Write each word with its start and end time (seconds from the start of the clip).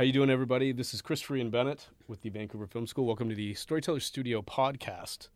How 0.00 0.04
you 0.04 0.14
doing, 0.14 0.30
everybody? 0.30 0.72
This 0.72 0.94
is 0.94 1.02
Christopher 1.02 1.36
Ian 1.36 1.50
Bennett 1.50 1.88
with 2.08 2.22
the 2.22 2.30
Vancouver 2.30 2.66
Film 2.66 2.86
School. 2.86 3.04
Welcome 3.04 3.28
to 3.28 3.34
the 3.34 3.52
Storyteller 3.52 4.00
Studio 4.00 4.40
podcast. 4.40 5.28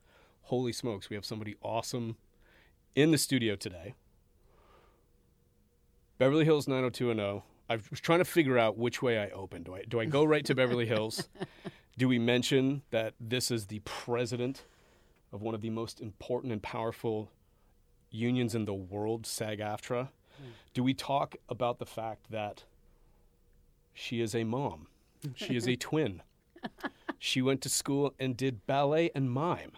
Holy 0.44 0.72
smokes, 0.72 1.10
we 1.10 1.16
have 1.16 1.26
somebody 1.26 1.54
awesome 1.60 2.16
in 2.94 3.10
the 3.10 3.18
studio 3.18 3.56
today. 3.56 3.92
Beverly 6.16 6.46
Hills 6.46 6.66
90210. 6.66 7.42
I 7.68 7.74
was 7.90 8.00
trying 8.00 8.20
to 8.20 8.24
figure 8.24 8.56
out 8.56 8.78
which 8.78 9.02
way 9.02 9.18
I 9.18 9.28
open. 9.32 9.64
Do 9.64 9.74
I 9.74 9.82
do 9.86 10.00
I 10.00 10.06
go 10.06 10.24
right 10.24 10.46
to 10.46 10.54
Beverly 10.54 10.86
Hills? 10.86 11.28
do 11.98 12.08
we 12.08 12.18
mention 12.18 12.80
that 12.90 13.12
this 13.20 13.50
is 13.50 13.66
the 13.66 13.80
president 13.80 14.64
of 15.30 15.42
one 15.42 15.54
of 15.54 15.60
the 15.60 15.68
most 15.68 16.00
important 16.00 16.54
and 16.54 16.62
powerful 16.62 17.30
unions 18.10 18.54
in 18.54 18.64
the 18.64 18.72
world, 18.72 19.26
SAG-AFTRA? 19.26 20.08
Hmm. 20.38 20.44
Do 20.72 20.82
we 20.82 20.94
talk 20.94 21.36
about 21.50 21.78
the 21.78 21.84
fact 21.84 22.30
that 22.30 22.64
she 23.94 24.20
is 24.20 24.34
a 24.34 24.44
mom? 24.44 24.88
She 25.34 25.56
is 25.56 25.66
a 25.66 25.76
twin. 25.88 26.22
She 27.18 27.40
went 27.40 27.62
to 27.62 27.68
school 27.68 28.12
and 28.18 28.36
did 28.36 28.66
ballet 28.66 29.10
and 29.14 29.30
mime. 29.30 29.72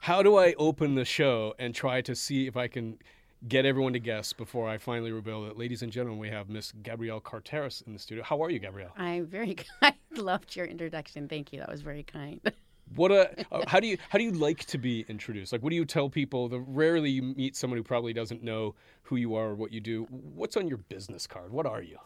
How 0.00 0.22
do 0.22 0.36
I 0.36 0.54
open 0.58 0.94
the 0.94 1.04
show 1.04 1.54
and 1.58 1.74
try 1.74 2.00
to 2.02 2.14
see 2.14 2.46
if 2.46 2.56
I 2.56 2.68
can 2.68 2.98
get 3.46 3.64
everyone 3.64 3.92
to 3.92 3.98
guess 3.98 4.32
before 4.32 4.68
I 4.68 4.78
finally 4.78 5.12
reveal 5.12 5.44
that, 5.44 5.58
ladies 5.58 5.82
and 5.82 5.92
gentlemen, 5.92 6.18
we 6.18 6.28
have 6.28 6.48
Miss 6.48 6.72
Gabrielle 6.82 7.20
Carteris 7.20 7.82
in 7.86 7.92
the 7.92 7.98
studio. 7.98 8.24
How 8.24 8.42
are 8.42 8.50
you, 8.50 8.58
Gabrielle? 8.58 8.92
I'm 8.96 9.26
very 9.26 9.54
kind. 9.54 9.94
I 10.16 10.20
loved 10.20 10.56
your 10.56 10.66
introduction. 10.66 11.28
Thank 11.28 11.52
you. 11.52 11.60
That 11.60 11.70
was 11.70 11.82
very 11.82 12.02
kind. 12.02 12.40
What 12.94 13.12
a 13.12 13.44
uh, 13.52 13.64
how 13.66 13.80
do 13.80 13.86
you 13.86 13.98
how 14.08 14.16
do 14.16 14.24
you 14.24 14.30
like 14.30 14.64
to 14.64 14.78
be 14.78 15.04
introduced? 15.10 15.52
Like, 15.52 15.62
what 15.62 15.68
do 15.68 15.76
you 15.76 15.84
tell 15.84 16.08
people? 16.08 16.48
The 16.48 16.60
rarely 16.60 17.10
you 17.10 17.20
meet 17.20 17.54
someone 17.54 17.76
who 17.76 17.82
probably 17.82 18.14
doesn't 18.14 18.42
know 18.42 18.76
who 19.02 19.16
you 19.16 19.34
are 19.34 19.48
or 19.48 19.54
what 19.54 19.72
you 19.74 19.80
do. 19.82 20.04
What's 20.08 20.56
on 20.56 20.68
your 20.68 20.78
business 20.78 21.26
card? 21.26 21.52
What 21.52 21.66
are 21.66 21.82
you? 21.82 21.98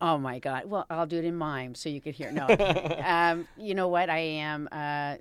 Oh 0.00 0.18
my 0.18 0.38
God. 0.38 0.66
Well, 0.66 0.86
I'll 0.88 1.06
do 1.06 1.18
it 1.18 1.24
in 1.24 1.36
mime 1.36 1.74
so 1.74 1.88
you 1.88 2.00
could 2.00 2.14
hear. 2.14 2.32
No. 2.32 2.46
um, 3.04 3.46
you 3.56 3.74
know 3.74 3.88
what? 3.88 4.08
I 4.08 4.18
am 4.18 4.68
a 4.72 5.18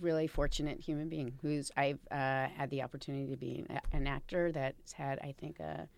really 0.00 0.26
fortunate 0.26 0.80
human 0.80 1.08
being 1.08 1.34
who's 1.42 1.70
I've 1.76 2.00
uh, 2.10 2.48
had 2.48 2.70
the 2.70 2.82
opportunity 2.82 3.30
to 3.30 3.36
be 3.36 3.64
an, 3.68 3.80
an 3.92 4.06
actor 4.06 4.52
that's 4.52 4.92
had, 4.92 5.18
I 5.20 5.34
think, 5.38 5.60
a 5.60 5.88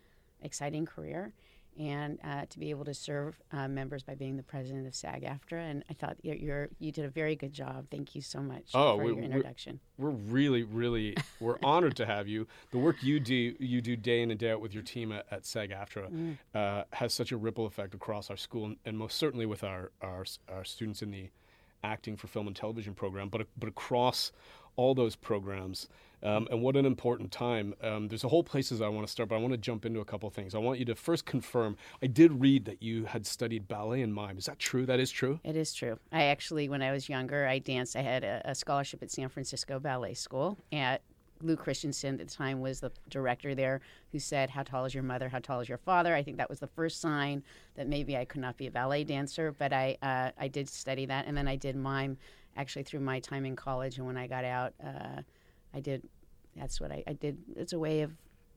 exciting 0.43 0.87
career 0.87 1.33
and 1.79 2.19
uh, 2.25 2.45
to 2.51 2.59
be 2.59 2.71
able 2.71 2.85
to 2.85 2.95
serve 2.95 3.41
uh, 3.53 3.69
members 3.69 4.03
by 4.03 4.15
being 4.15 4.37
the 4.37 4.43
president 4.43 4.87
of 4.87 4.95
SAG-AFTRA. 4.95 5.71
And 5.71 5.85
I 5.89 5.95
thought 5.95 6.17
you're, 6.23 6.35
you're, 6.37 6.69
you 6.79 6.93
did 6.93 7.05
a 7.05 7.09
very 7.09 7.37
good 7.37 7.53
job. 7.53 7.87
Thank 7.91 8.15
you 8.15 8.21
so 8.23 8.41
much 8.41 8.71
Oh, 8.75 8.97
for 8.97 9.05
we- 9.05 9.15
your 9.15 9.23
introduction. 9.23 9.81
We're 9.99 10.11
really, 10.11 10.63
really, 10.63 11.17
we're 11.41 11.59
honored 11.63 11.97
to 11.97 12.07
have 12.07 12.27
you. 12.29 12.47
The 12.71 12.79
work 12.79 13.03
you 13.03 13.21
do, 13.21 13.55
you 13.59 13.81
do 13.81 13.97
day 13.97 14.23
in 14.23 14.31
and 14.31 14.39
day 14.41 14.51
out 14.51 14.61
with 14.61 14.73
your 14.75 14.83
team 14.83 15.13
at, 15.13 15.27
at 15.31 15.47
SAG-AFTRA 15.47 16.37
uh, 16.55 16.85
has 16.93 17.15
such 17.15 17.33
a 17.33 17.37
ripple 17.37 17.67
effect 17.67 17.95
across 17.95 18.31
our 18.31 18.37
school, 18.37 18.65
and, 18.67 18.77
and 18.85 18.97
most 18.99 19.17
certainly 19.19 19.47
with 19.47 19.63
our, 19.65 19.91
our 20.01 20.25
our 20.53 20.65
students 20.65 21.03
in 21.03 21.11
the 21.11 21.29
acting 21.85 22.17
for 22.17 22.27
film 22.27 22.47
and 22.47 22.57
television 22.57 22.95
program, 22.95 23.29
but 23.29 23.47
but 23.59 23.69
across 23.69 24.33
all 24.77 24.95
those 24.95 25.17
programs. 25.17 25.89
Um, 26.23 26.49
and 26.51 26.61
what 26.61 26.77
an 26.77 26.87
important 26.87 27.33
time. 27.33 27.75
Um, 27.83 28.09
there's 28.09 28.25
a 28.25 28.29
whole 28.29 28.43
places 28.43 28.81
I 28.81 28.89
want 28.89 29.07
to 29.07 29.11
start, 29.11 29.29
but 29.29 29.37
I 29.37 29.39
want 29.39 29.53
to 29.53 29.59
jump 29.59 29.87
into 29.87 30.01
a 30.01 30.05
couple 30.05 30.29
things. 30.31 30.55
I 30.55 30.59
want 30.59 30.79
you 30.79 30.85
to 30.87 30.95
first 30.95 31.25
confirm. 31.25 31.77
I 32.03 32.07
did 32.07 32.41
read 32.41 32.65
that 32.67 32.83
you 32.83 33.07
had 33.07 33.27
studied 33.27 33.69
ballet 33.69 34.03
and 34.03 34.15
mime. 34.15 34.39
Is 34.39 34.47
that 34.47 34.59
true? 34.59 34.85
That 34.87 35.01
is 35.01 35.11
true. 35.11 35.41
It 35.45 35.57
is 35.57 35.73
true. 35.73 35.99
I 36.13 36.25
actually, 36.25 36.69
when 36.69 36.83
I 36.83 36.93
was 36.93 37.09
younger, 37.09 37.47
I 37.47 37.59
danced. 37.59 37.97
I 37.97 38.03
had 38.03 38.25
a, 38.25 38.43
a 38.45 38.55
scholarship 38.55 39.03
at 39.03 39.11
San 39.11 39.29
Francisco 39.29 39.79
Ballet 39.79 40.15
School. 40.15 40.59
At 40.73 41.03
Lew 41.43 41.57
Christensen 41.57 42.21
at 42.21 42.29
the 42.29 42.35
time 42.35 42.61
was 42.61 42.81
the 42.81 42.93
director 43.09 43.55
there, 43.55 43.81
who 44.13 44.19
said, 44.19 44.51
"How 44.51 44.63
tall 44.63 44.85
is 44.85 44.95
your 44.95 45.03
mother? 45.03 45.29
How 45.31 45.39
tall 45.39 45.61
is 45.61 45.69
your 45.69 45.79
father?" 45.79 46.15
I 46.15 46.23
think 46.23 46.37
that 46.37 46.51
was 46.51 46.61
the 46.61 46.67
first 46.67 47.01
sign 47.01 47.43
that 47.77 47.89
maybe 47.89 48.17
I 48.17 48.27
could 48.27 48.43
not 48.43 48.59
be 48.59 48.67
a 48.67 48.71
ballet 48.71 49.05
dancer. 49.05 49.53
But 49.53 49.73
I, 49.73 49.97
uh, 50.03 50.33
I 50.39 50.49
did 50.49 50.69
study 50.69 51.07
that, 51.07 51.27
and 51.27 51.37
then 51.37 51.49
I 51.49 51.57
did 51.57 51.77
mime 51.77 52.19
actually 52.57 52.83
through 52.83 53.01
my 53.01 53.21
time 53.21 53.47
in 53.47 53.57
college. 53.57 53.97
And 53.97 54.07
when 54.07 54.17
I 54.19 54.27
got 54.27 54.45
out, 54.45 54.75
uh, 54.85 55.23
I 55.75 55.81
did. 55.81 56.03
That's 56.57 56.81
what 56.81 56.91
I, 56.91 57.03
I 57.07 57.13
did. 57.13 57.39
It's 57.57 57.73
a 57.73 57.79
way 57.79 58.03
of 58.03 58.13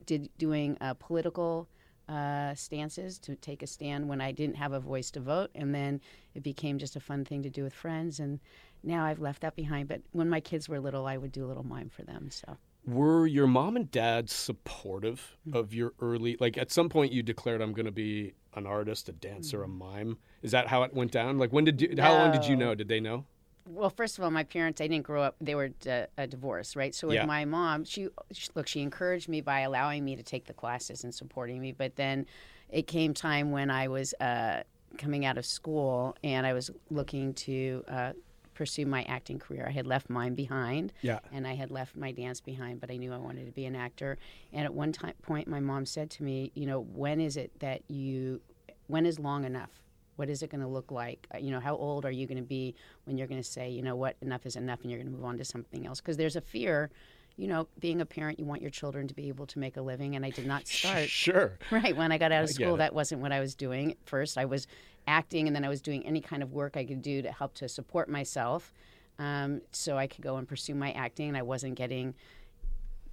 did 0.05 0.29
doing 0.37 0.77
uh, 0.81 0.93
political 0.95 1.67
uh, 2.09 2.53
stances 2.55 3.17
to 3.19 3.35
take 3.35 3.63
a 3.63 3.67
stand 3.67 4.07
when 4.09 4.19
I 4.19 4.31
didn't 4.31 4.55
have 4.55 4.73
a 4.73 4.79
voice 4.79 5.09
to 5.11 5.19
vote, 5.19 5.51
and 5.55 5.73
then 5.73 6.01
it 6.35 6.43
became 6.43 6.77
just 6.77 6.95
a 6.95 6.99
fun 6.99 7.23
thing 7.23 7.43
to 7.43 7.49
do 7.49 7.63
with 7.63 7.73
friends. 7.73 8.19
And 8.19 8.39
now 8.83 9.05
I've 9.05 9.19
left 9.19 9.41
that 9.41 9.55
behind. 9.55 9.87
But 9.87 10.01
when 10.11 10.29
my 10.29 10.39
kids 10.39 10.67
were 10.67 10.79
little, 10.79 11.07
I 11.07 11.17
would 11.17 11.31
do 11.31 11.45
a 11.45 11.47
little 11.47 11.63
mime 11.63 11.89
for 11.89 12.03
them. 12.03 12.29
So 12.29 12.57
Were 12.85 13.25
your 13.25 13.47
mom 13.47 13.77
and 13.77 13.89
dad 13.89 14.29
supportive 14.29 15.37
of 15.53 15.73
your 15.73 15.93
early? 16.01 16.35
Like 16.39 16.57
at 16.57 16.71
some 16.71 16.89
point, 16.89 17.13
you 17.13 17.23
declared, 17.23 17.61
"I'm 17.61 17.73
going 17.73 17.85
to 17.85 17.91
be 17.91 18.33
an 18.55 18.65
artist, 18.65 19.07
a 19.07 19.13
dancer, 19.13 19.63
a 19.63 19.67
mime." 19.67 20.17
Is 20.41 20.51
that 20.51 20.67
how 20.67 20.83
it 20.83 20.93
went 20.93 21.11
down? 21.11 21.37
Like 21.37 21.53
when 21.53 21.63
did 21.63 21.81
you? 21.81 21.95
How 21.97 22.13
long 22.13 22.31
did 22.31 22.45
you 22.45 22.57
know? 22.57 22.75
Did 22.75 22.89
they 22.89 22.99
know? 22.99 23.25
Well, 23.65 23.89
first 23.89 24.17
of 24.17 24.23
all, 24.23 24.31
my 24.31 24.43
parents, 24.43 24.81
I 24.81 24.87
didn't 24.87 25.05
grow 25.05 25.23
up, 25.23 25.35
they 25.39 25.55
were 25.55 25.69
d- 25.69 26.05
a 26.17 26.27
divorce, 26.27 26.75
right? 26.75 26.93
So 26.93 27.07
with 27.07 27.15
Yeah. 27.15 27.25
my 27.25 27.45
mom, 27.45 27.85
she, 27.85 28.09
she, 28.31 28.49
look, 28.55 28.67
she 28.67 28.81
encouraged 28.81 29.29
me 29.29 29.41
by 29.41 29.61
allowing 29.61 30.03
me 30.03 30.15
to 30.15 30.23
take 30.23 30.45
the 30.45 30.53
classes 30.53 31.03
and 31.03 31.13
supporting 31.15 31.61
me. 31.61 31.71
But 31.71 31.95
then 31.95 32.25
it 32.69 32.87
came 32.87 33.13
time 33.13 33.51
when 33.51 33.69
I 33.71 33.87
was 33.87 34.13
uh, 34.19 34.63
coming 34.97 35.25
out 35.25 35.37
of 35.37 35.45
school 35.45 36.15
and 36.23 36.45
I 36.45 36.53
was 36.53 36.71
looking 36.89 37.33
to 37.35 37.83
uh, 37.87 38.13
pursue 38.53 38.85
my 38.85 39.03
acting 39.03 39.39
career. 39.39 39.65
I 39.67 39.71
had 39.71 39.87
left 39.87 40.09
mine 40.09 40.35
behind. 40.35 40.91
Yeah. 41.01 41.19
And 41.31 41.47
I 41.47 41.55
had 41.55 41.71
left 41.71 41.95
my 41.95 42.11
dance 42.11 42.41
behind, 42.41 42.81
but 42.81 42.91
I 42.91 42.97
knew 42.97 43.13
I 43.13 43.17
wanted 43.17 43.45
to 43.45 43.51
be 43.51 43.65
an 43.65 43.75
actor. 43.75 44.17
And 44.51 44.65
at 44.65 44.73
one 44.73 44.91
time, 44.91 45.13
point, 45.21 45.47
my 45.47 45.59
mom 45.59 45.85
said 45.85 46.09
to 46.11 46.23
me, 46.23 46.51
you 46.53 46.65
know, 46.65 46.81
when 46.81 47.21
is 47.21 47.37
it 47.37 47.51
that 47.59 47.81
you, 47.89 48.41
when 48.87 49.05
is 49.05 49.19
long 49.19 49.45
enough? 49.45 49.82
What 50.15 50.29
is 50.29 50.43
it 50.43 50.49
going 50.49 50.61
to 50.61 50.67
look 50.67 50.91
like? 50.91 51.27
Uh, 51.33 51.37
You 51.39 51.51
know, 51.51 51.59
how 51.59 51.75
old 51.75 52.05
are 52.05 52.11
you 52.11 52.27
going 52.27 52.37
to 52.37 52.43
be 52.43 52.75
when 53.05 53.17
you're 53.17 53.27
going 53.27 53.41
to 53.41 53.47
say, 53.47 53.69
you 53.69 53.81
know 53.81 53.95
what, 53.95 54.15
enough 54.21 54.45
is 54.45 54.55
enough, 54.55 54.81
and 54.81 54.91
you're 54.91 54.99
going 54.99 55.11
to 55.11 55.15
move 55.17 55.25
on 55.25 55.37
to 55.37 55.45
something 55.45 55.85
else? 55.87 55.99
Because 56.01 56.17
there's 56.17 56.35
a 56.35 56.41
fear, 56.41 56.89
you 57.35 57.47
know, 57.47 57.67
being 57.79 57.99
a 58.01 58.05
parent, 58.05 58.37
you 58.39 58.45
want 58.45 58.61
your 58.61 58.69
children 58.71 59.07
to 59.07 59.13
be 59.15 59.27
able 59.27 59.45
to 59.47 59.59
make 59.59 59.77
a 59.77 59.81
living, 59.81 60.15
and 60.15 60.25
I 60.25 60.29
did 60.29 60.45
not 60.45 60.67
start 60.67 61.09
Sure. 61.09 61.57
right 61.71 61.95
when 61.95 62.11
I 62.11 62.17
got 62.17 62.31
out 62.31 62.43
of 62.43 62.49
school. 62.49 62.77
That 62.77 62.93
wasn't 62.93 63.21
what 63.21 63.31
I 63.31 63.39
was 63.39 63.55
doing. 63.55 63.91
At 63.91 63.97
First, 64.05 64.37
I 64.37 64.45
was 64.45 64.67
acting, 65.07 65.47
and 65.47 65.55
then 65.55 65.65
I 65.65 65.69
was 65.69 65.81
doing 65.81 66.05
any 66.05 66.21
kind 66.21 66.43
of 66.43 66.53
work 66.53 66.77
I 66.77 66.85
could 66.85 67.01
do 67.01 67.21
to 67.21 67.31
help 67.31 67.55
to 67.55 67.67
support 67.67 68.07
myself, 68.09 68.73
um, 69.19 69.61
so 69.71 69.97
I 69.97 70.07
could 70.07 70.23
go 70.23 70.37
and 70.37 70.47
pursue 70.47 70.75
my 70.75 70.91
acting. 70.93 71.27
And 71.29 71.37
I 71.37 71.41
wasn't 71.41 71.75
getting, 71.75 72.13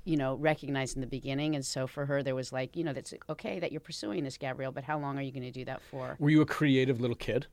you 0.04 0.16
know, 0.16 0.34
recognized 0.34 0.96
in 0.96 1.00
the 1.00 1.06
beginning. 1.06 1.54
And 1.54 1.64
so 1.64 1.86
for 1.86 2.06
her, 2.06 2.22
there 2.22 2.34
was 2.34 2.52
like, 2.52 2.76
you 2.76 2.84
know, 2.84 2.92
that's 2.92 3.14
okay 3.28 3.58
that 3.58 3.72
you're 3.72 3.80
pursuing 3.80 4.24
this, 4.24 4.36
Gabrielle, 4.36 4.72
but 4.72 4.84
how 4.84 4.98
long 4.98 5.18
are 5.18 5.22
you 5.22 5.32
going 5.32 5.42
to 5.44 5.50
do 5.50 5.64
that 5.64 5.80
for? 5.82 6.16
Were 6.18 6.30
you 6.30 6.40
a 6.40 6.46
creative 6.46 7.00
little 7.00 7.16
kid? 7.16 7.46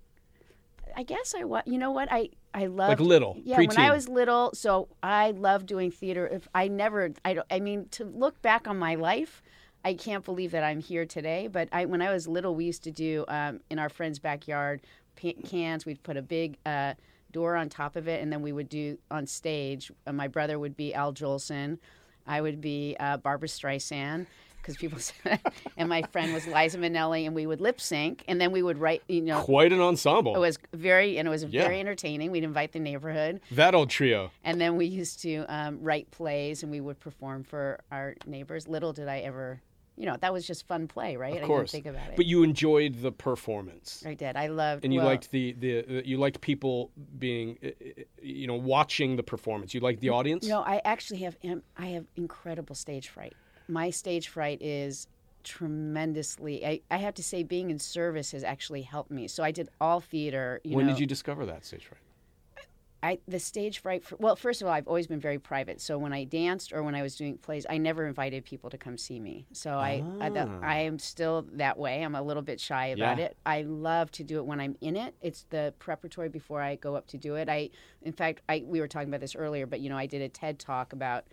I 0.96 1.04
guess 1.04 1.36
I 1.38 1.44
was. 1.44 1.64
You 1.66 1.78
know 1.78 1.92
what? 1.92 2.08
I 2.12 2.30
I 2.54 2.66
love 2.66 2.90
Like 2.90 3.00
little, 3.00 3.38
Yeah, 3.44 3.58
when 3.58 3.78
I 3.78 3.92
was 3.92 4.08
little, 4.08 4.52
so 4.54 4.88
I 5.04 5.32
love 5.32 5.66
doing 5.66 5.92
theater. 5.92 6.28
If 6.28 6.48
I 6.56 6.68
never, 6.68 7.12
I 7.24 7.36
don't. 7.36 7.48
I 7.52 7.60
mean, 7.60 7.88
to 7.92 8.06
look 8.06 8.42
back 8.42 8.68
on 8.68 8.80
my 8.80 8.96
life, 8.96 9.44
I 9.86 9.94
can't 9.94 10.26
believe 10.26 10.52
that 10.52 10.64
I'm 10.64 10.80
here 10.80 11.06
today. 11.06 11.48
But 11.48 11.70
I, 11.72 11.86
when 11.86 12.02
I 12.02 12.12
was 12.12 12.28
little, 12.28 12.56
we 12.56 12.66
used 12.66 12.84
to 12.86 12.92
do 12.92 13.26
um, 13.28 13.60
in 13.70 13.80
our 13.80 13.90
friend's 13.90 14.18
backyard 14.18 14.82
cans. 15.16 15.86
We'd 15.86 16.04
put 16.04 16.18
a 16.18 16.22
big. 16.22 16.58
Uh, 16.66 16.94
door 17.34 17.58
on 17.58 17.68
top 17.68 17.98
of 17.98 18.08
it 18.08 18.22
and 18.22 18.32
then 18.32 18.42
we 18.42 18.54
would 18.54 18.70
do 18.70 18.98
on 19.12 19.28
stage 19.28 19.92
uh, 20.08 20.14
my 20.14 20.30
brother 20.30 20.58
would 20.58 20.78
be 20.78 20.94
al 20.94 21.14
jolson 21.14 21.78
i 22.28 22.42
would 22.42 22.60
be 22.62 22.96
uh, 23.00 23.18
barbara 23.18 23.48
streisand 23.48 24.26
because 24.62 24.76
people 24.78 25.00
said 25.24 25.40
and 25.78 25.88
my 25.88 26.02
friend 26.12 26.34
was 26.34 26.46
liza 26.48 26.78
minnelli 26.78 27.26
and 27.26 27.34
we 27.34 27.46
would 27.48 27.62
lip 27.62 27.80
sync 27.80 28.24
and 28.28 28.40
then 28.42 28.52
we 28.52 28.62
would 28.62 28.78
write 28.78 29.02
you 29.08 29.22
know 29.22 29.40
Quite 29.42 29.72
an 29.72 29.80
ensemble. 29.80 30.36
it 30.36 30.40
was 30.40 30.60
very, 30.74 31.18
and 31.18 31.28
it 31.28 31.32
was 31.32 31.44
Yeah. 31.46 31.62
very 31.64 31.80
entertaining. 31.80 32.32
We'd 32.32 32.44
invite 32.44 32.74
the 32.74 32.80
neighborhood, 32.80 33.40
that 33.52 33.74
old 33.74 33.90
trio. 33.90 34.32
and 34.44 34.60
then 34.60 34.76
we 34.76 34.86
used 34.86 35.22
to 35.22 35.46
um, 35.48 35.80
write 35.82 36.12
plays, 36.12 36.64
and 36.64 36.72
we 36.72 36.82
would 36.82 37.00
perform 37.00 37.44
for 37.46 37.80
our 37.92 38.16
neighbors. 38.26 38.68
Little 38.68 38.92
did 38.92 39.08
I 39.08 39.20
ever, 39.20 39.62
you 39.98 40.06
know, 40.06 40.16
that 40.22 40.32
was 40.32 40.46
just 40.46 40.68
fun 40.68 40.88
play, 40.88 41.18
right? 41.18 41.38
Of 41.38 41.44
I 41.44 41.48
course. 41.48 41.72
didn't 41.72 41.84
think 41.84 41.96
about 41.96 42.10
it. 42.10 42.16
But 42.16 42.28
you 42.28 42.44
enjoyed 42.44 43.02
the 43.02 43.12
performance. 43.12 44.04
I 44.06 44.14
did. 44.14 44.38
I 44.38 44.48
loved. 44.48 44.84
It. 44.84 44.88
And 44.88 44.94
you 44.94 45.00
well, 45.00 45.10
liked 45.10 45.32
the, 45.32 45.54
the 45.54 46.04
you 46.06 46.18
liked 46.18 46.40
people 46.40 46.92
being 47.18 47.58
you 48.22 48.46
know 48.46 48.56
watching 48.56 49.16
the 49.16 49.24
performance. 49.24 49.74
You 49.74 49.80
liked 49.80 50.00
the 50.00 50.10
audience. 50.10 50.44
You 50.46 50.52
know, 50.52 50.62
I 50.62 50.82
actually 50.86 51.22
have. 51.22 51.36
I 51.78 51.88
have 51.88 52.06
incredible 52.16 52.76
stage 52.76 53.10
fright. 53.10 53.34
My 53.68 53.90
stage 53.90 54.30
fright 54.30 54.62
is 54.62 55.08
tremendously. 55.44 56.66
I, 56.66 56.82
I 56.92 56.98
have 56.98 57.16
to 57.16 57.24
say, 57.24 57.42
being 57.42 57.72
in 57.72 57.80
service 57.80 58.32
has 58.32 58.44
actually 58.44 58.84
helped 58.84 59.12
me. 59.12 59.28
So 59.28 59.44
I 59.44 59.52
did 59.52 59.70
all 59.82 60.00
theater. 60.00 60.62
You 60.64 60.76
when 60.76 60.86
know, 60.86 60.94
did 60.94 61.00
you 61.00 61.08
discover 61.08 61.46
that 61.48 61.66
stage 61.66 61.86
fright? 61.86 62.02
I 63.04 63.20
the 63.28 63.40
stage 63.40 63.80
fright. 63.80 64.04
For, 64.04 64.16
well, 64.18 64.36
first 64.36 64.62
of 64.62 64.68
all, 64.68 64.74
I've 64.74 64.88
always 64.88 65.08
been 65.08 65.20
very 65.20 65.38
private. 65.38 65.80
So 65.82 65.98
when 65.98 66.14
I 66.14 66.24
danced 66.24 66.74
or 66.74 66.82
when 66.84 66.96
I 66.96 67.02
was 67.04 67.16
doing 67.16 67.38
plays, 67.38 67.66
I 67.70 67.78
never 67.78 68.08
invited 68.08 68.44
people 68.44 68.70
to 68.72 68.78
come 68.78 68.98
see 68.98 69.20
me. 69.20 69.46
So 69.54 69.72
I 69.78 70.04
I, 70.20 70.30
Ah. 70.36 70.60
I 70.64 70.80
am 70.80 70.98
still 71.00 71.46
that 71.54 71.78
way. 71.78 72.04
I'm 72.04 72.16
a 72.16 72.22
little 72.22 72.42
bit 72.44 72.60
shy 72.60 72.88
about 72.88 73.20
Yeah. 73.20 73.26
it. 73.26 73.38
I 73.46 73.62
love 73.62 74.12
to 74.14 74.24
do 74.24 74.38
it 74.38 74.46
when 74.46 74.60
I'm 74.60 74.76
in 74.82 74.96
it. 74.96 75.16
It's 75.22 75.44
the 75.50 75.74
preparatory 75.80 76.30
before 76.30 76.62
I 76.62 76.76
go 76.76 76.96
up 76.96 77.08
to 77.08 77.18
do 77.18 77.36
it. 77.36 77.50
I, 77.50 77.70
in 78.02 78.14
fact, 78.14 78.42
I 78.50 78.64
we 78.66 78.80
were 78.80 78.88
talking 78.88 79.10
about 79.10 79.22
this 79.22 79.36
earlier, 79.36 79.66
but 79.68 79.80
you 79.80 79.90
know, 79.90 79.98
I 79.98 80.08
did 80.08 80.22
a 80.22 80.30
TED 80.30 80.58
talk 80.60 80.92
about 80.94 81.26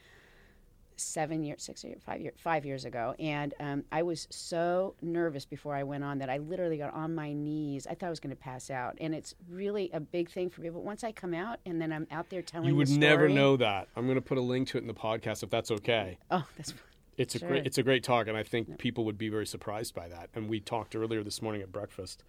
seven 0.97 1.43
years, 1.43 1.63
six 1.63 1.85
years, 1.85 2.01
five 2.05 2.21
years, 2.21 2.35
five 2.39 2.65
years 2.65 2.85
ago, 2.85 3.15
and 3.19 3.55
um, 3.61 3.85
I 3.93 4.03
was 4.03 4.27
so 4.31 4.95
nervous 5.03 5.45
before 5.45 5.75
I 5.75 5.83
went 5.83 6.05
on 6.05 6.19
that 6.19 6.31
I 6.31 6.39
literally 6.39 6.79
got 6.79 6.93
on 6.95 7.15
my 7.15 7.33
knees. 7.33 7.87
I 7.87 7.95
thought 7.95 8.07
I 8.07 8.11
was 8.11 8.21
going 8.21 8.35
to 8.35 8.41
pass 8.41 8.71
out, 8.71 8.97
and 9.01 9.15
it's 9.15 9.35
really 9.51 9.91
a 9.93 10.01
big 10.01 10.31
thing 10.31 10.51
for 10.51 10.61
me. 10.61 10.71
But 10.71 10.85
once 10.85 11.05
I 11.05 11.13
come 11.13 11.35
out, 11.35 11.59
and 11.67 11.81
then 11.81 11.93
I'm 11.93 12.07
out 12.11 12.31
there 12.31 12.43
telling, 12.43 12.69
You 12.69 12.77
would 12.77 12.89
the 12.89 12.99
never 12.99 13.29
know 13.29 13.57
that. 13.57 13.89
I'm 13.97 14.07
going 14.07 14.17
to 14.17 14.23
put 14.23 14.39
a 14.39 14.43
link 14.43 14.69
to 14.69 14.79
it 14.79 14.83
in 14.83 14.87
the 14.87 14.95
podcast 14.95 15.43
if 15.43 15.51
that's 15.51 15.71
okay. 15.71 16.19
Oh, 16.31 16.45
that's 16.57 16.75
It's 17.17 17.35
a 17.35 17.39
great 17.39 17.67
it's 17.67 17.79
a 17.79 17.83
great 17.83 18.03
talk, 18.03 18.27
and 18.27 18.37
I 18.37 18.43
think 18.43 18.79
people 18.79 19.05
would 19.05 19.19
be 19.19 19.29
very 19.29 19.47
surprised 19.47 19.95
by 19.95 20.09
that. 20.09 20.31
And 20.35 20.49
we 20.49 20.61
talked 20.61 20.97
earlier 20.97 21.23
this 21.23 21.41
morning 21.43 21.63
at 21.63 21.71
breakfast, 21.71 22.25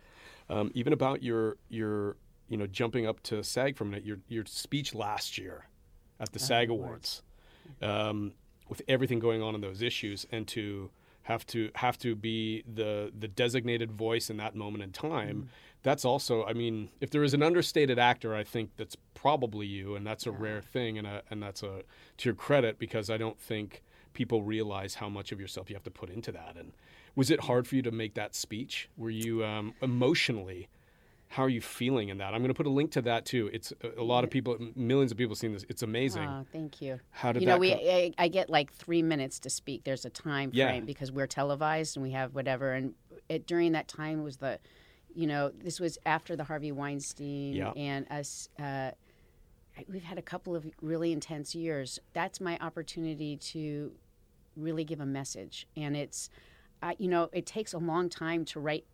um, 0.50 0.72
even 0.74 0.94
about 0.94 1.24
your 1.24 1.58
your 1.70 2.18
you 2.50 2.58
know 2.58 2.68
jumping 2.68 3.08
up 3.08 3.22
to 3.24 3.44
SAG 3.44 3.78
for 3.78 3.84
a 3.84 3.88
minute. 3.88 4.06
Your 4.06 4.20
your 4.28 4.46
speech 4.46 4.94
last 4.94 5.38
year 5.38 5.68
at 6.20 6.32
the 6.34 6.40
SAG 6.40 6.70
Awards, 6.70 7.24
um, 7.82 8.34
with 8.68 8.82
everything 8.88 9.20
going 9.20 9.42
on 9.42 9.56
in 9.56 9.62
those 9.62 9.82
issues, 9.82 10.26
and 10.32 10.48
to 10.50 10.90
have 11.24 11.46
to 11.48 11.72
have 11.76 11.98
to 12.00 12.16
be 12.16 12.64
the 12.72 13.12
the 13.18 13.28
designated 13.28 13.92
voice 13.92 14.30
in 14.30 14.38
that 14.38 14.56
moment 14.56 14.84
in 14.84 14.92
time. 14.92 15.50
That's 15.84 16.04
also, 16.04 16.44
I 16.46 16.54
mean, 16.54 16.90
if 17.00 17.12
there 17.12 17.24
is 17.24 17.36
an 17.36 17.44
understated 17.44 18.00
actor, 18.00 18.34
I 18.34 18.44
think 18.44 18.72
that's 18.76 18.98
probably 19.14 19.68
you, 19.68 19.96
and 19.96 20.06
that's 20.06 20.26
a 20.26 20.32
rare 20.32 20.62
thing, 20.62 20.98
and 20.98 21.06
a, 21.06 21.22
and 21.30 21.44
that's 21.44 21.62
a 21.62 21.84
to 22.18 22.30
your 22.30 22.34
credit 22.34 22.80
because 22.80 23.10
I 23.10 23.18
don't 23.18 23.40
think 23.40 23.84
people 24.14 24.42
realize 24.42 24.96
how 24.96 25.10
much 25.10 25.32
of 25.32 25.40
yourself 25.40 25.70
you 25.70 25.76
have 25.76 25.84
to 25.84 25.92
put 25.92 26.10
into 26.10 26.32
that. 26.32 26.56
And 26.58 26.72
was 27.16 27.30
it 27.30 27.42
hard 27.42 27.68
for 27.68 27.76
you 27.76 27.84
to 27.84 27.92
make 27.92 28.16
that 28.16 28.34
speech? 28.34 28.90
Were 28.98 29.12
you 29.12 29.46
um, 29.46 29.76
emotionally? 29.82 30.70
How 31.28 31.44
are 31.44 31.50
you 31.50 31.62
feeling 31.62 32.10
in 32.10 32.20
that? 32.20 32.34
I'm 32.34 32.40
going 32.42 32.50
to 32.50 32.54
put 32.54 32.66
a 32.68 32.70
link 32.70 32.92
to 32.92 33.02
that 33.04 33.26
too. 33.26 33.50
It's 33.52 33.74
a, 33.84 34.02
a 34.02 34.04
lot 34.04 34.24
of 34.24 34.30
people, 34.30 34.58
millions 34.76 35.12
of 35.12 35.18
people 35.18 35.32
have 35.32 35.40
seen 35.40 35.54
this. 35.54 35.66
It's 35.68 35.82
amazing. 35.82 36.24
Oh, 36.24 36.46
thank 36.52 36.82
you. 36.82 37.00
How 37.12 37.32
did 37.32 37.42
you 37.42 37.48
know, 37.48 37.54
that 37.54 37.60
we? 37.60 37.74
I, 37.74 38.14
I 38.18 38.28
get 38.30 38.50
like 38.50 38.72
three 38.72 39.02
minutes 39.02 39.40
to 39.40 39.50
speak. 39.50 39.84
There's 39.84 40.06
a 40.06 40.10
time 40.10 40.52
Yeah. 40.54 40.68
frame 40.68 40.86
because 40.86 41.12
we're 41.12 41.28
televised 41.28 41.98
and 41.98 42.04
we 42.04 42.12
have 42.12 42.36
whatever. 42.36 42.74
And 42.74 42.94
it, 43.28 43.48
during 43.48 43.74
that 43.74 43.88
time 43.88 44.24
was 44.24 44.38
the, 44.38 44.60
you 45.14 45.28
know, 45.28 45.52
this 45.62 45.80
was 45.80 45.98
after 46.06 46.36
the 46.36 46.44
Harvey 46.46 46.72
Weinstein 46.72 47.54
Yeah. 47.54 47.72
and 47.76 48.10
us. 48.12 48.48
Uh, 48.58 48.92
we've 49.90 50.04
had 50.04 50.18
a 50.18 50.22
couple 50.22 50.56
of 50.56 50.66
really 50.82 51.12
intense 51.12 51.54
years. 51.54 52.00
That's 52.14 52.40
my 52.40 52.58
opportunity 52.62 53.36
to 53.38 53.92
really 54.56 54.86
give 54.86 55.02
a 55.02 55.06
message, 55.06 55.68
and 55.76 55.98
it's, 55.98 56.30
uh, 56.82 56.94
you 56.98 57.10
know, 57.10 57.30
it 57.34 57.46
takes 57.46 57.74
a 57.74 57.78
long 57.78 58.08
time 58.08 58.46
to 58.46 58.60
write 58.62 58.86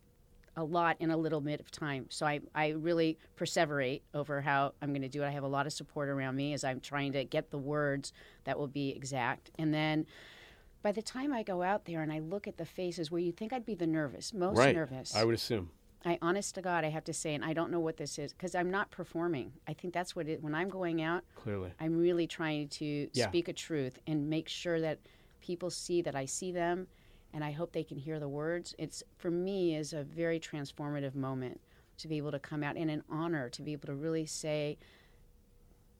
a 0.55 0.63
lot 0.63 0.97
in 0.99 1.11
a 1.11 1.17
little 1.17 1.41
bit 1.41 1.59
of 1.59 1.71
time. 1.71 2.05
So 2.09 2.25
I, 2.25 2.41
I 2.53 2.69
really 2.69 3.17
perseverate 3.37 4.01
over 4.13 4.41
how 4.41 4.73
I'm 4.81 4.89
going 4.89 5.01
to 5.01 5.09
do 5.09 5.23
it. 5.23 5.27
I 5.27 5.31
have 5.31 5.43
a 5.43 5.47
lot 5.47 5.65
of 5.65 5.73
support 5.73 6.09
around 6.09 6.35
me 6.35 6.53
as 6.53 6.63
I'm 6.63 6.79
trying 6.79 7.13
to 7.13 7.23
get 7.23 7.51
the 7.51 7.57
words 7.57 8.11
that 8.43 8.57
will 8.59 8.67
be 8.67 8.89
exact. 8.89 9.51
And 9.57 9.73
then 9.73 10.05
by 10.81 10.91
the 10.91 11.01
time 11.01 11.31
I 11.31 11.43
go 11.43 11.61
out 11.61 11.85
there 11.85 12.01
and 12.01 12.11
I 12.11 12.19
look 12.19 12.47
at 12.47 12.57
the 12.57 12.65
faces 12.65 13.09
where 13.11 13.21
you 13.21 13.31
think 13.31 13.53
I'd 13.53 13.65
be 13.65 13.75
the 13.75 13.87
nervous, 13.87 14.33
most 14.33 14.57
right. 14.57 14.75
nervous. 14.75 15.15
I 15.15 15.23
would 15.23 15.35
assume. 15.35 15.69
I 16.03 16.17
honest 16.21 16.55
to 16.55 16.61
God, 16.61 16.83
I 16.83 16.89
have 16.89 17.03
to 17.05 17.13
say, 17.13 17.35
and 17.35 17.45
I 17.45 17.53
don't 17.53 17.69
know 17.71 17.79
what 17.79 17.97
this 17.97 18.17
is 18.17 18.33
because 18.33 18.55
I'm 18.55 18.71
not 18.71 18.89
performing. 18.89 19.53
I 19.67 19.73
think 19.73 19.93
that's 19.93 20.15
what 20.15 20.27
it. 20.27 20.41
When 20.41 20.55
I'm 20.55 20.67
going 20.67 21.01
out, 21.01 21.23
Clearly. 21.35 21.71
I'm 21.79 21.97
really 21.97 22.25
trying 22.25 22.69
to 22.69 23.07
Yeah. 23.13 23.29
speak 23.29 23.47
a 23.47 23.53
truth 23.53 23.99
and 24.07 24.27
make 24.27 24.49
sure 24.49 24.81
that 24.81 24.97
people 25.41 25.69
see 25.69 26.01
that 26.01 26.15
I 26.15 26.25
see 26.25 26.51
them, 26.51 26.87
and 27.33 27.43
I 27.43 27.51
hope 27.51 27.71
they 27.71 27.83
can 27.83 27.97
hear 27.97 28.19
the 28.19 28.29
words. 28.29 28.75
It's 28.77 29.03
for 29.17 29.31
me 29.31 29.75
is 29.75 29.93
a 29.93 30.03
very 30.03 30.39
transformative 30.39 31.15
moment 31.15 31.59
to 31.97 32.07
be 32.07 32.17
able 32.17 32.31
to 32.31 32.39
come 32.39 32.63
out 32.63 32.77
and 32.77 32.89
an 32.89 33.03
honor 33.09 33.49
to 33.49 33.61
be 33.61 33.73
able 33.73 33.87
to 33.87 33.95
really 33.95 34.25
say, 34.25 34.77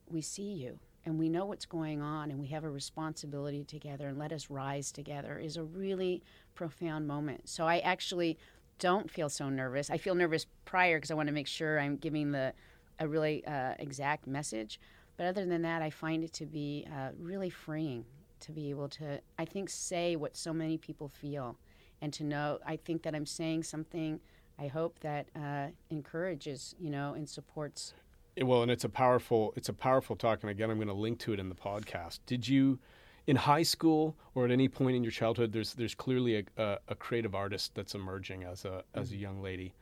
"We 0.06 0.20
see 0.20 0.52
you." 0.52 0.78
And 1.04 1.18
we 1.18 1.28
know 1.28 1.46
what's 1.46 1.66
going 1.66 2.00
on, 2.00 2.30
and 2.30 2.38
we 2.38 2.46
have 2.48 2.62
a 2.62 2.70
responsibility 2.70 3.64
together, 3.64 4.06
and 4.08 4.18
let 4.18 4.32
us 4.32 4.50
rise 4.50 4.92
together 4.92 5.38
is 5.38 5.56
a 5.56 5.64
really 5.64 6.22
profound 6.54 7.08
moment. 7.08 7.48
So 7.48 7.66
I 7.66 7.78
actually 7.80 8.38
don't 8.78 9.10
feel 9.10 9.28
so 9.28 9.48
nervous. 9.48 9.90
I 9.90 9.96
feel 9.96 10.14
nervous 10.14 10.46
prior 10.64 10.98
because 10.98 11.10
I 11.10 11.14
want 11.14 11.28
to 11.28 11.32
make 11.32 11.48
sure 11.48 11.80
I'm 11.80 11.96
giving 11.96 12.32
the 12.32 12.52
a 12.98 13.08
really 13.08 13.44
uh, 13.46 13.74
exact 13.78 14.26
message. 14.26 14.78
But 15.16 15.26
other 15.26 15.44
than 15.44 15.62
that, 15.62 15.82
I 15.82 15.90
find 15.90 16.24
it 16.24 16.32
to 16.34 16.46
be 16.46 16.86
uh, 16.90 17.10
really 17.18 17.50
freeing 17.50 18.04
to 18.42 18.52
be 18.52 18.70
able 18.70 18.88
to, 18.88 19.20
I 19.38 19.44
think, 19.44 19.70
say 19.70 20.16
what 20.16 20.36
so 20.36 20.52
many 20.52 20.78
people 20.78 21.08
feel, 21.08 21.56
and 22.00 22.12
to 22.12 22.24
know. 22.24 22.58
I 22.66 22.76
think 22.76 23.02
that 23.02 23.14
I'm 23.14 23.26
saying 23.26 23.62
something. 23.64 24.20
I 24.58 24.66
hope 24.68 24.98
that 25.00 25.28
uh, 25.34 25.68
encourages, 25.90 26.74
you 26.78 26.90
know, 26.90 27.14
and 27.14 27.28
supports. 27.28 27.94
Well, 28.40 28.62
and 28.62 28.70
it's 28.70 28.84
a 28.84 28.88
powerful 28.88 29.52
it's 29.56 29.68
a 29.68 29.72
powerful 29.72 30.16
talk, 30.16 30.42
and 30.42 30.50
again, 30.50 30.70
I'm 30.70 30.76
going 30.76 30.88
to 30.88 30.94
link 30.94 31.18
to 31.20 31.32
it 31.32 31.40
in 31.40 31.48
the 31.48 31.54
podcast. 31.54 32.20
Did 32.26 32.48
you, 32.48 32.78
in 33.26 33.36
high 33.36 33.62
school 33.62 34.16
or 34.34 34.44
at 34.44 34.50
any 34.50 34.68
point 34.68 34.96
in 34.96 35.02
your 35.02 35.12
childhood, 35.12 35.52
there's 35.52 35.74
there's 35.74 35.94
clearly 35.94 36.38
a, 36.38 36.62
a, 36.62 36.78
a 36.88 36.94
creative 36.94 37.34
artist 37.34 37.74
that's 37.74 37.94
emerging 37.94 38.44
as 38.44 38.64
a 38.64 38.84
as 38.94 39.12
a 39.12 39.16
young 39.16 39.42
lady. 39.42 39.74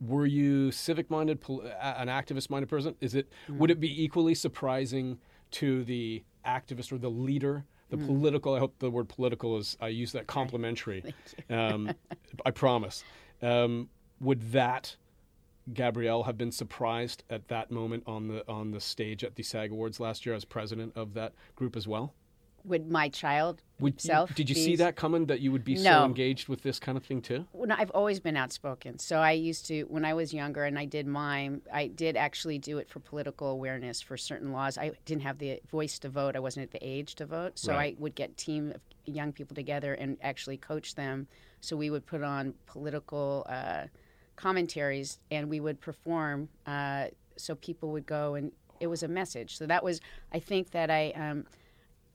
Were 0.00 0.26
you 0.26 0.70
civic 0.70 1.08
minded, 1.08 1.38
an 1.48 2.08
activist 2.08 2.50
minded 2.50 2.68
person? 2.68 2.94
Is 3.00 3.14
it 3.14 3.28
would 3.48 3.70
it 3.70 3.80
be 3.80 4.04
equally 4.04 4.34
surprising 4.34 5.18
to 5.52 5.84
the 5.84 6.24
activist 6.44 6.92
or 6.92 6.98
the 6.98 7.10
leader, 7.10 7.64
the 7.90 7.96
political? 7.96 8.54
I 8.54 8.58
hope 8.58 8.78
the 8.78 8.90
word 8.90 9.08
political 9.08 9.56
is 9.58 9.76
I 9.80 9.88
use 9.88 10.12
that 10.12 10.26
complimentary. 10.26 11.14
Um, 11.50 11.92
I 12.44 12.50
promise. 12.50 13.04
Um, 13.42 13.88
would 14.20 14.52
that 14.52 14.96
Gabrielle 15.72 16.24
have 16.24 16.36
been 16.36 16.52
surprised 16.52 17.24
at 17.30 17.48
that 17.48 17.70
moment 17.70 18.04
on 18.06 18.28
the 18.28 18.48
on 18.48 18.70
the 18.70 18.80
stage 18.80 19.24
at 19.24 19.36
the 19.36 19.42
SAG 19.42 19.70
Awards 19.70 20.00
last 20.00 20.26
year 20.26 20.34
as 20.34 20.44
president 20.44 20.92
of 20.96 21.14
that 21.14 21.32
group 21.56 21.76
as 21.76 21.86
well? 21.88 22.14
Would 22.64 22.90
my 22.90 23.10
child 23.10 23.62
Would 23.78 23.94
you- 24.02 24.08
self? 24.08 24.34
did 24.34 24.48
you 24.48 24.54
be 24.54 24.60
see 24.64 24.76
that 24.76 24.96
coming 24.96 25.26
that 25.26 25.40
you 25.40 25.52
would 25.52 25.64
be 25.64 25.76
so 25.76 26.04
engaged 26.04 26.48
with 26.48 26.62
this 26.62 26.78
kind 26.80 26.96
of 26.96 27.04
thing 27.04 27.20
too? 27.20 27.46
Well, 27.52 27.68
no, 27.68 27.74
I've 27.78 27.90
always 27.90 28.20
been 28.20 28.36
outspoken. 28.38 28.98
So 28.98 29.18
I 29.18 29.32
used 29.32 29.66
to, 29.66 29.82
when 29.84 30.04
I 30.04 30.14
was 30.14 30.32
younger 30.32 30.64
and 30.64 30.78
I 30.78 30.86
did 30.86 31.06
mime, 31.06 31.60
I 31.70 31.88
did 31.88 32.16
actually 32.16 32.58
do 32.58 32.78
it 32.78 32.88
for 32.88 33.00
political 33.00 33.48
awareness 33.48 34.00
for 34.00 34.16
certain 34.16 34.50
laws. 34.52 34.78
I 34.78 34.92
didn't 35.04 35.22
have 35.24 35.38
the 35.38 35.60
voice 35.70 35.98
to 36.00 36.08
vote. 36.08 36.36
I 36.36 36.38
wasn't 36.40 36.64
at 36.64 36.70
the 36.70 36.78
age 36.86 37.16
to 37.16 37.26
vote. 37.26 37.58
So 37.58 37.72
Right. 37.74 37.94
I 37.98 38.00
would 38.00 38.14
get 38.14 38.36
team 38.38 38.70
of 38.70 38.80
young 39.04 39.32
people 39.32 39.54
together 39.54 39.92
and 39.92 40.16
actually 40.22 40.56
coach 40.56 40.94
them. 40.94 41.28
So 41.60 41.76
we 41.76 41.90
would 41.90 42.06
put 42.06 42.22
on 42.22 42.54
political 42.64 43.44
uh, 43.46 43.88
commentaries 44.36 45.18
and 45.30 45.50
we 45.50 45.60
would 45.60 45.80
perform. 45.82 46.48
Uh, 46.66 47.08
so 47.36 47.54
people 47.56 47.90
would 47.92 48.06
go 48.06 48.34
and 48.34 48.52
it 48.80 48.86
was 48.86 49.02
a 49.02 49.08
message. 49.08 49.58
So 49.58 49.66
that 49.66 49.84
was, 49.84 50.00
I 50.32 50.38
think 50.38 50.70
that 50.70 50.90
I. 50.90 51.10
Um, 51.10 51.44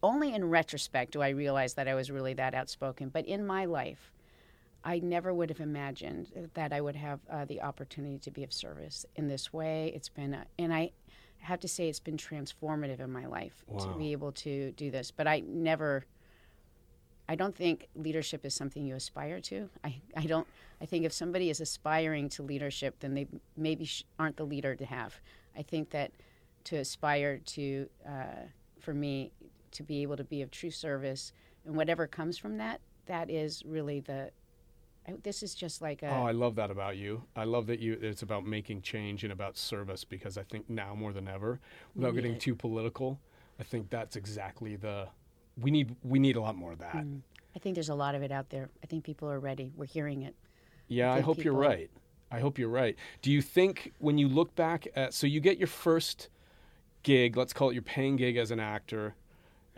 only 0.02 0.34
in 0.34 0.50
retrospect 0.50 1.12
do 1.12 1.22
I 1.22 1.30
realize 1.30 1.74
that 1.76 1.88
I 1.88 1.96
was 1.96 2.10
really 2.12 2.34
that 2.36 2.54
outspoken. 2.54 3.10
But 3.10 3.26
in 3.26 3.46
my 3.46 3.66
life, 3.66 4.14
I 4.84 5.00
never 5.00 5.34
would 5.34 5.50
have 5.50 5.60
imagined 5.60 6.50
that 6.54 6.72
I 6.72 6.80
would 6.80 6.96
have 6.96 7.20
uh, 7.30 7.46
the 7.46 7.62
opportunity 7.62 8.18
to 8.20 8.32
be 8.32 8.44
of 8.44 8.54
service 8.54 9.06
in 9.16 9.28
this 9.28 9.52
way. 9.52 9.92
It's 9.94 10.08
been, 10.10 10.34
uh, 10.34 10.46
and 10.58 10.74
I 10.74 10.92
have 11.40 11.60
to 11.62 11.68
say, 11.68 11.90
it's 11.90 12.00
been 12.00 12.18
transformative 12.18 13.00
in 13.00 13.12
my 13.12 13.26
life 13.26 13.64
Wow. 13.68 13.86
to 13.86 13.98
be 13.98 14.12
able 14.14 14.32
to 14.34 14.72
do 14.72 14.90
this. 14.90 15.12
But 15.12 15.28
I 15.28 15.42
never, 15.46 16.06
I 17.28 17.36
don't 17.36 17.56
think 17.56 17.88
leadership 17.96 18.46
is 18.46 18.54
something 18.54 18.86
you 18.86 18.96
aspire 18.96 19.42
to. 19.42 19.70
I, 19.84 19.96
I 20.16 20.26
don't, 20.26 20.48
I 20.82 20.86
think 20.86 21.06
if 21.06 21.12
somebody 21.14 21.50
is 21.50 21.60
aspiring 21.60 22.30
to 22.30 22.44
leadership, 22.44 22.96
then 23.02 23.14
they 23.14 23.28
maybe 23.58 23.86
sh- 23.86 24.04
aren't 24.18 24.38
the 24.38 24.46
leader 24.46 24.76
to 24.76 24.86
have. 24.86 25.14
I 25.58 25.62
think 25.62 25.90
that 25.90 26.12
to 26.66 26.78
aspire 26.78 27.38
to, 27.38 27.90
uh, 28.08 28.46
for 28.80 28.94
me, 28.94 29.32
to 29.72 29.84
be 29.84 30.02
able 30.02 30.18
to 30.18 30.24
be 30.24 30.42
of 30.42 30.52
true 30.52 30.72
service 30.72 31.32
and 31.66 31.76
whatever 31.76 32.08
comes 32.08 32.38
from 32.38 32.58
that, 32.58 32.82
that 33.06 33.30
is 33.30 33.64
really 33.66 34.00
the, 34.00 34.32
I- 35.08 35.16
this 35.24 35.44
is 35.44 35.56
just 35.56 35.82
like 35.82 36.04
a, 36.04 36.08
Oh, 36.10 36.24
I 36.24 36.32
love 36.32 36.56
that 36.56 36.72
about 36.72 36.98
you. 36.98 37.24
I 37.36 37.44
love 37.44 37.68
that 37.68 37.80
you. 37.80 37.98
It's 38.02 38.22
about 38.22 38.46
making 38.46 38.82
change 38.82 39.24
and 39.24 39.34
about 39.34 39.58
service 39.58 40.04
because 40.04 40.38
I 40.38 40.44
think 40.44 40.70
now 40.70 40.96
more 40.96 41.14
than 41.14 41.28
ever, 41.28 41.60
without 41.96 42.16
getting 42.16 42.34
it. 42.34 42.42
too 42.42 42.56
political, 42.56 43.20
I 43.60 43.64
think 43.64 43.90
that's 43.90 44.16
exactly 44.16 44.76
the 44.76 45.08
we 45.60 45.72
need. 45.72 45.96
We 46.04 46.20
need 46.20 46.38
a 46.38 46.42
lot 46.42 46.56
more 46.56 46.72
of 46.72 46.80
that. 46.80 46.96
Mm. 46.96 47.22
I 47.56 47.60
think 47.60 47.76
there's 47.76 47.90
a 47.90 47.96
lot 47.96 48.16
of 48.16 48.22
it 48.22 48.32
out 48.32 48.50
there. 48.50 48.70
I 48.84 48.86
think 48.88 49.04
people 49.04 49.30
are 49.30 49.40
ready. 49.40 49.74
We're 49.76 49.86
hearing 49.86 50.22
it. 50.22 50.36
Yeah, 50.88 51.12
I 51.12 51.16
think 51.16 51.26
hope 51.26 51.44
you're 51.44 51.54
right. 51.54 51.90
I 52.32 52.40
hope 52.40 52.58
you're 52.60 52.70
right. 52.70 52.96
Do 53.22 53.32
you 53.32 53.42
think 53.42 53.92
when 53.98 54.18
you 54.18 54.28
look 54.28 54.56
back 54.56 54.88
at 54.96 55.14
so 55.14 55.28
you 55.28 55.40
get 55.40 55.58
your 55.58 55.68
first 55.68 56.30
gig, 57.04 57.36
let's 57.36 57.54
call 57.54 57.72
it 57.72 57.74
your 57.74 57.82
paying 57.82 58.16
gig 58.16 58.38
as 58.38 58.52
an 58.52 58.60
actor. 58.60 59.16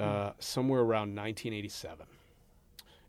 Uh, 0.01 0.33
somewhere 0.39 0.79
around 0.81 1.15
1987, 1.15 2.05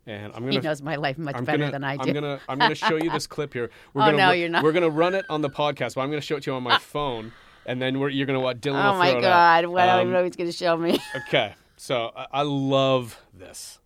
and 0.05 0.33
I'm 0.35 0.43
He 0.43 0.49
gonna 0.57 0.61
knows 0.61 0.81
my 0.81 0.95
life 0.95 1.17
much 1.17 1.35
I'm 1.35 1.45
better 1.45 1.59
gonna, 1.59 1.71
than 1.71 1.83
I 1.83 1.97
do. 1.97 2.09
I'm 2.09 2.13
gonna 2.13 2.39
I'm 2.49 2.59
gonna 2.59 2.75
show 2.75 2.95
you 2.97 3.09
this 3.09 3.27
clip 3.35 3.53
here. 3.53 3.69
We're 3.93 4.03
Oh, 4.03 4.05
gonna 4.07 4.17
no, 4.17 4.31
you're 4.31 4.49
not. 4.49 4.63
We're 4.63 4.71
gonna 4.73 4.89
run 4.89 5.15
it 5.15 5.25
on 5.29 5.41
the 5.41 5.49
podcast, 5.49 5.95
but 5.95 6.01
I'm 6.01 6.09
gonna 6.09 6.21
show 6.21 6.35
it 6.37 6.43
to 6.43 6.51
you 6.51 6.55
on 6.55 6.63
my 6.63 6.77
phone, 6.77 7.31
and 7.65 7.81
then 7.81 7.99
we're, 7.99 8.09
you're 8.09 8.27
gonna 8.27 8.39
what 8.39 8.59
Dylan 8.61 8.83
oh 8.93 8.97
my 8.97 9.19
God! 9.19 9.65
What 9.67 9.81
I 9.83 9.97
don't 9.97 10.07
Um, 10.07 10.13
know 10.13 10.23
he's 10.23 10.35
going 10.35 10.49
to 10.49 10.55
show 10.55 10.75
me. 10.77 10.99
Okay, 11.27 11.53
so 11.77 12.11
I, 12.15 12.27
I 12.31 12.41
love 12.43 13.21
this. 13.33 13.79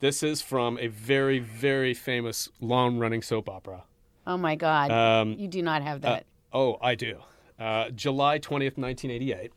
This 0.00 0.22
is 0.24 0.42
from 0.42 0.78
a 0.78 0.88
very 0.88 1.38
very 1.38 1.94
famous 1.94 2.48
long 2.60 2.98
running 2.98 3.22
soap 3.22 3.48
opera. 3.48 3.84
Oh 4.26 4.36
my 4.36 4.56
God! 4.56 4.90
Um, 4.90 5.34
you 5.34 5.46
do 5.48 5.62
not 5.62 5.82
have 5.82 6.00
that. 6.02 6.26
Oh, 6.52 6.76
I 6.82 6.94
do. 6.96 7.18
Uh, 7.58 7.90
July 7.90 8.38
20th, 8.40 8.76
1988. 8.76 9.52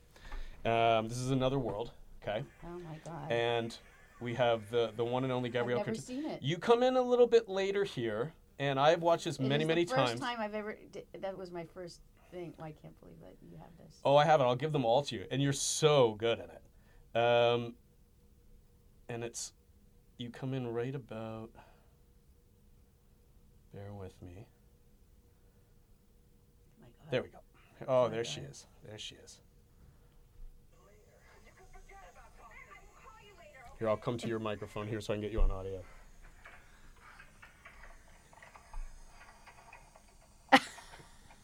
Um, 0.66 1.08
this 1.08 1.18
is 1.18 1.32
Another 1.32 1.58
World. 1.60 1.92
Okay. 2.28 2.44
oh 2.66 2.80
my 2.80 2.98
God! 3.06 3.32
And 3.32 3.78
We 4.20 4.34
have 4.36 4.70
the 4.72 4.92
the 4.96 5.06
one 5.06 5.24
and 5.24 5.32
only 5.34 5.50
Gabrielle. 5.50 5.80
never 5.80 5.92
Curtin. 5.92 6.02
seen 6.04 6.26
it. 6.26 6.42
You 6.42 6.58
come 6.58 6.82
in 6.84 6.96
a 6.96 7.02
little 7.02 7.28
bit 7.28 7.48
later 7.50 7.84
here, 7.84 8.34
and 8.60 8.80
I've 8.80 9.02
watched 9.02 9.26
this 9.26 9.38
It 9.38 9.44
many 9.44 9.64
was 9.66 9.68
many 9.68 9.84
the 9.86 9.94
first 9.96 10.08
times. 10.08 10.20
time 10.20 10.38
I've 10.40 10.54
ever. 10.56 10.78
Did, 10.92 11.06
that 11.22 11.38
was 11.38 11.52
my 11.52 11.66
first 11.74 12.00
thing. 12.32 12.54
Oh, 12.60 12.64
I 12.64 12.72
can't 12.72 13.00
believe 13.00 13.20
that 13.22 13.36
you 13.52 13.58
have 13.58 13.70
this. 13.78 14.00
Oh, 14.04 14.16
I 14.16 14.26
have 14.26 14.42
it. 14.42 14.46
I'll 14.46 14.56
give 14.56 14.72
them 14.72 14.86
all 14.86 15.02
to 15.04 15.16
you, 15.16 15.26
and 15.30 15.42
you're 15.42 15.54
so 15.54 16.14
good 16.16 16.40
at 16.40 16.50
it. 16.50 17.20
Um, 17.20 17.76
and 19.10 19.24
it's 19.24 19.54
you 20.18 20.30
come 20.30 20.54
in 20.54 20.68
right 20.68 20.96
about. 20.96 21.50
Bear 23.74 23.92
with 23.94 24.20
me. 24.22 24.48
Oh 26.80 26.82
my 26.82 26.88
God. 26.88 27.12
There 27.12 27.22
we 27.24 27.28
go. 27.28 27.40
Oh, 27.90 28.04
my 28.04 28.10
there 28.10 28.24
she 28.24 28.40
is. 28.40 28.66
There 28.88 28.98
she 28.98 29.16
is. 29.16 29.42
You 31.44 31.52
can 31.58 31.68
forget 31.76 32.00
about 32.16 32.32
talking. 32.40 32.56
I 32.72 32.80
will 32.88 32.96
call 33.04 33.20
you 33.20 33.36
later. 33.36 33.65
Here, 33.80 33.90
I'll 33.90 33.98
come 33.98 34.18
to 34.20 34.28
your 34.28 34.40
microphone 34.40 34.88
here 34.88 35.02
so 35.02 35.14
I 35.14 35.18
can 35.18 35.22
get 35.22 35.32
you 35.32 35.42
on 35.42 35.52
audio. 35.52 35.82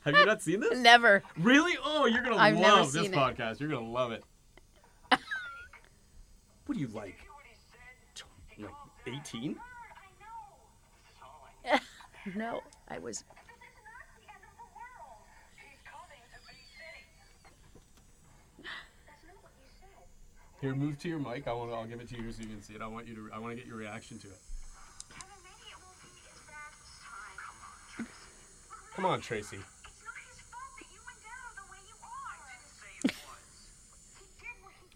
Have 0.06 0.16
you 0.16 0.26
not 0.26 0.42
seen 0.42 0.62
this? 0.62 0.80
Never. 0.80 1.24
Really? 1.38 1.78
Oh, 1.84 2.06
you're 2.06 2.24
gonna 2.24 2.38
I've 2.38 2.58
love 2.58 2.94
this 2.94 3.08
it. 3.08 3.12
podcast. 3.12 3.60
You're 3.60 3.70
gonna 3.70 3.90
love 3.90 4.12
it. 4.14 4.24
what 6.66 6.76
do 6.76 6.80
you 6.80 6.88
like? 6.88 7.18
Like 8.60 8.72
18? 9.08 9.56
No, 12.36 12.62
I 12.88 13.00
was. 13.00 13.24
Here, 20.62 20.76
move 20.76 21.00
to 21.00 21.10
your 21.10 21.18
mic. 21.18 21.48
I 21.48 21.54
want. 21.54 21.74
I'll 21.74 21.86
give 21.86 22.00
it 22.00 22.10
to 22.10 22.22
you 22.22 22.32
so 22.32 22.44
you 22.44 22.50
can 22.50 22.62
see 22.62 22.76
it. 22.76 22.82
I 22.82 22.88
want 22.88 23.08
you 23.08 23.16
to. 23.16 23.30
I 23.34 23.40
want 23.40 23.52
to 23.54 23.56
get 23.56 23.66
your 23.66 23.78
reaction 23.78 24.20
to 24.20 24.28
it. 24.28 24.38
Come 28.96 29.06
on, 29.06 29.22
Tracy. 29.22 29.58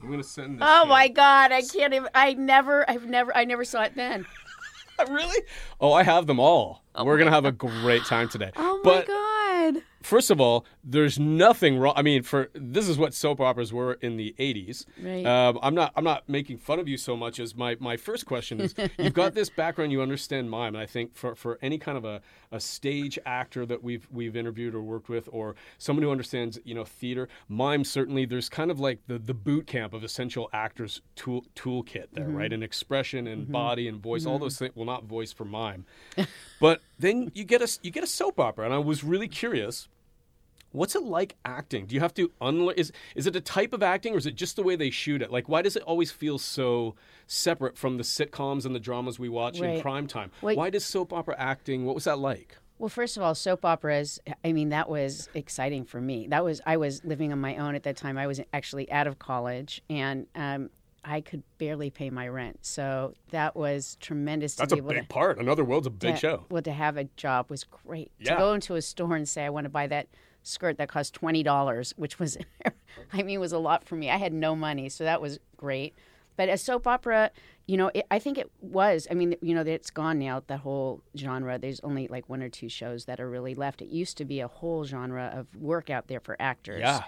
I'm 0.04 0.12
gonna 0.12 0.24
send 0.24 0.60
this. 0.60 0.68
Oh 0.70 0.84
to 0.84 0.90
my 0.90 1.06
you. 1.06 1.14
God! 1.14 1.52
I 1.52 1.64
can't 1.64 1.96
even. 1.96 2.10
I 2.14 2.34
never. 2.34 2.88
I've 2.88 3.08
never. 3.08 3.36
I 3.36 3.46
never 3.46 3.66
saw 3.66 3.82
it 3.84 3.96
then. 3.96 4.28
really? 5.10 5.42
Oh, 5.82 5.94
I 5.94 6.04
have 6.04 6.28
them 6.28 6.40
all. 6.40 6.84
Oh 6.94 7.04
We're 7.04 7.18
gonna 7.18 7.32
have 7.32 7.46
a 7.46 7.52
great 7.52 8.06
time 8.06 8.30
today. 8.30 8.52
Oh 8.58 8.82
my 8.84 8.84
but 8.84 9.08
God! 9.08 9.25
First 10.06 10.30
of 10.30 10.40
all, 10.40 10.66
there's 10.84 11.20
nothing 11.20 11.78
wrong. 11.78 11.94
I 11.96 12.02
mean, 12.02 12.22
for 12.22 12.50
this 12.54 12.88
is 12.88 12.98
what 12.98 13.14
soap 13.14 13.42
operas 13.42 13.74
were 13.74 13.94
in 13.94 14.18
the 14.18 14.36
'80s. 14.40 14.86
Right. 15.02 15.26
Um, 15.26 15.60
I'm 15.62 15.76
not. 15.76 15.92
I'm 15.96 16.04
not 16.04 16.30
making 16.30 16.60
fun 16.60 16.80
of 16.80 16.88
you 16.88 16.98
so 16.98 17.18
much 17.18 17.40
as 17.40 17.56
my 17.56 17.76
my 17.80 17.98
first 17.98 18.26
question 18.26 18.62
is: 18.62 18.76
You've 19.00 19.14
got 19.14 19.34
this 19.34 19.50
background, 19.50 19.92
you 19.92 20.02
understand 20.02 20.50
mime, 20.50 20.76
and 20.76 20.82
I 20.82 20.86
think 20.86 21.16
for 21.16 21.36
for 21.36 21.58
any 21.62 21.78
kind 21.78 21.98
of 21.98 22.06
a, 22.06 22.22
a 22.52 22.60
stage 22.60 23.18
actor 23.26 23.66
that 23.66 23.84
we've 23.84 24.08
we've 24.12 24.36
interviewed 24.36 24.76
or 24.76 24.82
worked 24.82 25.10
with, 25.10 25.28
or 25.32 25.56
someone 25.80 26.04
who 26.04 26.12
understands 26.12 26.60
you 26.64 26.76
know 26.76 26.86
theater, 26.86 27.28
mime 27.50 27.84
certainly. 27.84 28.26
There's 28.26 28.48
kind 28.48 28.70
of 28.72 28.80
like 28.80 29.00
the 29.08 29.18
the 29.18 29.34
boot 29.34 29.66
camp 29.66 29.94
of 29.94 30.04
essential 30.04 30.50
actors 30.54 31.02
tool 31.16 31.46
toolkit 31.56 32.08
there, 32.14 32.26
right? 32.28 32.46
Mm-hmm. 32.46 32.54
And 32.54 32.64
expression 32.64 33.28
and 33.28 33.44
mm-hmm. 33.44 33.52
body 33.52 33.88
and 33.88 34.02
voice, 34.02 34.26
all 34.26 34.36
mm-hmm. 34.36 34.44
those 34.44 34.60
things. 34.60 34.76
Well, 34.76 34.86
not 34.86 35.06
voice 35.06 35.34
for 35.34 35.46
mime, 35.46 35.86
but 36.62 36.82
then 37.00 37.32
you 37.34 37.44
get 37.44 37.62
a 37.62 37.80
you 37.82 37.90
get 37.90 38.04
a 38.04 38.08
soap 38.08 38.40
opera, 38.40 38.66
and 38.66 38.74
I 38.74 38.78
was 38.78 39.04
really 39.04 39.28
curious. 39.28 39.88
What's 40.76 40.96
it 40.96 41.04
like 41.04 41.36
acting? 41.46 41.86
Do 41.86 41.96
you 41.96 42.02
have 42.02 42.14
to 42.16 42.32
unlearn? 42.42 42.76
Is 42.78 42.92
is 43.16 43.28
it 43.28 43.36
a 43.36 43.42
type 43.42 43.74
of 43.74 43.82
acting, 43.82 44.14
or 44.14 44.18
is 44.18 44.26
it 44.26 44.36
just 44.36 44.56
the 44.56 44.64
way 44.64 44.76
they 44.76 44.90
shoot 44.90 45.22
it? 45.22 45.32
Like, 45.32 45.48
why 45.50 45.62
does 45.62 45.76
it 45.76 45.84
always 45.84 46.12
feel 46.12 46.38
so 46.38 46.96
separate 47.28 47.78
from 47.78 47.98
the 47.98 48.04
sitcoms 48.04 48.66
and 48.66 48.76
the 48.76 48.80
dramas 48.80 49.18
we 49.20 49.30
watch 49.30 49.58
in 49.60 49.64
Right. 49.66 49.82
prime 49.82 50.08
time? 50.08 50.32
Why 50.42 50.70
does 50.70 50.86
soap 50.86 51.14
opera 51.14 51.36
acting? 51.38 51.86
What 51.86 51.96
was 51.96 52.04
that 52.04 52.20
like? 52.20 52.58
Well, 52.78 52.90
first 52.90 53.16
of 53.16 53.24
all, 53.24 53.34
soap 53.36 53.64
operas. 53.64 54.20
I 54.44 54.52
mean, 54.52 54.70
that 54.70 54.90
was 54.90 55.30
exciting 55.34 55.86
for 55.86 56.02
me. 56.02 56.28
That 56.28 56.44
was 56.44 56.60
I 56.66 56.76
was 56.78 57.04
living 57.06 57.32
on 57.32 57.40
my 57.40 57.56
own 57.58 57.74
at 57.76 57.84
that 57.84 57.96
time. 57.96 58.18
I 58.18 58.28
was 58.28 58.42
actually 58.52 58.92
out 58.92 59.08
of 59.08 59.18
college, 59.18 59.82
and 59.90 60.28
um, 60.36 60.70
I 61.06 61.22
could 61.22 61.44
barely 61.58 61.90
pay 61.90 62.10
my 62.10 62.28
rent. 62.28 62.60
So 62.66 63.14
that 63.30 63.56
was 63.56 63.96
tremendous. 64.02 64.56
That's 64.56 64.74
to 64.74 64.80
a 64.80 64.82
be 64.82 64.86
able 64.86 64.90
big 64.96 65.04
to, 65.04 65.08
part. 65.08 65.38
Another 65.40 65.64
World's 65.64 65.88
a 65.88 65.92
big 65.92 66.16
to- 66.16 66.20
show. 66.20 66.46
Well, 66.50 66.64
to 66.64 66.74
have 66.74 66.98
a 66.98 67.06
job 67.16 67.50
was 67.50 67.64
great. 67.64 68.12
Yeah. 68.20 68.34
To 68.34 68.38
go 68.40 68.54
into 68.54 68.76
a 68.76 68.82
store 68.82 69.16
and 69.16 69.30
say, 69.30 69.46
I 69.46 69.50
want 69.50 69.64
to 69.64 69.70
buy 69.70 69.88
that 69.88 70.08
skirt 70.46 70.78
that 70.78 70.90
cost 70.90 71.14
twenty 71.14 71.44
dollars, 71.44 71.94
which 71.98 72.20
was, 72.20 72.38
I 73.14 73.24
mean, 73.24 73.40
was 73.40 73.52
a 73.52 73.60
lot 73.60 73.84
for 73.84 73.96
me. 73.96 74.10
I 74.10 74.18
had 74.18 74.34
no 74.34 74.56
money, 74.56 74.90
so 74.90 75.04
that 75.04 75.22
was 75.22 75.40
great. 75.58 75.94
But 76.38 76.50
a 76.50 76.58
soap 76.58 76.86
opera, 76.86 77.32
you 77.66 77.78
know, 77.78 77.92
it, 77.94 78.06
I 78.12 78.20
think 78.20 78.38
it 78.38 78.52
was. 78.62 79.08
I 79.10 79.14
mean, 79.14 79.36
you 79.42 79.56
know, 79.56 79.62
it's 79.62 79.90
gone 79.90 80.20
now. 80.20 80.44
The 80.46 80.58
whole 80.58 81.02
genre. 81.18 81.58
There's 81.58 81.80
only 81.80 82.08
like 82.08 82.28
one 82.28 82.42
or 82.42 82.50
two 82.50 82.68
shows 82.68 83.06
that 83.06 83.20
are 83.22 83.30
really 83.30 83.56
left. 83.56 83.82
It 83.82 83.88
used 83.88 84.18
to 84.18 84.26
be 84.26 84.42
a 84.42 84.48
whole 84.48 84.84
genre 84.84 85.32
of 85.34 85.56
work 85.56 85.90
out 85.90 86.08
there 86.08 86.20
for 86.20 86.36
actors 86.40 86.82
Yeah. 86.82 87.04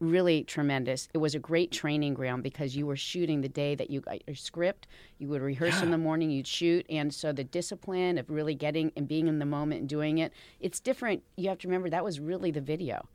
Really 0.00 0.44
tremendous. 0.44 1.08
It 1.12 1.18
was 1.18 1.34
a 1.34 1.38
great 1.38 1.72
training 1.72 2.14
ground 2.14 2.42
because 2.42 2.76
you 2.76 2.86
were 2.86 2.96
shooting 2.96 3.40
the 3.40 3.48
day 3.48 3.74
that 3.74 3.90
you 3.90 4.00
got 4.00 4.26
your 4.28 4.36
script. 4.36 4.86
You 5.18 5.28
would 5.28 5.42
rehearse 5.42 5.82
in 5.82 5.90
the 5.90 5.98
morning, 5.98 6.30
you'd 6.30 6.46
shoot, 6.46 6.86
and 6.88 7.12
so 7.12 7.32
the 7.32 7.44
discipline 7.44 8.16
of 8.18 8.30
really 8.30 8.54
getting 8.54 8.92
and 8.96 9.08
being 9.08 9.26
in 9.26 9.38
the 9.40 9.44
moment 9.46 9.80
and 9.80 9.88
doing 9.88 10.18
it, 10.18 10.32
it's 10.60 10.78
different. 10.80 11.22
You 11.36 11.48
have 11.48 11.58
to 11.58 11.68
remember 11.68 11.90
that 11.90 12.04
was 12.04 12.20
really 12.20 12.50
the 12.52 12.60
video, 12.60 13.08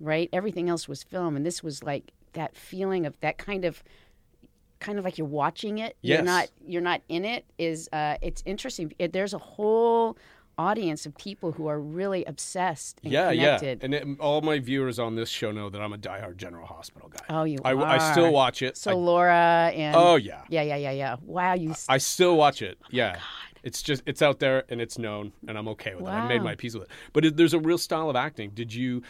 right? 0.00 0.30
Everything 0.32 0.68
else 0.70 0.88
was 0.88 1.02
film, 1.02 1.36
and 1.36 1.44
this 1.44 1.62
was 1.62 1.82
like 1.82 2.12
that 2.32 2.56
feeling 2.56 3.04
of 3.06 3.20
that 3.20 3.36
kind 3.38 3.64
of 3.64 3.82
kind 4.78 4.98
of 4.98 5.04
like 5.04 5.18
you're 5.18 5.26
watching 5.26 5.76
it 5.76 5.94
Yes. 6.00 6.16
you're 6.16 6.24
not 6.24 6.48
you're 6.66 6.80
not 6.80 7.02
in 7.10 7.26
it 7.26 7.44
is 7.58 7.86
uh 7.92 8.16
it's 8.22 8.42
interesting 8.46 8.90
It- 8.98 9.12
there's 9.12 9.34
a 9.34 9.38
whole 9.38 10.16
audience 10.60 11.06
of 11.06 11.16
people 11.16 11.52
who 11.52 11.66
are 11.66 11.80
really 11.80 12.24
obsessed 12.26 13.00
and 13.02 13.12
yeah, 13.12 13.30
connected 13.30 13.78
yeah. 13.80 13.84
And 13.84 13.94
it, 13.94 14.20
all 14.20 14.40
my 14.42 14.58
viewers 14.58 14.98
on 14.98 15.14
this 15.14 15.28
show 15.28 15.50
know 15.52 15.70
that 15.70 15.80
I'm 15.80 15.92
a 15.92 15.98
diehard 15.98 16.36
General 16.36 16.66
Hospital 16.66 17.08
guy. 17.08 17.24
oh 17.30 17.44
you 17.44 17.58
I, 17.64 17.72
are. 17.72 17.86
I 17.86 18.12
still 18.12 18.30
watch 18.32 18.62
it. 18.62 18.76
So 18.76 18.90
I- 18.90 18.94
Laura 18.94 19.72
and 19.74 19.96
oh 19.96 20.16
yeah, 20.16 20.42
yeah, 20.48 20.62
yeah, 20.62 20.76
yeah, 20.76 20.90
yeah. 20.90 21.16
Wow, 21.22 21.54
you. 21.54 21.74
I 21.88 21.98
still 21.98 22.36
watch 22.36 22.60
it. 22.62 22.78
Oh 22.82 22.88
yeah. 22.90 23.12
Oh 23.16 23.18
God. 23.18 23.22
It's 23.62 23.82
just 23.82 24.02
it's 24.06 24.22
out 24.22 24.38
there 24.38 24.64
and 24.70 24.80
it's 24.80 24.98
known 24.98 25.32
and 25.46 25.58
I'm 25.58 25.68
okay 25.68 25.94
with 25.94 26.06
it. 26.06 26.10
I 26.10 26.26
made 26.28 26.42
my 26.42 26.54
peace 26.54 26.74
with 26.74 26.84
it. 26.84 26.90
But 27.12 27.24
it, 27.26 27.36
there's 27.36 27.54
a 27.54 27.58
real 27.58 27.78
style 27.78 28.08
of 28.08 28.16
acting. 28.16 28.50
Did 28.50 28.72
you 28.72 29.02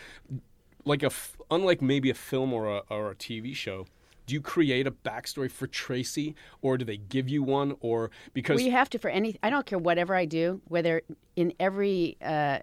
like 0.84 1.02
a 1.02 1.10
unlike 1.50 1.80
maybe 1.82 2.10
a 2.10 2.14
film 2.14 2.52
or 2.52 2.66
a 2.66 2.82
or 2.90 3.10
a 3.12 3.14
TV 3.14 3.54
show? 3.54 3.86
Do 4.30 4.34
you 4.34 4.40
create 4.40 4.86
a 4.86 4.92
backstory 4.92 5.50
for 5.50 5.66
Tracy, 5.66 6.36
or 6.62 6.78
do 6.78 6.84
they 6.84 6.98
give 6.98 7.28
you 7.28 7.42
one, 7.42 7.74
or 7.80 8.12
because 8.32 8.62
you 8.62 8.70
have 8.70 8.88
to 8.90 8.98
for 9.00 9.10
any. 9.10 9.36
I 9.42 9.50
don't 9.50 9.66
care 9.66 9.76
whatever 9.76 10.14
I 10.14 10.24
do, 10.24 10.62
whether 10.68 11.02
in 11.34 11.52
every. 11.58 12.16
Uh, 12.24 12.60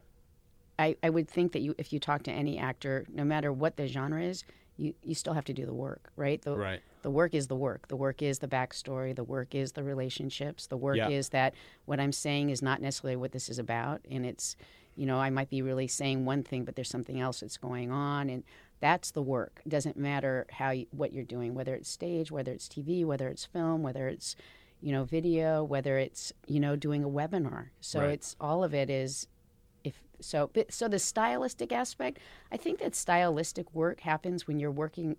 I 0.79 0.95
I 1.03 1.09
would 1.09 1.29
think 1.29 1.51
that 1.51 1.59
you, 1.59 1.75
if 1.77 1.91
you 1.91 1.99
talk 1.99 2.23
to 2.23 2.31
any 2.31 2.57
actor, 2.57 3.05
no 3.13 3.25
matter 3.25 3.51
what 3.51 3.75
the 3.75 3.85
genre 3.85 4.23
is, 4.23 4.45
you 4.77 4.93
you 5.03 5.13
still 5.13 5.33
have 5.33 5.43
to 5.43 5.53
do 5.53 5.65
the 5.65 5.73
work, 5.73 6.09
right? 6.15 6.41
The, 6.41 6.55
Right. 6.55 6.79
The 7.01 7.11
work 7.11 7.33
is 7.33 7.47
the 7.47 7.55
work. 7.57 7.89
The 7.89 7.97
work 7.97 8.21
is 8.21 8.39
the 8.39 8.47
backstory. 8.47 9.13
The 9.13 9.25
work 9.25 9.53
is 9.53 9.73
the 9.73 9.83
relationships. 9.83 10.67
The 10.67 10.77
work 10.77 10.95
Yeah. 10.95 11.09
is 11.09 11.29
that 11.29 11.53
what 11.83 11.99
I'm 11.99 12.13
saying 12.13 12.49
is 12.49 12.61
not 12.61 12.81
necessarily 12.81 13.17
what 13.17 13.33
this 13.33 13.49
is 13.49 13.59
about, 13.59 13.99
and 14.09 14.25
it's. 14.25 14.55
You 14.95 15.05
know, 15.05 15.19
I 15.19 15.29
might 15.29 15.51
be 15.51 15.61
really 15.61 15.87
saying 15.87 16.25
one 16.25 16.41
thing, 16.41 16.65
but 16.65 16.75
there's 16.75 16.89
something 16.89 17.19
else 17.19 17.41
that's 17.41 17.57
going 17.57 17.91
on, 17.91 18.31
and 18.31 18.43
that's 18.79 19.11
the 19.11 19.21
work. 19.21 19.61
It 19.65 19.69
doesn't 19.69 19.97
matter 19.97 20.45
how 20.51 20.71
you, 20.71 20.85
what 20.91 21.13
you're 21.13 21.23
doing, 21.23 21.53
whether 21.53 21.73
it's 21.75 21.89
stage, 21.89 22.31
whether 22.31 22.51
it's 22.51 22.67
TV, 22.67 23.05
whether 23.05 23.27
it's 23.27 23.45
film, 23.45 23.81
whether 23.83 24.07
it's 24.07 24.35
you 24.81 24.91
know 24.91 25.03
video, 25.03 25.63
whether 25.63 25.97
it's 25.97 26.31
you 26.45 26.59
know 26.59 26.75
doing 26.75 27.03
a 27.03 27.09
webinar. 27.09 27.69
So 27.81 28.01
Right. 28.01 28.09
it's 28.11 28.35
all 28.39 28.63
of 28.63 28.73
it 28.73 28.89
is 28.89 29.27
if 29.83 30.01
so. 30.21 30.49
But, 30.53 30.71
so 30.71 30.87
the 30.87 30.99
stylistic 30.99 31.71
aspect, 31.71 32.19
I 32.51 32.57
think 32.57 32.79
that 32.79 32.95
stylistic 32.95 33.73
work 33.73 34.01
happens 34.01 34.47
when 34.47 34.59
you're 34.59 34.71
working. 34.71 35.17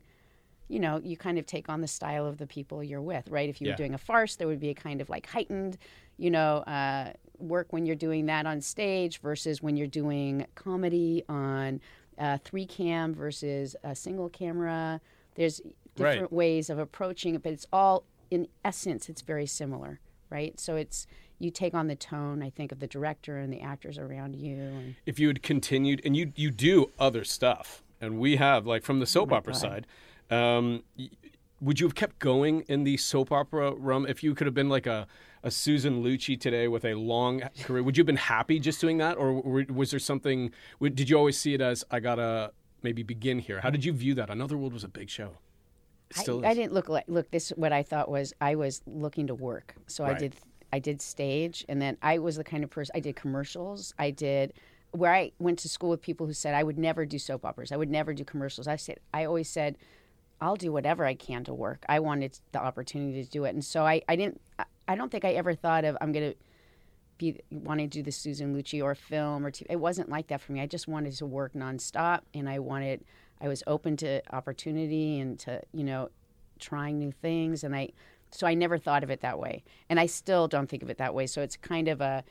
You 0.71 0.81
know, 0.81 1.01
you 1.03 1.17
kind 1.17 1.39
of 1.39 1.47
take 1.47 1.71
on 1.71 1.81
the 1.81 1.89
style 1.89 2.27
of 2.27 2.37
the 2.37 2.47
people 2.47 2.85
you're 2.85 3.01
with, 3.01 3.27
right? 3.31 3.49
If 3.49 3.59
you 3.63 3.69
Yeah. 3.69 3.73
were 3.73 3.77
doing 3.79 3.95
a 3.95 3.99
farce, 3.99 4.37
there 4.37 4.47
would 4.47 4.61
be 4.61 4.69
a 4.69 4.75
kind 4.75 5.01
of 5.01 5.09
like 5.09 5.27
heightened, 5.27 5.79
you 6.19 6.31
know, 6.31 6.59
uh, 6.59 7.15
work 7.39 7.73
when 7.73 7.87
you're 7.87 7.97
doing 7.97 8.27
that 8.27 8.45
on 8.45 8.61
stage 8.61 9.19
versus 9.23 9.63
when 9.63 9.79
you're 9.79 9.87
doing 9.87 10.47
comedy 10.57 11.25
on 11.27 11.81
uh, 12.19 12.39
three 12.45 12.67
cam 12.67 13.15
versus 13.15 13.77
a 13.85 13.95
single 13.95 14.29
camera. 14.29 15.01
There's 15.35 15.61
Right. 15.97 16.13
different 16.13 16.33
ways 16.33 16.71
of 16.71 16.79
approaching 16.79 17.35
it, 17.35 17.43
but 17.43 17.53
it's 17.53 17.67
all 17.73 18.05
in 18.31 18.47
essence, 18.65 19.09
it's 19.09 19.23
very 19.23 19.47
similar, 19.47 19.99
right? 20.31 20.59
So 20.61 20.77
it's 20.77 21.07
you 21.41 21.51
take 21.51 21.75
on 21.75 21.87
the 21.89 21.97
tone, 21.97 22.41
I 22.43 22.51
think, 22.51 22.71
of 22.73 22.79
the 22.79 22.87
director 22.87 23.39
and 23.39 23.53
the 23.53 23.61
actors 23.61 23.99
around 23.99 24.37
you. 24.37 24.57
And, 24.59 24.95
if 25.07 25.19
you 25.19 25.27
had 25.29 25.43
continued 25.43 26.01
and 26.05 26.17
you 26.17 26.33
you 26.37 26.51
do 26.53 26.91
other 27.01 27.25
stuff 27.25 27.83
and 28.01 28.19
we 28.21 28.37
have 28.37 28.65
like 28.67 28.85
from 28.85 29.01
the 29.01 29.07
soap 29.07 29.33
opera 29.33 29.55
God. 29.55 29.61
side 29.61 29.87
um, 30.31 30.83
y- 30.99 31.09
would 31.61 31.81
you 31.81 31.87
have 31.87 31.95
kept 31.97 32.19
going 32.21 32.61
in 32.69 32.85
the 32.85 32.97
soap 32.97 33.33
opera 33.33 33.73
realm 33.75 34.07
if 34.07 34.23
you 34.23 34.35
could 34.35 34.47
have 34.47 34.55
been 34.55 34.69
like 34.69 34.87
a, 34.87 35.07
a 35.43 35.51
Susan 35.51 36.03
Lucci 36.03 36.39
today 36.39 36.69
with 36.69 36.85
a 36.85 36.95
long 36.95 37.43
career? 37.63 37.83
Would 37.83 37.97
you 37.97 38.03
have 38.03 38.07
been 38.07 38.17
happy 38.17 38.59
just 38.59 38.81
doing 38.81 38.99
that, 38.99 39.17
or 39.17 39.43
was 39.69 39.91
there 39.91 40.01
something? 40.01 40.51
Did 40.81 41.09
you 41.09 41.17
always 41.17 41.39
see 41.39 41.55
it 41.55 41.61
as 41.61 41.85
I 41.91 42.01
gotta 42.01 42.53
maybe 42.83 43.03
begin 43.03 43.39
here? 43.39 43.61
How 43.61 43.71
did 43.71 43.85
you 43.85 43.93
view 43.93 44.15
that? 44.15 44.31
Another 44.31 44.57
World 44.57 44.73
was 44.73 44.85
a 44.85 44.89
big 44.89 45.11
show. 45.11 45.39
Still 46.11 46.45
I, 46.45 46.51
I 46.51 46.55
didn't 46.55 46.73
look 46.73 46.89
like 46.89 47.05
look. 47.07 47.31
This 47.31 47.51
what 47.51 47.73
I 47.73 47.83
thought 47.83 48.11
was 48.11 48.33
I 48.41 48.55
was 48.55 48.83
looking 48.87 49.27
to 49.27 49.35
work, 49.35 49.75
so 49.87 50.05
I 50.05 50.15
did 50.15 50.37
I 50.73 50.79
did 50.79 51.01
stage, 51.03 51.65
and 51.69 51.81
then 51.81 51.97
I 52.03 52.19
was 52.19 52.37
the 52.37 52.45
kind 52.45 52.65
of 52.65 52.71
person 52.71 52.93
I 52.95 53.01
did 53.01 53.17
commercials. 53.17 53.95
I 53.99 54.11
did 54.11 54.55
where 54.93 55.13
I 55.13 55.33
went 55.39 55.59
to 55.61 55.69
school 55.69 55.91
with 55.91 56.01
people 56.01 56.27
who 56.27 56.33
said 56.33 56.55
I 56.55 56.63
would 56.63 56.79
never 56.79 57.05
do 57.05 57.19
soap 57.19 57.45
operas. 57.45 57.73
I 57.73 57.77
would 57.77 57.91
never 57.91 58.15
do 58.15 58.25
commercials. 58.25 58.67
I 58.67 58.77
said 58.77 59.01
I 59.13 59.25
always 59.27 59.51
said 59.51 59.77
I'll 60.41 60.57
do 60.57 60.73
whatever 60.73 61.05
I 61.05 61.15
can 61.15 61.45
to 61.45 61.53
work. 61.55 61.85
I 61.89 62.01
wanted 62.01 62.39
the 62.53 62.61
opportunity 62.61 63.23
to 63.23 63.31
do 63.31 63.45
it, 63.45 63.51
and 63.51 63.65
so 63.65 63.85
I 63.85 64.03
I 64.09 64.17
didn't. 64.17 64.41
I, 64.89 64.95
don't 64.97 65.11
think 65.11 65.25
I 65.25 65.33
ever 65.33 65.55
thought 65.55 65.85
of 65.85 65.97
I'm 66.01 66.13
gonna 66.13 66.35
be 67.19 67.41
wanting 67.51 67.91
to 67.91 67.99
do 67.99 68.03
the 68.03 68.13
Susan 68.13 68.55
Lucci 68.57 68.83
or 68.83 68.95
film 68.95 69.45
or 69.45 69.51
t- 69.51 69.67
it 69.69 69.77
wasn't 69.77 70.09
like 70.09 70.29
that 70.29 70.41
for 70.41 70.53
me. 70.53 70.61
I 70.61 70.67
just 70.67 70.89
wanted 70.89 71.13
to 71.15 71.27
work 71.27 71.53
nonstop, 71.55 72.21
and 72.35 72.49
I 72.49 72.59
wanted 72.59 73.05
I 73.41 73.49
was 73.49 73.63
open 73.67 73.97
to 73.99 74.23
opportunity 74.35 75.21
and 75.21 75.39
to 75.41 75.63
you 75.73 75.85
know 75.85 76.11
trying 76.59 76.99
new 76.99 77.13
things, 77.13 77.65
and 77.65 77.75
I 77.75 77.91
so 78.31 78.47
I 78.47 78.55
never 78.55 78.79
thought 78.79 79.03
of 79.03 79.11
it 79.11 79.21
that 79.21 79.39
way, 79.39 79.63
and 79.89 79.99
I 79.99 80.07
still 80.07 80.49
don't 80.49 80.69
think 80.69 80.83
of 80.83 80.91
it 80.91 80.99
that 80.99 81.15
way. 81.15 81.27
So 81.27 81.43
it's 81.43 81.57
kind 81.57 81.89
of 81.89 82.01
a 82.01 82.25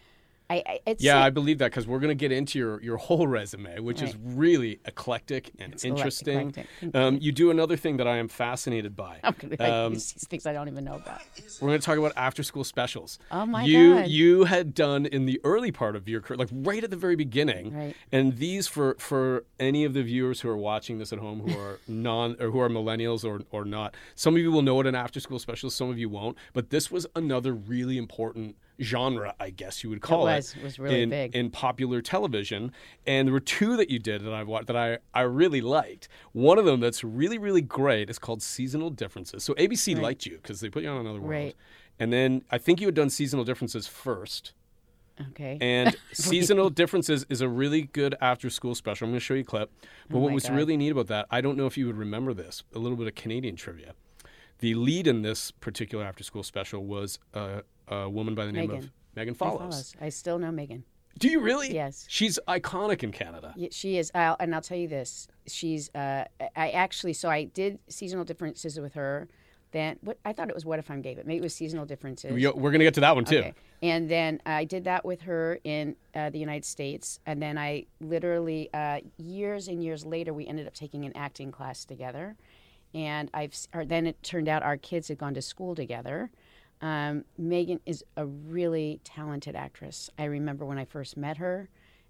I, 0.50 0.64
I 0.66 0.80
it's 0.86 1.04
Yeah, 1.04 1.22
I 1.22 1.30
believe 1.30 1.58
that 1.58 1.72
because 1.72 1.86
we're 1.88 2.00
going 2.00 2.10
to 2.10 2.16
get 2.16 2.32
into 2.32 2.58
your, 2.58 2.82
your 2.82 2.98
whole 2.98 3.28
resume, 3.28 3.80
which 3.80 4.02
is 4.02 4.16
really 4.24 4.80
eclectic 4.86 5.52
and 5.60 5.74
elec- 5.76 5.86
interesting. 5.86 6.50
eclectic. 6.50 6.96
Um, 6.96 7.18
you 7.22 7.32
do 7.32 7.52
another 7.52 7.76
thing 7.76 7.98
that 7.98 8.08
I 8.08 8.18
am 8.18 8.28
fascinated 8.30 8.96
by. 8.96 9.20
I'm 9.24 9.36
gonna 9.38 9.58
Um, 9.86 9.94
use 9.94 10.14
these 10.14 10.28
things 10.28 10.46
I 10.46 10.54
don't 10.54 10.68
even 10.70 10.86
know 10.86 10.96
about. 10.96 11.22
We're 11.60 11.68
going 11.70 11.80
to 11.82 11.86
talk 11.86 11.98
about 11.98 12.14
after 12.16 12.44
school 12.44 12.64
specials. 12.64 13.20
Oh 13.30 13.46
my 13.46 13.64
you, 13.66 13.96
God. 13.96 14.08
You 14.08 14.44
had 14.46 14.74
done 14.74 15.06
in 15.06 15.26
the 15.26 15.42
early 15.44 15.72
part 15.72 15.96
of 15.96 16.08
your 16.08 16.22
career, 16.22 16.38
like 16.38 16.50
right 16.52 16.84
at 16.84 16.92
the 16.92 16.96
very 16.98 17.16
beginning. 17.16 17.76
Right. 17.76 17.96
And 18.12 18.38
these 18.38 18.68
for 18.68 18.96
for 19.00 19.44
any 19.60 19.84
of 19.84 19.94
the 19.94 20.04
viewers 20.04 20.42
who 20.42 20.50
are 20.50 20.58
watching 20.58 20.98
this 20.98 21.12
at 21.12 21.20
home 21.20 21.42
who 21.48 21.60
are 21.60 21.80
non 21.88 22.38
or 22.40 22.52
who 22.52 22.60
are 22.62 22.70
millennials 22.70 23.26
or 23.26 23.42
or 23.52 23.66
not. 23.66 23.96
Some 24.16 24.36
of 24.36 24.42
you 24.42 24.52
will 24.52 24.62
know 24.62 24.76
what 24.76 24.88
an 24.88 24.96
after 24.96 25.20
school 25.20 25.40
special 25.40 25.68
is, 25.68 25.76
some 25.76 25.90
of 25.90 25.98
you 26.00 26.08
won't. 26.10 26.38
But 26.54 26.70
this 26.70 26.90
was 26.90 27.06
another 27.16 27.54
really 27.54 27.98
important 27.98 28.56
genre, 28.82 29.34
I 29.40 29.50
guess 29.50 29.84
you 29.84 29.90
would 29.90 30.02
call 30.02 30.26
was. 30.26 30.56
It 30.56 30.64
was 30.64 30.80
really 30.80 31.04
in, 31.04 31.10
big. 31.10 31.36
in 31.36 31.50
popular 31.50 32.02
television. 32.02 32.72
And 33.06 33.28
there 33.28 33.34
were 33.34 33.40
two 33.40 33.78
that 33.78 33.90
you 33.90 34.00
did 34.00 34.24
that 34.24 34.34
I 34.34 34.44
watched 34.44 34.68
that 34.68 34.76
I, 34.76 34.98
I 35.14 35.22
really 35.22 35.62
liked. 35.62 36.08
One 36.34 36.58
of 36.58 36.66
them 36.66 36.80
that's 36.80 37.04
really, 37.04 37.38
really 37.38 37.62
great 37.62 38.10
is 38.10 38.20
called 38.20 38.42
Seasonal 38.42 38.90
Differences. 38.90 39.44
So 39.44 39.54
ABC 39.56 40.00
liked 40.00 40.26
you 40.26 40.38
because 40.38 40.60
they 40.60 40.70
put 40.70 40.84
you 40.84 40.90
on 40.90 40.98
another 40.98 41.20
world. 41.20 41.32
Right. 41.32 41.56
And 42.00 42.14
then 42.14 42.44
I 42.52 42.58
think 42.58 42.80
you 42.80 42.88
had 42.88 42.96
done 42.96 43.10
Seasonal 43.10 43.44
Differences 43.44 43.88
first. 43.88 44.54
Okay. 45.32 45.58
And 45.60 45.96
Seasonal 46.14 46.70
Differences 46.70 47.26
is 47.30 47.42
a 47.42 47.50
really 47.50 47.84
good 47.84 48.16
after 48.22 48.50
school 48.50 48.76
special. 48.76 49.06
I'm 49.06 49.12
going 49.12 49.20
to 49.20 49.26
show 49.26 49.34
you 49.34 49.42
a 49.42 49.44
clip. 49.44 49.72
But 50.10 50.18
Oh 50.18 50.20
what 50.20 50.32
was 50.34 50.44
God. 50.48 50.56
really 50.56 50.78
neat 50.78 50.92
about 50.92 51.08
that, 51.08 51.26
I 51.32 51.42
don't 51.42 51.58
know 51.58 51.66
if 51.66 51.78
you 51.78 51.88
would 51.88 51.98
remember 51.98 52.34
this, 52.34 52.64
a 52.76 52.80
little 52.80 52.98
bit 52.98 53.08
of 53.08 53.16
Canadian 53.16 53.56
trivia. 53.56 53.94
The 54.60 54.74
lead 54.74 55.08
in 55.08 55.22
this 55.22 55.52
particular 55.52 56.04
after 56.04 56.24
school 56.24 56.44
special 56.44 56.86
was 56.86 57.20
a, 57.34 57.64
a 57.88 58.10
woman 58.10 58.36
by 58.36 58.46
the 58.46 58.52
name 58.52 58.70
of 58.70 58.76
Megan. 58.76 58.92
Megan 59.16 59.34
I 59.34 59.38
Follows. 59.38 59.60
follows. 59.60 59.96
I 60.02 60.10
still 60.10 60.40
know 60.40 60.52
Megan. 60.52 60.84
Do 61.18 61.30
you 61.30 61.40
really? 61.40 61.74
Yes. 61.74 62.06
She's 62.08 62.38
iconic 62.48 63.02
in 63.04 63.12
Canada. 63.12 63.54
Yeah, 63.58 63.70
she 63.72 63.98
is, 63.98 64.12
I'll, 64.14 64.36
and 64.40 64.54
I'll 64.54 64.62
tell 64.62 64.78
you 64.78 64.88
this: 64.88 65.28
she's. 65.48 65.90
Uh, 65.96 66.26
I 66.56 66.70
actually, 66.72 67.14
so 67.14 67.28
I 67.30 67.46
did 67.46 67.80
seasonal 67.88 68.24
differences 68.24 68.80
with 68.80 68.94
her. 68.94 69.28
Then 69.72 69.98
what 70.02 70.18
I 70.24 70.32
thought 70.32 70.48
it 70.48 70.54
was 70.56 70.64
"What 70.64 70.78
if 70.78 70.92
I'm 70.92 71.02
gay," 71.02 71.16
but 71.16 71.26
maybe 71.26 71.40
it 71.40 71.42
was 71.42 71.56
seasonal 71.56 71.86
differences. 71.86 72.32
We- 72.34 72.46
We're 72.48 72.70
going 72.72 72.80
to 72.80 72.86
get 72.86 72.94
to 72.96 73.00
that 73.02 73.16
one 73.16 73.26
too. 73.26 73.40
Okay. 73.40 73.54
And 73.82 74.08
then 74.10 74.42
I 74.46 74.64
did 74.64 74.84
that 74.86 75.04
with 75.06 75.22
her 75.22 75.60
in 75.64 75.96
uh, 76.16 76.30
the 76.30 76.40
United 76.40 76.66
States. 76.66 77.20
And 77.26 77.42
then 77.42 77.58
I 77.60 77.86
literally, 78.00 78.70
uh, 78.74 79.02
years 79.18 79.68
and 79.68 79.84
years 79.84 80.04
later, 80.06 80.34
we 80.34 80.48
ended 80.48 80.66
up 80.68 80.74
taking 80.74 81.06
an 81.06 81.12
acting 81.16 81.52
class 81.52 81.84
together. 81.86 82.36
And 82.96 83.30
I've, 83.36 83.54
or 83.76 83.86
then 83.86 84.08
it 84.08 84.22
turned 84.24 84.48
out 84.50 84.64
our 84.64 84.78
kids 84.78 85.10
had 85.10 85.18
gone 85.20 85.34
to 85.36 85.42
school 85.44 85.76
together. 85.76 86.32
Um, 86.82 87.26
Megan 87.38 87.80
is 87.86 88.04
a 88.16 88.26
really 88.26 89.00
talented 89.04 89.56
actress. 89.56 90.10
I 90.18 90.26
remember 90.26 90.66
when 90.66 90.78
I 90.78 90.86
first 90.86 91.18
met 91.18 91.38
her, 91.38 91.70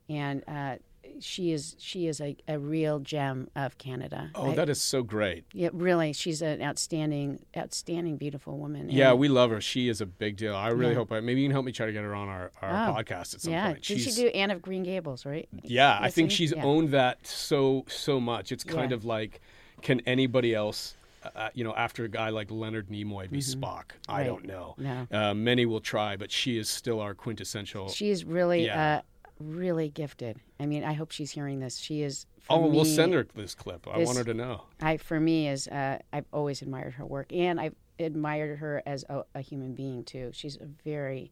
and 0.10 0.44
uh, 0.48 0.76
she 1.22 1.54
is 1.54 1.76
she 1.80 2.08
is 2.08 2.20
a, 2.20 2.36
a 2.50 2.60
real 2.60 3.00
gem 3.00 3.50
of 3.56 3.78
Canada. 3.78 4.30
Oh, 4.36 4.52
I- 4.52 4.56
that 4.56 4.68
is 4.68 4.82
so 4.82 5.04
great. 5.04 5.46
yeah, 5.54 5.70
really, 5.72 6.12
she's 6.12 6.42
an 6.42 6.62
outstanding, 6.62 7.46
outstanding, 7.56 8.18
beautiful 8.18 8.58
woman. 8.58 8.90
Yeah, 8.90 9.12
And- 9.12 9.20
we 9.20 9.30
love 9.30 9.52
her. 9.52 9.62
She 9.62 9.88
is 9.88 10.02
a 10.02 10.06
big 10.06 10.36
deal. 10.36 10.54
I 10.54 10.68
really 10.68 10.92
Yeah. 10.92 10.98
hope 10.98 11.14
I 11.14 11.22
maybe 11.22 11.40
you 11.42 11.48
can 11.48 11.54
help 11.54 11.66
me 11.66 11.72
try 11.72 11.86
to 11.86 11.94
get 11.94 12.04
her 12.04 12.14
on 12.14 12.28
our, 12.28 12.52
our 12.62 12.90
Oh, 12.90 12.94
podcast 12.94 13.36
at 13.36 13.42
some 13.42 13.54
yeah. 13.54 13.68
point. 13.72 13.84
Did 13.84 14.02
she 14.02 14.12
do 14.12 14.28
Anne 14.28 14.52
of 14.52 14.62
Green 14.62 14.84
Gables, 14.84 15.26
right? 15.26 15.48
Yeah, 15.64 15.98
I 16.02 16.10
think 16.12 16.30
she's 16.30 16.52
Yeah. 16.54 16.64
owned 16.66 16.90
that 16.90 17.26
so 17.26 17.86
so 17.88 18.20
much. 18.20 18.52
It's 18.52 18.66
kind 18.66 18.92
of 18.92 19.06
like, 19.06 19.40
can 19.82 20.02
anybody 20.06 20.54
else, 20.54 20.96
uh, 21.36 21.50
you 21.54 21.64
know, 21.64 21.74
after 21.76 22.04
a 22.04 22.10
guy 22.10 22.30
like 22.30 22.50
Leonard 22.52 22.88
Nimoy 22.90 23.30
be 23.30 23.40
Spock? 23.40 23.92
I 24.08 24.12
Mm-hmm. 24.12 24.14
Right. 24.18 24.26
don't 24.26 24.46
know. 24.46 24.76
No. 24.78 25.08
Uh, 25.12 25.34
many 25.34 25.66
will 25.66 25.82
try, 25.82 26.16
but 26.16 26.32
she 26.32 26.58
is 26.58 26.70
still 26.70 27.00
our 27.00 27.14
quintessential. 27.14 27.90
She 27.90 28.10
is 28.10 28.26
really, 28.26 28.66
Yeah. 28.66 28.98
uh, 28.98 29.02
really 29.40 29.90
gifted. 29.90 30.40
I 30.60 30.66
mean, 30.66 30.84
I 30.84 30.94
hope 30.94 31.12
she's 31.12 31.32
hearing 31.32 31.60
this. 31.60 31.78
She 31.78 32.02
is. 32.02 32.26
For 32.42 32.54
oh, 32.54 32.68
we'll 32.68 32.86
send 32.86 33.14
her 33.14 33.28
this 33.36 33.54
clip. 33.54 33.88
I 33.88 34.00
want 34.04 34.18
her 34.18 34.24
to 34.24 34.34
know. 34.34 34.64
I 34.82 34.98
for 34.98 35.20
me 35.20 35.48
is 35.50 35.68
uh, 35.68 36.00
I've 36.14 36.26
always 36.32 36.62
admired 36.62 36.94
her 36.94 37.06
work, 37.06 37.32
and 37.34 37.60
I've 37.60 37.76
admired 38.00 38.60
her 38.60 38.82
as 38.86 39.04
a, 39.10 39.24
a 39.36 39.42
human 39.42 39.74
being 39.74 40.04
too. 40.06 40.30
She's 40.34 40.56
a 40.56 40.66
very, 40.86 41.32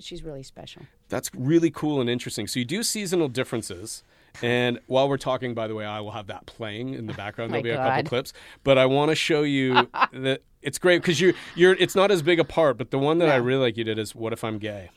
she's 0.00 0.22
really 0.22 0.42
special. 0.42 0.82
That's 1.08 1.30
really 1.34 1.70
cool 1.70 2.00
and 2.00 2.10
interesting. 2.10 2.46
So 2.46 2.58
you 2.58 2.64
do 2.66 2.82
seasonal 2.82 3.28
differences. 3.28 4.04
And 4.42 4.80
while 4.86 5.08
we're 5.08 5.18
talking, 5.18 5.54
by 5.54 5.66
the 5.66 5.74
way, 5.74 5.84
I 5.84 6.00
will 6.00 6.12
have 6.12 6.28
that 6.28 6.46
playing 6.46 6.94
in 6.94 7.06
the 7.06 7.14
background. 7.14 7.50
Oh 7.50 7.60
There'll 7.60 7.64
be 7.64 7.70
a 7.70 7.76
couple 7.76 8.08
clips, 8.08 8.32
but 8.64 8.78
I 8.78 8.86
want 8.86 9.10
to 9.10 9.14
show 9.14 9.42
you 9.42 9.88
that 10.12 10.42
it's 10.62 10.78
great 10.78 11.02
because 11.02 11.20
you 11.20 11.34
you're 11.54 11.74
it's 11.74 11.94
not 11.94 12.10
as 12.10 12.22
big 12.22 12.40
a 12.40 12.44
part. 12.44 12.78
But 12.78 12.90
the 12.90 12.98
one 12.98 13.18
that 13.18 13.28
I 13.28 13.36
really 13.36 13.62
like 13.62 13.76
you 13.76 13.84
did 13.84 13.98
is 13.98 14.14
"What 14.14 14.32
if 14.32 14.44
I'm 14.44 14.58
gay." 14.58 14.90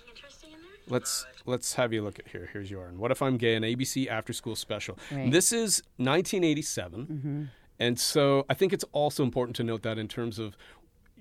Let's 0.87 1.25
let's 1.45 1.73
have 1.75 1.93
you 1.93 2.01
look 2.01 2.19
at 2.19 2.27
here. 2.27 2.49
Here's 2.51 2.69
your 2.69 2.91
"What 2.95 3.11
if 3.11 3.21
I'm 3.21 3.37
gay" 3.37 3.55
an 3.55 3.63
ABC 3.63 4.07
after 4.07 4.33
school 4.33 4.55
special. 4.55 4.97
Right. 5.11 5.31
This 5.31 5.51
is 5.51 5.81
1987, 5.97 7.05
mm-hmm. 7.05 7.43
and 7.79 7.99
so 7.99 8.45
I 8.49 8.53
think 8.53 8.73
it's 8.73 8.85
also 8.91 9.23
important 9.23 9.55
to 9.57 9.63
note 9.63 9.83
that 9.83 9.97
in 9.97 10.07
terms 10.07 10.39
of, 10.39 10.57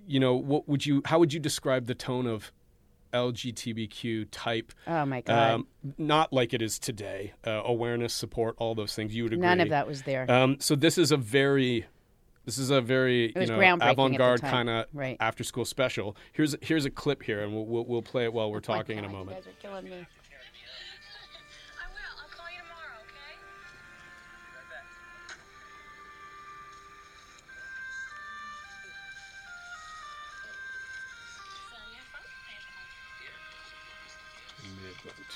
you 0.07 0.19
know, 0.19 0.35
what 0.35 0.69
would 0.69 0.85
you 0.85 1.03
how 1.05 1.19
would 1.19 1.33
you 1.33 1.41
describe 1.41 1.87
the 1.87 1.95
tone 1.95 2.27
of 2.27 2.53
LGBTQ 3.13 4.29
type 4.31 4.73
Oh 4.87 5.05
my 5.07 5.21
God, 5.21 5.51
um, 5.55 5.67
not 5.99 6.33
like 6.33 6.55
it 6.55 6.63
is 6.63 6.79
today. 6.79 7.33
Uh, 7.47 7.63
awareness, 7.65 8.13
support, 8.15 8.55
all 8.59 8.75
those 8.75 8.95
things. 8.95 9.15
You 9.15 9.25
would 9.25 9.33
agree. 9.33 9.43
none 9.47 9.61
of 9.61 9.69
that 9.71 9.87
was 9.87 10.03
there. 10.03 10.31
Um, 10.31 10.57
so 10.61 10.75
this 10.75 10.99
is 10.99 11.13
a 11.13 11.17
very, 11.17 11.87
this 12.45 12.59
is 12.59 12.71
a 12.71 12.81
very 12.81 13.33
you 13.37 13.47
know 13.47 13.59
groundbreaking 13.59 13.73
at 13.75 13.79
the 13.79 13.91
avant-garde 13.91 14.41
kind 14.43 14.69
of 14.71 14.87
Right. 14.93 15.17
after-school 15.21 15.65
special. 15.65 16.17
Here's 16.33 16.57
here's 16.63 16.85
a 16.85 16.91
clip 16.91 17.23
here, 17.23 17.41
and 17.43 17.53
we'll 17.53 17.67
we'll, 17.67 17.85
we'll 17.85 18.03
play 18.03 18.25
it 18.25 18.33
while 18.33 18.51
we're 18.51 18.59
Oh 18.59 18.73
my 18.73 18.79
talking 18.79 18.99
in 18.99 19.05
a 19.05 19.09
God, 19.09 19.13
moment. 19.13 19.45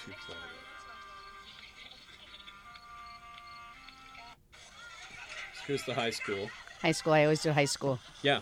Too 0.04 0.12
far. 0.26 0.36
Here's 5.66 5.82
the 5.84 5.94
high 5.94 6.10
school. 6.10 6.48
High 6.80 6.92
school. 6.92 7.12
I 7.12 7.24
always 7.24 7.42
do 7.42 7.50
high 7.50 7.64
school. 7.64 7.98
Yeah. 8.22 8.40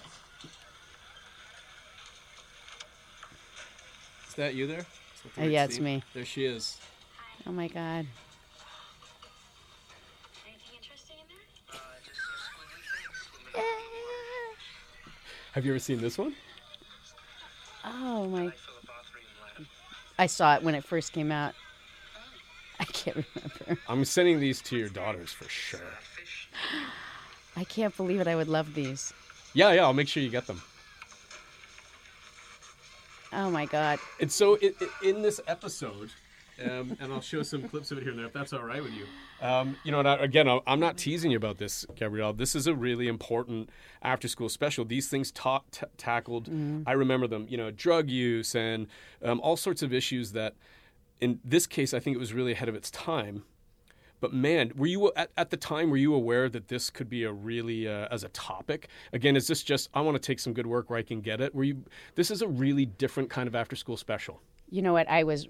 Is 4.28 4.34
that 4.36 4.54
you 4.54 4.66
there? 4.66 4.84
that 5.22 5.34
the 5.34 5.40
Uh, 5.40 5.44
right 5.44 5.50
yeah, 5.52 5.64
it's 5.64 5.80
me. 5.80 6.02
There 6.12 6.24
she 6.24 6.44
is. 6.44 6.78
Oh 7.46 7.52
my 7.52 7.68
God. 7.68 8.06
Anything 10.44 10.76
interesting 10.76 11.16
in 11.20 11.26
there? 13.54 13.62
Have 15.52 15.64
you 15.64 15.72
ever 15.72 15.78
seen 15.78 16.00
this 16.00 16.18
one? 16.18 16.34
Oh 17.84 18.26
my. 18.26 18.52
I 20.18 20.26
saw 20.26 20.54
it 20.54 20.62
when 20.62 20.74
it 20.74 20.84
first 20.84 21.12
came 21.12 21.32
out. 21.32 21.54
I 22.80 22.84
can't 22.84 23.24
remember. 23.34 23.80
I'm 23.88 24.04
sending 24.04 24.40
these 24.40 24.60
to 24.62 24.76
your 24.76 24.88
daughters 24.88 25.32
for 25.32 25.48
sure. 25.48 25.80
I 27.56 27.64
can't 27.64 27.96
believe 27.96 28.20
it. 28.20 28.26
I 28.26 28.34
would 28.34 28.48
love 28.48 28.74
these. 28.74 29.12
Yeah, 29.52 29.72
yeah, 29.72 29.82
I'll 29.84 29.92
make 29.92 30.08
sure 30.08 30.22
you 30.22 30.30
get 30.30 30.46
them. 30.46 30.60
Oh 33.32 33.50
my 33.50 33.66
God. 33.66 33.98
And 34.20 34.30
so 34.30 34.54
it, 34.54 34.76
it, 34.80 34.88
in 35.02 35.22
this 35.22 35.40
episode, 35.46 36.10
um, 36.62 36.96
and 37.00 37.12
I'll 37.12 37.20
show 37.20 37.42
some 37.42 37.68
clips 37.68 37.90
of 37.90 37.98
it 37.98 38.02
here 38.02 38.10
and 38.10 38.18
there 38.18 38.26
if 38.26 38.32
that's 38.32 38.52
all 38.52 38.62
right 38.62 38.82
with 38.82 38.92
you. 38.92 39.06
Um, 39.40 39.76
you 39.84 39.92
know, 39.92 39.98
and 39.98 40.08
I, 40.08 40.14
again, 40.16 40.48
I- 40.48 40.60
I'm 40.66 40.80
not 40.80 40.96
teasing 40.96 41.30
you 41.30 41.36
about 41.36 41.58
this, 41.58 41.84
Gabrielle. 41.96 42.32
This 42.32 42.54
is 42.54 42.66
a 42.66 42.74
really 42.74 43.08
important 43.08 43.70
after 44.02 44.28
school 44.28 44.48
special. 44.48 44.84
These 44.84 45.08
things 45.08 45.30
ta- 45.32 45.62
t- 45.70 45.86
tackled, 45.96 46.48
I 46.86 46.92
remember 46.92 47.26
them, 47.26 47.46
you 47.48 47.56
know, 47.56 47.70
drug 47.70 48.08
use 48.10 48.54
and 48.54 48.86
um, 49.22 49.40
all 49.40 49.56
sorts 49.56 49.82
of 49.82 49.92
issues 49.92 50.32
that, 50.32 50.54
in 51.20 51.40
this 51.44 51.66
case, 51.66 51.92
I 51.94 52.00
think 52.00 52.14
it 52.16 52.18
was 52.20 52.32
really 52.32 52.52
ahead 52.52 52.68
of 52.68 52.74
its 52.74 52.90
time. 52.90 53.44
But 54.20 54.32
man, 54.32 54.72
were 54.74 54.86
you 54.86 55.12
at, 55.16 55.30
at 55.36 55.50
the 55.50 55.56
time 55.58 55.90
were 55.90 55.98
you 55.98 56.14
aware 56.14 56.48
that 56.48 56.68
this 56.68 56.88
could 56.88 57.10
be 57.10 57.24
a 57.24 57.32
really 57.32 57.86
uh, 57.86 58.08
as 58.10 58.24
a 58.24 58.30
topic? 58.30 58.88
Again, 59.12 59.36
is 59.36 59.46
this 59.48 59.62
just 59.62 59.90
I 59.92 60.00
want 60.00 60.14
to 60.14 60.18
take 60.26 60.38
some 60.38 60.54
good 60.54 60.66
work 60.66 60.88
where 60.88 60.98
I 60.98 61.02
can 61.02 61.20
get 61.20 61.42
it? 61.42 61.54
Were 61.54 61.64
you 61.64 61.84
this 62.14 62.30
is 62.30 62.40
a 62.40 62.48
really 62.48 62.86
different 62.86 63.28
kind 63.28 63.46
of 63.48 63.54
after 63.54 63.76
school 63.76 63.98
special. 63.98 64.40
You 64.70 64.80
know 64.80 64.94
what? 64.94 65.10
I 65.10 65.24
was. 65.24 65.46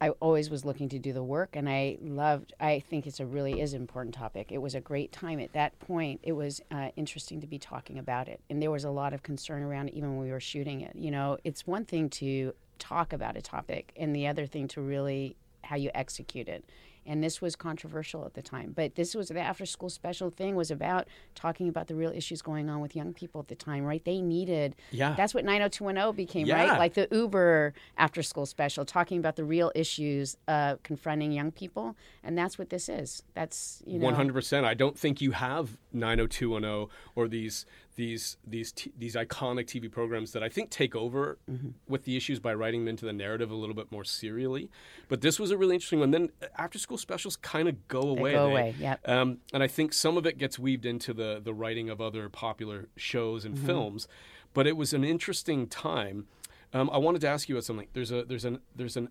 I 0.00 0.10
always 0.20 0.48
was 0.48 0.64
looking 0.64 0.88
to 0.90 0.98
do 0.98 1.12
the 1.12 1.22
work, 1.22 1.50
and 1.54 1.68
I 1.68 1.98
loved. 2.00 2.54
I 2.58 2.80
think 2.88 3.06
it's 3.06 3.20
a 3.20 3.26
really 3.26 3.60
is 3.60 3.74
important 3.74 4.14
topic. 4.14 4.50
It 4.50 4.58
was 4.58 4.74
a 4.74 4.80
great 4.80 5.12
time 5.12 5.40
at 5.40 5.52
that 5.52 5.78
point. 5.78 6.20
It 6.22 6.32
was 6.32 6.62
uh, 6.70 6.88
interesting 6.96 7.40
to 7.42 7.46
be 7.46 7.58
talking 7.58 7.98
about 7.98 8.26
it, 8.26 8.40
and 8.48 8.62
there 8.62 8.70
was 8.70 8.84
a 8.84 8.90
lot 8.90 9.12
of 9.12 9.22
concern 9.22 9.62
around 9.62 9.88
it 9.88 9.94
even 9.94 10.16
when 10.16 10.24
we 10.24 10.32
were 10.32 10.40
shooting 10.40 10.80
it. 10.80 10.96
You 10.96 11.10
know, 11.10 11.36
it's 11.44 11.66
one 11.66 11.84
thing 11.84 12.08
to 12.10 12.54
talk 12.78 13.12
about 13.12 13.36
a 13.36 13.42
topic, 13.42 13.92
and 13.96 14.16
the 14.16 14.26
other 14.26 14.46
thing 14.46 14.68
to 14.68 14.80
really 14.80 15.36
how 15.62 15.76
you 15.76 15.90
execute 15.94 16.48
it. 16.48 16.64
And 17.10 17.24
this 17.24 17.40
was 17.42 17.56
controversial 17.56 18.24
at 18.24 18.34
the 18.34 18.40
time, 18.42 18.72
but 18.72 18.94
this 18.94 19.16
was 19.16 19.28
the 19.30 19.40
after 19.40 19.66
school 19.66 19.90
special 19.90 20.30
thing 20.30 20.54
was 20.54 20.70
about 20.70 21.08
talking 21.34 21.68
about 21.68 21.88
the 21.88 21.96
real 21.96 22.12
issues 22.12 22.40
going 22.40 22.70
on 22.70 22.78
with 22.80 22.94
young 22.94 23.12
people 23.12 23.40
at 23.40 23.48
the 23.48 23.56
time, 23.56 23.82
right? 23.84 24.04
They 24.04 24.20
needed 24.20 24.76
Yeah. 24.92 25.14
That's 25.16 25.34
what 25.34 25.44
90210 25.44 26.14
became, 26.14 26.46
Yeah. 26.46 26.54
right? 26.70 26.78
Like 26.78 26.94
the 26.94 27.08
Uber 27.10 27.74
after 27.98 28.22
school 28.22 28.46
special, 28.46 28.84
talking 28.84 29.18
about 29.18 29.34
the 29.34 29.42
real 29.44 29.72
issues 29.74 30.36
uh, 30.46 30.76
confronting 30.84 31.32
young 31.32 31.50
people, 31.50 31.96
and 32.22 32.38
that's 32.38 32.56
what 32.60 32.70
this 32.70 32.88
is. 32.88 33.24
That's 33.34 33.82
you 33.84 33.98
know, 33.98 34.04
One 34.04 34.14
hundred 34.14 34.34
percent. 34.34 34.64
I 34.64 34.74
don't 34.74 34.96
think 34.96 35.20
you 35.20 35.32
have 35.32 35.76
nine 35.92 36.18
hundred 36.18 36.30
two 36.30 36.50
one 36.50 36.62
zero 36.62 36.90
or 37.16 37.26
these 37.26 37.66
these 37.96 38.36
these 38.46 38.72
t- 38.72 38.92
these 38.96 39.14
iconic 39.14 39.66
TV 39.66 39.90
programs 39.90 40.32
that 40.32 40.42
I 40.42 40.48
think 40.48 40.70
take 40.70 40.94
over 40.96 41.38
Mm-hmm. 41.50 41.68
with 41.88 42.04
the 42.04 42.16
issues 42.16 42.38
by 42.40 42.54
writing 42.54 42.80
them 42.82 42.88
into 42.88 43.04
the 43.04 43.12
narrative 43.12 43.50
a 43.50 43.54
little 43.54 43.74
bit 43.74 43.90
more 43.90 44.04
serially. 44.04 44.70
But 45.08 45.20
this 45.20 45.38
was 45.40 45.50
a 45.50 45.56
really 45.58 45.74
interesting 45.74 46.00
one. 46.00 46.10
Then 46.10 46.30
after 46.56 46.78
school 46.78 46.98
specials 46.98 47.36
kind 47.36 47.68
of 47.68 47.88
go 47.88 48.00
away. 48.02 48.32
go 48.32 48.46
away, 48.50 48.74
yep. 48.78 49.06
Um, 49.08 49.38
and 49.52 49.62
I 49.62 49.66
think 49.68 49.92
some 49.92 50.16
of 50.16 50.24
it 50.26 50.38
gets 50.38 50.58
weaved 50.58 50.86
into 50.86 51.12
the 51.12 51.40
the 51.42 51.52
writing 51.54 51.90
of 51.90 52.00
other 52.00 52.28
popular 52.28 52.88
shows 52.96 53.44
Mm-hmm. 53.44 53.56
and 53.56 53.66
films. 53.66 54.08
But 54.54 54.66
it 54.66 54.76
was 54.76 54.92
an 54.92 55.04
interesting 55.04 55.66
time. 55.68 56.26
Um, 56.72 56.88
I 56.92 56.98
wanted 56.98 57.20
to 57.22 57.28
ask 57.28 57.48
you 57.48 57.56
about 57.56 57.64
something. 57.64 57.88
There's 57.92 58.12
a 58.12 58.24
there's 58.24 58.44
an 58.44 58.60
there's 58.74 58.96
an 58.96 59.08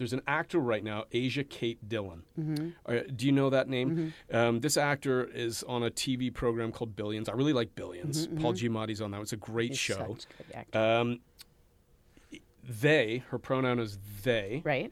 there's 0.00 0.14
an 0.14 0.22
actor 0.26 0.58
right 0.58 0.82
now, 0.82 1.04
Asia 1.12 1.44
Kate 1.44 1.86
Dillon. 1.86 2.22
Mm-hmm. 2.40 2.68
Uh, 2.86 3.00
do 3.14 3.26
you 3.26 3.32
know 3.32 3.50
that 3.50 3.68
name? 3.68 4.14
Um, 4.32 4.60
this 4.60 4.78
actor 4.78 5.24
is 5.24 5.62
on 5.64 5.82
a 5.82 5.90
TV 5.90 6.32
program 6.32 6.72
called 6.72 6.96
Billions. 6.96 7.28
I 7.28 7.32
really 7.34 7.52
like 7.52 7.74
Billions 7.74 8.26
Paul 8.26 8.54
Giamatti's 8.54 9.02
on 9.02 9.10
that. 9.10 9.20
It's 9.20 9.34
a 9.34 9.36
great 9.36 9.72
He's 9.72 9.78
show. 9.78 9.96
such 9.96 10.26
good 10.38 10.54
actor. 10.56 10.78
Um, 10.78 11.20
they, 12.66 13.22
her 13.28 13.38
pronoun 13.38 13.78
is 13.78 13.98
they. 14.22 14.62
right? 14.64 14.90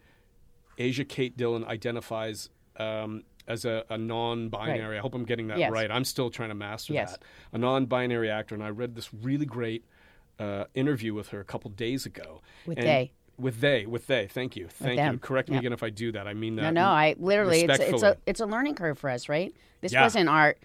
Asia 0.76 1.06
Kate 1.06 1.34
Dillon 1.38 1.64
identifies 1.64 2.50
um, 2.76 3.22
as 3.46 3.64
a, 3.64 3.84
a 3.88 3.96
non-binary. 3.96 4.98
I 4.98 5.00
hope 5.00 5.14
I'm 5.14 5.24
getting 5.24 5.46
that 5.48 5.58
Yes. 5.58 5.72
right. 5.72 5.90
I'm 5.90 6.04
still 6.04 6.28
trying 6.28 6.50
to 6.50 6.54
master 6.54 6.92
Yes. 6.92 7.12
that. 7.12 7.22
A 7.54 7.58
non-binary 7.58 8.28
actor, 8.30 8.54
and 8.54 8.62
I 8.62 8.68
read 8.68 8.94
this 8.94 9.12
really 9.14 9.46
great 9.46 9.84
uh, 10.38 10.64
interview 10.74 11.14
with 11.14 11.28
her 11.28 11.40
a 11.40 11.44
couple 11.44 11.70
days 11.70 12.04
ago. 12.04 12.42
With 12.66 12.76
And- 12.76 12.86
they. 12.86 13.12
With 13.38 13.60
they. 13.60 13.86
With 13.86 14.06
they. 14.08 14.26
Thank 14.26 14.56
you. 14.56 14.66
Thank 14.68 15.00
you. 15.00 15.18
Correct 15.18 15.48
me 15.48 15.56
again 15.58 15.72
if 15.72 15.82
I 15.82 15.90
do 15.90 16.10
that. 16.12 16.26
I 16.26 16.34
mean 16.34 16.56
that. 16.56 16.62
No, 16.62 16.70
no, 16.82 16.88
I 16.88 17.14
literally 17.18 17.62
it's 17.62 17.78
it's 17.78 18.02
a 18.02 18.16
it's 18.26 18.40
a 18.40 18.46
learning 18.46 18.74
curve 18.74 18.98
for 18.98 19.10
us, 19.10 19.28
right? 19.28 19.54
This 19.80 19.92
Yeah. 19.92 20.02
wasn't 20.02 20.28
art. 20.28 20.58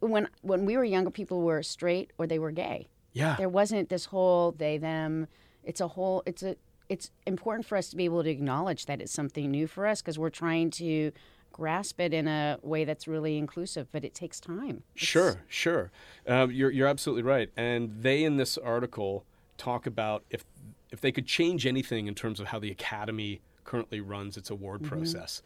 when 0.00 0.28
when 0.42 0.64
we 0.66 0.76
were 0.76 0.84
younger 0.84 1.10
people 1.10 1.42
were 1.42 1.62
straight 1.62 2.12
or 2.18 2.26
they 2.26 2.38
were 2.38 2.50
gay. 2.52 2.88
Yeah. 3.12 3.36
There 3.36 3.48
wasn't 3.48 3.88
this 3.88 4.06
whole 4.06 4.52
they 4.52 4.78
them. 4.78 5.26
It's 5.64 5.80
a 5.80 5.88
whole 5.88 6.22
it's 6.26 6.42
a 6.42 6.56
it's 6.88 7.10
important 7.26 7.66
for 7.66 7.76
us 7.78 7.88
to 7.90 7.96
be 7.96 8.04
able 8.04 8.22
to 8.24 8.30
acknowledge 8.30 8.86
that 8.86 9.00
it's 9.00 9.12
something 9.12 9.50
new 9.50 9.66
for 9.66 9.86
us 9.86 10.02
because 10.02 10.18
we're 10.18 10.30
trying 10.30 10.70
to 10.72 11.12
grasp 11.52 12.00
it 12.00 12.12
in 12.14 12.26
a 12.28 12.58
way 12.62 12.84
that's 12.84 13.06
really 13.08 13.36
inclusive, 13.36 13.88
but 13.92 14.04
it 14.04 14.14
takes 14.14 14.40
time. 14.40 14.82
It's- 14.94 15.06
Sure, 15.08 15.42
sure. 15.48 15.90
Um, 16.26 16.50
you're 16.50 16.70
you're 16.70 16.88
absolutely 16.88 17.22
right. 17.22 17.50
And 17.56 18.02
they 18.02 18.24
in 18.24 18.36
this 18.36 18.56
article 18.58 19.24
talk 19.58 19.86
about 19.86 20.24
if 20.30 20.44
if 20.92 21.00
they 21.00 21.12
could 21.12 21.26
change 21.26 21.66
anything 21.66 22.06
in 22.06 22.14
terms 22.14 22.40
of 22.40 22.48
how 22.48 22.58
the 22.58 22.70
academy 22.70 23.40
currently 23.64 24.00
runs 24.00 24.36
its 24.36 24.50
award 24.50 24.82
Mm-hmm. 24.82 24.96
process, 24.96 25.42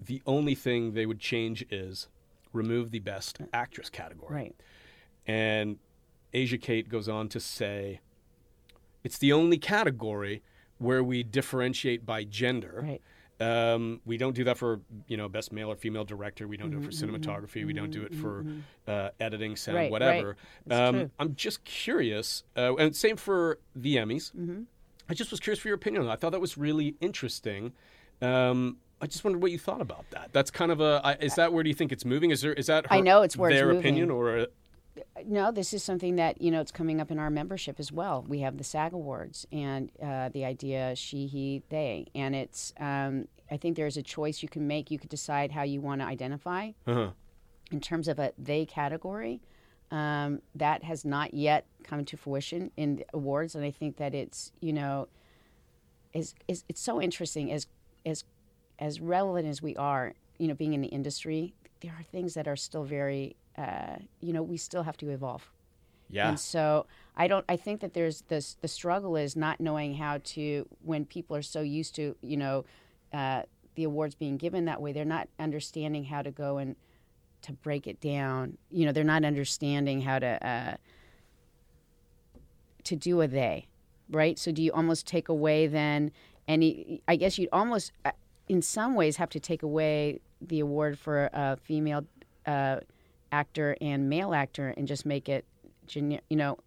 the 0.00 0.22
only 0.26 0.54
thing 0.54 0.92
they 0.92 1.06
would 1.06 1.20
change 1.20 1.64
is 1.70 2.08
remove 2.52 2.90
the 2.90 2.98
best 2.98 3.38
actress 3.52 3.88
category. 3.88 4.34
Right. 4.34 4.56
And 5.26 5.78
Asia 6.32 6.58
Kate 6.58 6.88
goes 6.88 7.08
on 7.08 7.28
to 7.30 7.40
say, 7.40 8.00
it's 9.04 9.18
the 9.18 9.32
only 9.32 9.58
category 9.58 10.42
where 10.78 11.02
we 11.02 11.22
differentiate 11.22 12.04
by 12.04 12.24
gender. 12.24 12.82
Right. 12.86 13.02
Um, 13.38 14.00
we 14.06 14.16
don't 14.16 14.34
do 14.34 14.44
that 14.44 14.56
for 14.56 14.80
you 15.08 15.16
know 15.16 15.28
best 15.28 15.52
male 15.52 15.70
or 15.70 15.76
female 15.76 16.04
director. 16.04 16.48
We 16.48 16.56
don't 16.56 16.70
do 16.70 16.78
it 16.78 16.84
for 16.84 16.90
Mm-hmm, 16.90 17.14
cinematography. 17.14 17.66
We 17.66 17.72
don't 17.74 17.90
do 17.90 18.02
it 18.02 18.14
for 18.14 18.44
uh, 18.88 19.10
editing, 19.20 19.56
sound, 19.56 19.76
Right, 19.76 19.82
right. 19.84 19.90
whatever. 19.90 20.36
That's 20.66 20.94
Um. 20.96 21.10
I'm 21.18 21.34
just 21.34 21.64
curious, 21.64 22.44
uh, 22.56 22.74
and 22.76 22.96
same 22.96 23.16
for 23.16 23.58
the 23.74 23.96
Emmys. 23.96 24.32
Mm-hmm. 24.34 24.62
I 25.08 25.14
just 25.14 25.30
was 25.30 25.38
curious 25.40 25.60
for 25.60 25.68
your 25.68 25.76
opinion. 25.76 26.08
I 26.08 26.16
thought 26.16 26.32
that 26.32 26.40
was 26.40 26.56
really 26.58 26.96
interesting. 27.00 27.72
Um, 28.22 28.78
I 29.00 29.06
just 29.06 29.22
wondered 29.24 29.42
what 29.42 29.50
you 29.52 29.58
thought 29.58 29.82
about 29.82 30.06
that. 30.10 30.30
That's 30.32 30.50
kind 30.50 30.72
of 30.72 30.80
a. 30.80 31.00
I, 31.04 31.12
is 31.16 31.34
that 31.34 31.52
where 31.52 31.62
do 31.62 31.68
you 31.68 31.74
think 31.74 31.92
it's 31.92 32.04
moving? 32.06 32.30
Is 32.30 32.40
there 32.40 32.54
is 32.54 32.66
that 32.68 32.86
I 32.90 33.00
know 33.00 33.20
it's 33.22 33.36
where 33.36 33.52
their 33.52 33.66
moving. 33.66 33.80
opinion 33.80 34.10
or 34.10 34.36
a, 34.38 34.46
No, 35.26 35.50
this 35.50 35.72
is 35.72 35.82
something 35.82 36.16
that 36.16 36.40
you 36.40 36.50
know 36.50 36.60
it's 36.60 36.72
coming 36.72 37.00
up 37.00 37.10
in 37.10 37.18
our 37.18 37.30
membership 37.30 37.78
as 37.78 37.92
well. 37.92 38.24
We 38.26 38.40
have 38.40 38.56
the 38.58 38.64
SAG 38.64 38.92
Awards 38.92 39.46
and 39.52 39.90
uh, 40.02 40.30
the 40.30 40.44
idea 40.44 40.94
she, 40.96 41.26
he, 41.26 41.62
they, 41.68 42.06
and 42.14 42.34
it's. 42.34 42.72
Um, 42.78 43.28
I 43.50 43.56
think 43.56 43.76
there's 43.76 43.96
a 43.96 44.02
choice 44.02 44.42
you 44.42 44.48
can 44.48 44.66
make. 44.66 44.90
You 44.90 44.98
could 44.98 45.10
decide 45.10 45.52
how 45.52 45.62
you 45.62 45.80
want 45.80 46.00
to 46.00 46.06
identify 46.06 46.72
uh-huh. 46.86 47.10
in 47.70 47.80
terms 47.80 48.08
of 48.08 48.18
a 48.18 48.32
they 48.38 48.66
category. 48.66 49.40
Um, 49.92 50.42
that 50.56 50.82
has 50.82 51.04
not 51.04 51.32
yet 51.32 51.64
come 51.84 52.04
to 52.06 52.16
fruition 52.16 52.72
in 52.76 52.96
the 52.96 53.06
awards, 53.14 53.54
and 53.54 53.64
I 53.64 53.70
think 53.70 53.98
that 53.98 54.14
it's 54.14 54.52
you 54.60 54.72
know, 54.72 55.08
is 56.12 56.34
is 56.48 56.64
it's 56.68 56.80
so 56.80 57.00
interesting 57.00 57.52
as 57.52 57.66
as 58.04 58.24
as 58.78 59.00
relevant 59.00 59.46
as 59.46 59.62
we 59.62 59.76
are, 59.76 60.14
you 60.38 60.48
know, 60.48 60.54
being 60.54 60.74
in 60.74 60.80
the 60.80 60.88
industry. 60.88 61.54
There 61.80 61.92
are 61.92 62.02
things 62.02 62.34
that 62.34 62.48
are 62.48 62.56
still 62.56 62.84
very, 62.84 63.36
uh, 63.58 63.96
you 64.20 64.32
know, 64.32 64.42
we 64.42 64.56
still 64.56 64.82
have 64.82 64.96
to 64.98 65.08
evolve. 65.10 65.50
yeah 66.08 66.28
And 66.28 66.38
so 66.38 66.86
I 67.16 67.26
don't. 67.28 67.44
I 67.48 67.56
think 67.56 67.80
that 67.80 67.94
there's 67.94 68.22
this. 68.28 68.56
The 68.60 68.68
struggle 68.68 69.16
is 69.16 69.36
not 69.36 69.60
knowing 69.60 69.94
how 69.96 70.18
to 70.34 70.66
when 70.84 71.04
people 71.04 71.34
are 71.36 71.42
so 71.42 71.60
used 71.60 71.94
to 71.96 72.14
you 72.22 72.36
know 72.36 72.64
uh, 73.12 73.42
the 73.74 73.84
awards 73.84 74.14
being 74.14 74.36
given 74.36 74.66
that 74.66 74.80
way. 74.82 74.92
They're 74.92 75.04
not 75.04 75.28
understanding 75.38 76.04
how 76.04 76.22
to 76.22 76.30
go 76.30 76.58
and 76.58 76.76
to 77.42 77.52
break 77.52 77.86
it 77.86 78.00
down. 78.00 78.58
You 78.70 78.86
know, 78.86 78.92
they're 78.92 79.04
not 79.04 79.24
understanding 79.24 80.02
how 80.02 80.18
to 80.18 80.46
uh, 80.46 80.76
to 82.84 82.96
do 82.96 83.20
a 83.20 83.28
they, 83.28 83.66
right? 84.10 84.38
So 84.38 84.52
do 84.52 84.62
you 84.62 84.72
almost 84.72 85.06
take 85.06 85.28
away 85.28 85.66
then 85.66 86.12
any? 86.46 87.02
I 87.08 87.16
guess 87.16 87.38
you'd 87.38 87.48
almost, 87.52 87.92
uh, 88.04 88.12
in 88.48 88.62
some 88.62 88.94
ways, 88.94 89.16
have 89.16 89.30
to 89.30 89.40
take 89.40 89.62
away 89.62 90.20
the 90.40 90.60
award 90.60 90.98
for 90.98 91.30
a 91.32 91.56
female 91.56 92.04
uh, 92.46 92.80
actor 93.40 93.76
and 93.80 94.08
male 94.08 94.32
actor 94.34 94.72
and 94.76 94.86
just 94.88 95.04
make 95.04 95.28
it, 95.28 95.44
you 95.94 96.20
know, 96.30 96.58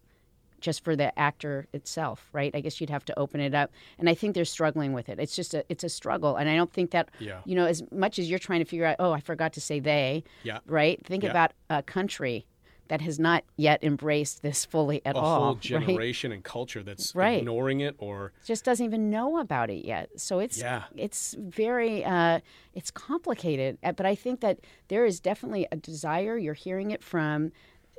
just 0.60 0.84
for 0.84 0.94
the 0.94 1.08
actor 1.18 1.66
itself, 1.72 2.28
right? 2.32 2.54
I 2.54 2.60
guess 2.60 2.80
you'd 2.80 2.90
have 2.90 3.04
to 3.06 3.18
open 3.18 3.40
it 3.40 3.54
up, 3.54 3.70
and 3.98 4.10
I 4.10 4.14
think 4.14 4.34
they're 4.34 4.44
struggling 4.44 4.92
with 4.92 5.08
it. 5.08 5.18
It's 5.18 5.34
just 5.34 5.54
a, 5.54 5.64
it's 5.72 5.84
a 5.84 5.88
struggle, 5.88 6.36
and 6.36 6.50
I 6.50 6.54
don't 6.56 6.72
think 6.72 6.90
that, 6.90 7.08
Yeah. 7.18 7.40
you 7.46 7.54
know, 7.54 7.64
as 7.66 7.82
much 7.90 8.18
as 8.18 8.28
you're 8.28 8.38
trying 8.38 8.60
to 8.60 8.66
figure 8.66 8.84
out, 8.84 8.96
oh, 8.98 9.12
I 9.12 9.20
forgot 9.20 9.54
to 9.54 9.60
say 9.60 9.80
they, 9.80 10.22
Yeah. 10.42 10.58
right? 10.66 11.04
Think 11.04 11.24
Yeah. 11.24 11.30
about 11.30 11.52
a 11.70 11.82
country 11.82 12.44
that 12.90 13.00
has 13.00 13.18
not 13.18 13.44
yet 13.56 13.82
embraced 13.82 14.42
this 14.42 14.64
fully 14.64 15.00
at 15.06 15.16
a 15.16 15.18
all, 15.18 15.36
whole 15.36 15.54
right? 15.54 15.60
generation 15.60 16.32
and 16.32 16.44
culture 16.44 16.82
that's 16.82 17.14
Right. 17.14 17.38
ignoring 17.38 17.80
it 17.80 17.94
or 17.98 18.32
just 18.44 18.64
doesn't 18.64 18.84
even 18.84 19.08
know 19.10 19.38
about 19.38 19.70
it 19.70 19.84
yet. 19.86 20.10
So 20.16 20.40
it's 20.40 20.58
Yeah. 20.58 20.82
it's 20.96 21.34
very 21.38 22.04
uh, 22.04 22.40
it's 22.74 22.90
complicated. 22.90 23.78
Uh, 23.82 23.92
But 23.92 24.06
I 24.06 24.14
think 24.14 24.40
that 24.40 24.58
there 24.88 25.06
is 25.06 25.20
definitely 25.20 25.66
a 25.72 25.76
desire. 25.76 26.36
You're 26.36 26.52
hearing 26.54 26.90
it 26.90 27.02
from 27.02 27.52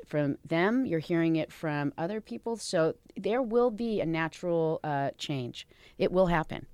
from 0.06 0.38
them. 0.46 0.86
You're 0.86 1.00
hearing 1.00 1.36
it 1.38 1.52
from 1.54 1.94
other 1.98 2.20
people. 2.20 2.58
So 2.58 2.96
there 3.16 3.42
will 3.42 3.72
be 3.72 4.02
a 4.02 4.06
natural 4.06 4.80
uh, 4.84 5.12
change. 5.18 5.66
It 5.98 6.12
will 6.12 6.28
happen. 6.28 6.66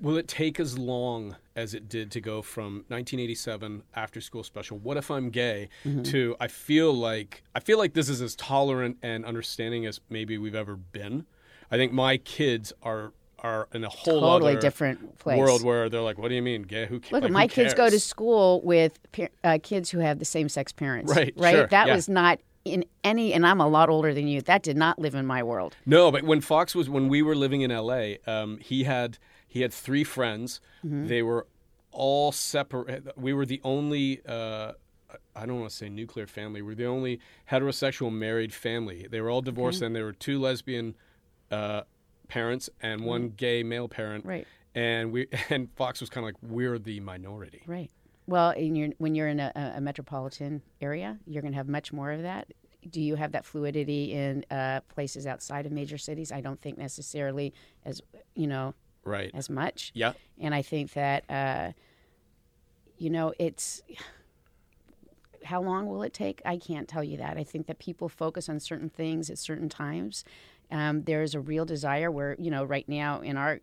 Will 0.00 0.16
it 0.16 0.28
take 0.28 0.60
as 0.60 0.78
long 0.78 1.36
as 1.54 1.72
it 1.74 1.88
did 1.88 2.10
to 2.12 2.20
go 2.20 2.42
from 2.42 2.84
1987 2.88 3.82
after 3.94 4.20
school 4.20 4.42
special 4.44 4.76
what 4.78 4.96
if 4.98 5.10
i'm 5.10 5.30
gay 5.30 5.68
Mm-hmm. 5.86 6.02
to 6.02 6.36
i 6.38 6.48
feel 6.48 6.92
like 6.92 7.42
i 7.54 7.60
feel 7.60 7.78
like 7.78 7.94
this 7.94 8.08
is 8.10 8.20
as 8.20 8.36
tolerant 8.36 8.98
and 9.02 9.24
understanding 9.24 9.86
as 9.86 10.00
maybe 10.10 10.36
we've 10.36 10.54
ever 10.54 10.76
been 10.76 11.24
i 11.70 11.76
think 11.76 11.92
my 11.92 12.18
kids 12.18 12.72
are 12.82 13.12
are 13.38 13.68
in 13.72 13.84
a 13.84 13.88
whole 13.88 14.20
Totally 14.20 14.52
other 14.52 14.60
different 14.60 15.18
place. 15.18 15.38
world 15.38 15.62
where 15.62 15.88
they're 15.88 16.00
like 16.02 16.18
what 16.18 16.28
do 16.28 16.34
you 16.34 16.42
mean 16.42 16.62
gay 16.62 16.84
who, 16.86 17.00
ca- 17.00 17.08
Look, 17.12 17.22
like, 17.22 17.28
who 17.28 17.32
my 17.34 17.46
kids 17.48 17.72
go 17.74 17.88
to 17.88 17.98
school 18.00 18.60
with 18.62 18.98
uh, 19.44 19.58
kids 19.62 19.90
who 19.90 19.98
have 20.00 20.18
the 20.18 20.24
same 20.24 20.48
sex 20.50 20.72
parents. 20.72 21.14
Right, 21.14 21.32
Right. 21.36 21.54
sure, 21.54 21.66
that 21.68 21.86
yeah. 21.86 21.94
was 21.94 22.08
not 22.08 22.38
in 22.64 22.84
any, 23.04 23.32
and 23.32 23.46
I'm 23.46 23.60
a 23.60 23.68
lot 23.68 23.88
older 23.88 24.12
than 24.12 24.26
you. 24.26 24.40
That 24.40 24.62
did 24.64 24.76
not 24.76 24.98
live 24.98 25.14
in 25.14 25.24
my 25.24 25.42
world. 25.42 25.76
No, 25.86 26.10
but 26.10 26.24
when 26.24 26.40
Fox 26.40 26.74
was 26.74 26.90
when 26.90 27.08
we 27.08 27.22
were 27.22 27.36
living 27.36 27.60
in 27.60 27.70
LA, 27.70 28.14
um, 28.26 28.58
he 28.58 28.82
had 28.84 29.18
he 29.56 29.62
had 29.62 29.72
three 29.72 30.04
friends. 30.04 30.60
Mm-hmm. 30.84 31.06
They 31.06 31.22
were 31.22 31.46
all 31.90 32.30
separate. 32.30 33.16
We 33.16 33.32
were 33.32 33.46
the 33.46 33.60
only. 33.64 34.20
Uh, 34.26 34.72
I 35.34 35.46
don't 35.46 35.60
want 35.60 35.70
to 35.70 35.76
say 35.76 35.88
nuclear 35.88 36.26
family. 36.26 36.60
We're 36.60 36.74
the 36.74 36.86
only 36.86 37.20
heterosexual 37.50 38.12
married 38.12 38.52
family. 38.52 39.06
They 39.10 39.20
were 39.20 39.30
all 39.30 39.40
divorced, 39.40 39.80
and 39.80 39.96
there 39.96 40.04
were 40.04 40.12
two 40.12 40.38
lesbian 40.40 40.94
uh, 41.50 41.82
parents 42.28 42.68
and 42.82 43.04
one 43.04 43.30
gay 43.30 43.62
male 43.62 43.88
parent. 43.88 44.26
Right. 44.26 44.46
And 44.74 45.10
we 45.10 45.28
and 45.50 45.70
Fox 45.74 46.00
was 46.00 46.10
kind 46.10 46.26
of 46.26 46.34
like 46.34 46.52
we're 46.52 46.78
the 46.78 47.00
minority. 47.00 47.62
Right. 47.66 47.90
Well, 48.26 48.50
in 48.50 48.74
your, 48.74 48.88
when 48.98 49.14
you're 49.14 49.28
in 49.28 49.38
a, 49.38 49.74
a 49.76 49.80
metropolitan 49.80 50.60
area, 50.80 51.16
you're 51.26 51.42
going 51.42 51.52
to 51.52 51.58
have 51.58 51.68
much 51.68 51.92
more 51.92 52.10
of 52.10 52.22
that. 52.22 52.48
Do 52.90 53.00
you 53.00 53.14
have 53.14 53.32
that 53.32 53.44
fluidity 53.44 54.12
in 54.12 54.44
uh, 54.50 54.80
places 54.88 55.26
outside 55.26 55.64
of 55.64 55.72
major 55.72 55.96
cities? 55.96 56.32
I 56.32 56.40
don't 56.40 56.60
think 56.60 56.76
necessarily 56.76 57.54
as 57.84 58.02
you 58.34 58.48
know 58.48 58.74
Right. 59.06 59.30
as 59.32 59.48
much. 59.48 59.92
Yeah. 59.94 60.12
And 60.40 60.54
I 60.54 60.62
think 60.62 60.92
that, 60.94 61.24
uh, 61.30 61.72
you 62.98 63.10
know, 63.10 63.32
it's 63.38 63.82
how 65.44 65.62
long 65.62 65.86
will 65.86 66.02
it 66.02 66.12
take? 66.12 66.42
I 66.44 66.56
can't 66.56 66.88
tell 66.88 67.04
you 67.04 67.16
that. 67.18 67.36
I 67.36 67.44
think 67.44 67.66
that 67.68 67.78
people 67.78 68.08
focus 68.08 68.48
on 68.48 68.58
certain 68.58 68.90
things 68.90 69.30
at 69.30 69.38
certain 69.38 69.68
times. 69.68 70.24
Um, 70.72 71.04
there 71.04 71.22
is 71.22 71.34
a 71.34 71.40
real 71.40 71.64
desire 71.64 72.10
where, 72.10 72.34
you 72.38 72.50
know, 72.50 72.64
right 72.64 72.88
now 72.88 73.20
in 73.20 73.36
our 73.36 73.60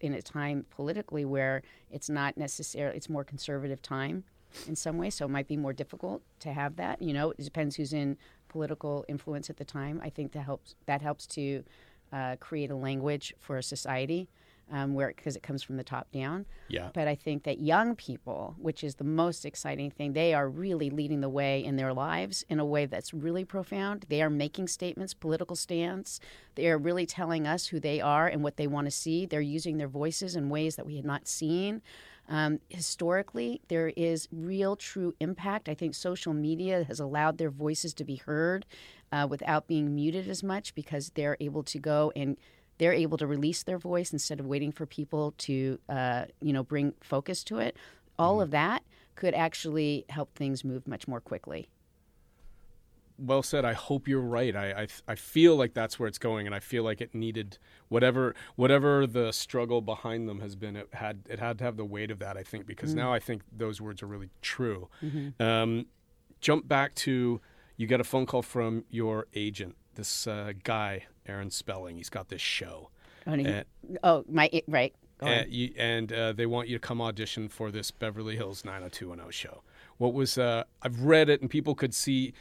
in 0.00 0.12
a 0.12 0.20
time 0.20 0.66
politically 0.68 1.24
where 1.24 1.62
it's 1.90 2.10
not 2.10 2.36
necessarily 2.36 2.94
it's 2.96 3.08
more 3.08 3.24
conservative 3.24 3.80
time 3.80 4.24
in 4.68 4.76
some 4.76 4.98
ways, 4.98 5.14
so 5.14 5.24
it 5.24 5.30
might 5.30 5.48
be 5.48 5.56
more 5.56 5.72
difficult 5.72 6.22
to 6.40 6.52
have 6.52 6.76
that. 6.76 7.00
You 7.00 7.14
know, 7.14 7.30
it 7.30 7.42
depends 7.42 7.76
who's 7.76 7.94
in 7.94 8.18
political 8.48 9.04
influence 9.08 9.48
at 9.48 9.56
the 9.56 9.64
time. 9.64 10.00
I 10.04 10.10
think 10.10 10.32
that 10.32 10.42
helps 10.44 10.74
that 10.86 11.00
helps 11.00 11.26
to 11.28 11.64
uh, 12.12 12.36
create 12.38 12.70
a 12.70 12.76
language 12.76 13.34
for 13.40 13.56
a 13.56 13.62
society 13.62 14.28
um, 14.70 14.94
where 14.94 15.08
because 15.08 15.36
it 15.36 15.42
comes 15.42 15.62
from 15.62 15.76
the 15.76 15.84
top 15.84 16.10
down. 16.10 16.46
Yeah. 16.68 16.90
But 16.92 17.08
I 17.08 17.14
think 17.14 17.44
that 17.44 17.60
young 17.60 17.94
people, 17.96 18.54
which 18.58 18.82
is 18.82 18.96
the 18.96 19.04
most 19.04 19.44
exciting 19.44 19.90
thing, 19.90 20.12
they 20.12 20.34
are 20.34 20.48
really 20.48 20.90
leading 20.90 21.20
the 21.20 21.28
way 21.28 21.64
in 21.64 21.76
their 21.76 21.92
lives 21.92 22.44
in 22.48 22.58
a 22.58 22.64
way 22.64 22.86
that's 22.86 23.12
really 23.12 23.44
profound. 23.44 24.06
They 24.08 24.22
are 24.22 24.30
making 24.30 24.68
statements, 24.68 25.14
political 25.14 25.56
stance. 25.56 26.20
They 26.54 26.68
are 26.68 26.78
really 26.78 27.06
telling 27.06 27.46
us 27.46 27.66
who 27.66 27.80
they 27.80 28.00
are 28.00 28.26
and 28.26 28.42
what 28.42 28.56
they 28.56 28.66
want 28.66 28.86
to 28.86 28.90
see. 28.90 29.26
They're 29.26 29.40
using 29.40 29.76
their 29.76 29.88
voices 29.88 30.36
in 30.36 30.48
ways 30.48 30.76
that 30.76 30.86
we 30.86 30.96
had 30.96 31.04
not 31.04 31.28
seen. 31.28 31.82
Um, 32.28 32.60
historically, 32.70 33.60
there 33.68 33.92
is 33.96 34.28
real, 34.32 34.76
true 34.76 35.14
impact. 35.20 35.68
I 35.68 35.74
think 35.74 35.94
social 35.94 36.32
media 36.32 36.84
has 36.84 37.00
allowed 37.00 37.36
their 37.36 37.50
voices 37.50 37.92
to 37.94 38.04
be 38.04 38.16
heard 38.16 38.64
uh, 39.12 39.26
without 39.28 39.66
being 39.66 39.94
muted 39.94 40.28
as 40.28 40.42
much 40.42 40.74
because 40.74 41.10
they're 41.10 41.36
able 41.38 41.62
to 41.64 41.78
go 41.78 42.12
and 42.16 42.36
they're 42.78 42.92
able 42.92 43.16
to 43.18 43.26
release 43.26 43.62
their 43.62 43.78
voice 43.78 44.12
instead 44.12 44.40
of 44.40 44.46
waiting 44.46 44.72
for 44.72 44.86
people 44.86 45.32
to, 45.38 45.78
uh, 45.88 46.24
you 46.40 46.52
know, 46.52 46.62
bring 46.62 46.94
focus 47.00 47.44
to 47.44 47.58
it. 47.58 47.76
All 48.18 48.40
of 48.40 48.50
that 48.50 48.82
could 49.14 49.34
actually 49.34 50.04
help 50.08 50.34
things 50.34 50.64
move 50.64 50.86
much 50.88 51.06
more 51.06 51.20
quickly. 51.20 51.68
well 53.16 53.42
said. 53.44 53.64
I 53.64 53.74
hope 53.74 54.08
you're 54.08 54.20
right. 54.20 54.54
I, 54.56 54.82
I 54.82 54.86
I 55.06 55.14
feel 55.14 55.54
like 55.56 55.72
that's 55.72 55.98
where 56.00 56.08
it's 56.08 56.18
going, 56.18 56.46
and 56.46 56.54
I 56.54 56.58
feel 56.58 56.82
like 56.82 57.00
it 57.00 57.14
needed 57.14 57.58
whatever 57.88 58.34
whatever 58.56 59.06
the 59.06 59.30
struggle 59.30 59.80
behind 59.80 60.28
them 60.28 60.40
has 60.40 60.56
been. 60.56 60.74
It 60.74 60.88
had 60.92 61.20
it 61.28 61.38
had 61.38 61.58
to 61.58 61.64
have 61.64 61.76
the 61.76 61.84
weight 61.84 62.10
of 62.10 62.18
that. 62.18 62.36
I 62.36 62.42
think 62.42 62.66
because 62.66 62.92
now 62.94 63.12
I 63.12 63.20
think 63.20 63.42
those 63.56 63.80
words 63.80 64.02
are 64.02 64.06
really 64.08 64.30
true. 64.42 64.88
Um, 65.38 65.86
jump 66.40 66.66
back 66.66 66.94
to 66.96 67.40
you 67.76 67.86
get 67.86 68.00
a 68.00 68.04
phone 68.04 68.26
call 68.26 68.42
from 68.42 68.84
your 68.90 69.26
agent, 69.34 69.76
this 69.94 70.26
uh, 70.26 70.52
guy 70.64 71.04
Aaron 71.26 71.50
Spelling. 71.50 71.96
He's 71.96 72.10
got 72.10 72.28
this 72.28 72.40
show. 72.40 72.90
Oh, 73.26 73.34
no, 73.34 73.50
Uh, 73.50 73.62
oh 74.02 74.24
my, 74.28 74.50
right. 74.68 74.94
And, 75.20 75.50
you, 75.50 75.72
and 75.78 76.12
uh, 76.12 76.32
they 76.32 76.44
want 76.44 76.68
you 76.68 76.76
to 76.76 76.80
come 76.80 77.00
audition 77.00 77.48
for 77.48 77.70
this 77.70 77.90
Beverly 77.90 78.36
Hills 78.36 78.64
90210 78.64 79.30
show. 79.30 79.62
What 79.96 80.12
was 80.12 80.36
uh, 80.36 80.64
I've 80.82 81.00
read 81.00 81.28
it 81.28 81.40
and 81.40 81.48
people 81.48 81.74
could 81.74 81.94
see. 81.94 82.34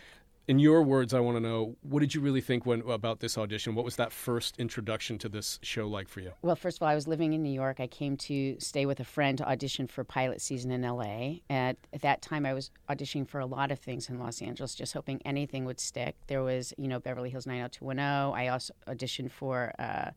In 0.45 0.59
your 0.59 0.83
words, 0.83 1.13
I 1.13 1.21
want 1.21 1.37
to 1.37 1.39
know 1.39 1.77
what 1.83 2.01
did 2.01 2.13
you 2.13 2.19
really 2.19 2.41
think 2.41 2.65
when 2.65 2.81
about 2.81 3.21
this 3.21 3.37
audition? 3.37 3.75
What 3.75 3.85
was 3.85 3.95
that 3.95 4.11
first 4.11 4.59
introduction 4.59 5.17
to 5.19 5.29
this 5.29 5.57
show 5.61 5.87
like 5.87 6.09
for 6.09 6.19
you? 6.19 6.33
Well, 6.41 6.57
first 6.57 6.77
of 6.77 6.83
all, 6.83 6.89
I 6.89 6.95
was 6.95 7.07
living 7.07 7.31
in 7.31 7.41
New 7.41 7.51
York. 7.51 7.79
I 7.79 7.87
came 7.87 8.17
to 8.17 8.57
stay 8.59 8.85
with 8.85 8.99
a 8.99 9.05
friend 9.05 9.37
to 9.37 9.49
audition 9.49 9.87
for 9.87 10.03
pilot 10.03 10.41
season 10.41 10.71
in 10.71 10.81
LA. 10.81 11.35
At, 11.49 11.77
at 11.93 12.01
that 12.01 12.21
time, 12.21 12.45
I 12.45 12.53
was 12.53 12.71
auditioning 12.89 13.25
for 13.25 13.39
a 13.39 13.45
lot 13.45 13.71
of 13.71 13.79
things 13.79 14.09
in 14.09 14.19
Los 14.19 14.41
Angeles, 14.41 14.75
just 14.75 14.91
hoping 14.91 15.21
anything 15.23 15.63
would 15.63 15.79
stick. 15.79 16.17
There 16.27 16.43
was, 16.43 16.73
you 16.77 16.89
know, 16.89 16.99
Beverly 16.99 17.29
Hills 17.29 17.47
90210. 17.47 18.37
I 18.37 18.49
also 18.49 18.73
auditioned 18.85 19.31
for 19.31 19.71
uh, 19.79 20.11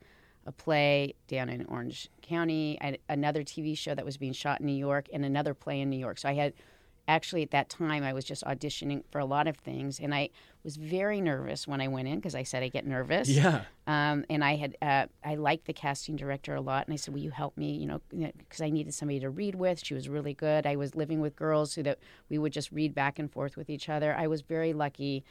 a 0.45 0.53
play 0.53 1.15
down 1.29 1.49
in 1.49 1.67
Orange 1.67 2.09
County, 2.23 2.79
I, 2.81 2.99
another 3.09 3.45
TV 3.45 3.79
show 3.79 3.95
that 3.95 4.05
was 4.05 4.17
being 4.17 4.33
shot 4.33 4.59
in 4.59 4.67
New 4.67 4.73
York, 4.73 5.07
and 5.13 5.25
another 5.25 5.55
play 5.55 5.81
in 5.81 5.89
New 5.89 5.99
York. 5.99 6.19
So 6.19 6.29
I 6.29 6.35
had 6.35 6.53
actually 7.09 7.43
at 7.43 7.51
that 7.51 7.69
time 7.69 8.03
I 8.03 8.13
was 8.13 8.25
just 8.25 8.45
auditioning 8.45 9.03
for 9.11 9.19
a 9.19 9.25
lot 9.25 9.47
of 9.47 9.57
things, 9.57 10.01
and 10.01 10.15
I 10.15 10.31
was 10.65 10.77
very 10.77 11.21
nervous 11.21 11.67
when 11.67 11.81
I 11.81 11.89
went 11.89 12.09
in 12.09 12.17
because 12.17 12.35
I 12.35 12.43
said 12.43 12.63
I 12.63 12.69
get 12.69 12.87
nervous. 12.87 13.29
Yeah. 13.29 13.63
Um, 13.87 14.25
and 14.29 14.43
I 14.43 14.57
had 14.57 14.77
uh, 14.83 15.07
I 15.25 15.37
liked 15.37 15.67
the 15.67 15.73
casting 15.73 16.17
director 16.17 16.55
a 16.55 16.61
lot, 16.61 16.87
and 16.87 16.93
I 16.93 16.97
said, 16.97 17.15
"Will 17.15 17.21
you 17.21 17.31
help 17.31 17.57
me?" 17.57 17.73
You 17.73 17.87
know, 17.87 18.01
because 18.11 18.61
I 18.61 18.71
needed 18.71 18.95
somebody 18.95 19.21
to 19.21 19.31
read 19.31 19.55
with. 19.55 19.85
She 19.85 19.95
was 19.95 20.09
really 20.09 20.35
good. 20.35 20.67
I 20.67 20.77
was 20.77 20.95
living 20.95 21.21
with 21.21 21.37
girls 21.37 21.75
who 21.75 21.83
that 21.85 21.99
we 22.29 22.39
would 22.39 22.53
just 22.53 22.73
read 22.73 22.95
back 22.95 23.19
and 23.19 23.31
forth 23.31 23.57
with 23.57 23.71
each 23.71 23.89
other. 23.89 24.15
I 24.15 24.27
was 24.27 24.43
very 24.43 24.73
lucky. 24.73 25.25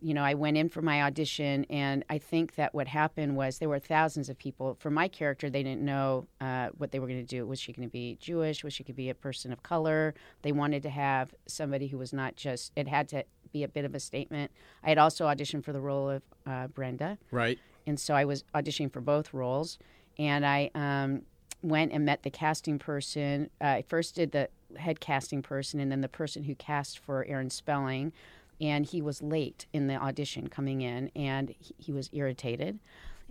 You 0.00 0.14
know, 0.14 0.22
I 0.22 0.34
went 0.34 0.56
in 0.56 0.68
for 0.68 0.80
my 0.82 1.02
audition, 1.02 1.64
and 1.70 2.04
I 2.08 2.18
think 2.18 2.54
that 2.54 2.74
what 2.74 2.86
happened 2.86 3.36
was 3.36 3.58
there 3.58 3.68
were 3.68 3.78
thousands 3.78 4.28
of 4.28 4.38
people. 4.38 4.76
For 4.78 4.90
my 4.90 5.08
character, 5.08 5.50
they 5.50 5.62
didn't 5.62 5.82
know 5.84 6.26
uh, 6.40 6.68
what 6.76 6.92
they 6.92 6.98
were 6.98 7.06
going 7.06 7.20
to 7.20 7.26
do. 7.26 7.46
Was 7.46 7.60
she 7.60 7.72
going 7.72 7.88
to 7.88 7.92
be 7.92 8.16
Jewish? 8.20 8.62
Was 8.62 8.74
she 8.74 8.84
going 8.84 8.94
to 8.94 8.96
be 8.96 9.10
a 9.10 9.14
person 9.14 9.52
of 9.52 9.62
color? 9.62 10.14
They 10.42 10.52
wanted 10.52 10.82
to 10.84 10.90
have 10.90 11.34
somebody 11.46 11.88
who 11.88 11.98
was 11.98 12.12
not 12.12 12.36
just. 12.36 12.72
It 12.76 12.86
had 12.86 13.08
to 13.08 13.24
be 13.52 13.64
a 13.64 13.68
bit 13.68 13.84
of 13.84 13.94
a 13.94 14.00
statement. 14.00 14.52
I 14.84 14.90
had 14.90 14.98
also 14.98 15.26
auditioned 15.26 15.64
for 15.64 15.72
the 15.72 15.80
role 15.80 16.10
of 16.10 16.22
uh, 16.46 16.66
Brenda 16.68 17.18
Right. 17.30 17.58
and 17.86 17.98
so 17.98 18.14
I 18.14 18.24
was 18.24 18.44
auditioning 18.54 18.92
for 18.92 19.00
both 19.00 19.32
roles, 19.32 19.78
and 20.18 20.44
I 20.44 20.70
um, 20.74 21.22
went 21.62 21.92
and 21.92 22.04
met 22.04 22.22
the 22.22 22.30
casting 22.30 22.78
person. 22.78 23.50
Uh, 23.60 23.64
I 23.66 23.84
first 23.88 24.14
did 24.14 24.32
the 24.32 24.48
head 24.76 25.00
casting 25.00 25.40
person, 25.42 25.80
and 25.80 25.90
then 25.90 26.02
the 26.02 26.08
person 26.08 26.44
who 26.44 26.54
cast 26.54 26.98
for 26.98 27.24
Aaron 27.26 27.48
Spelling, 27.50 28.12
and 28.60 28.86
he 28.86 29.00
was 29.02 29.22
late 29.22 29.66
in 29.72 29.86
the 29.86 29.94
audition 29.96 30.48
coming 30.48 30.80
in, 30.80 31.10
and 31.14 31.54
he, 31.58 31.74
he 31.78 31.92
was 31.92 32.08
irritated, 32.12 32.78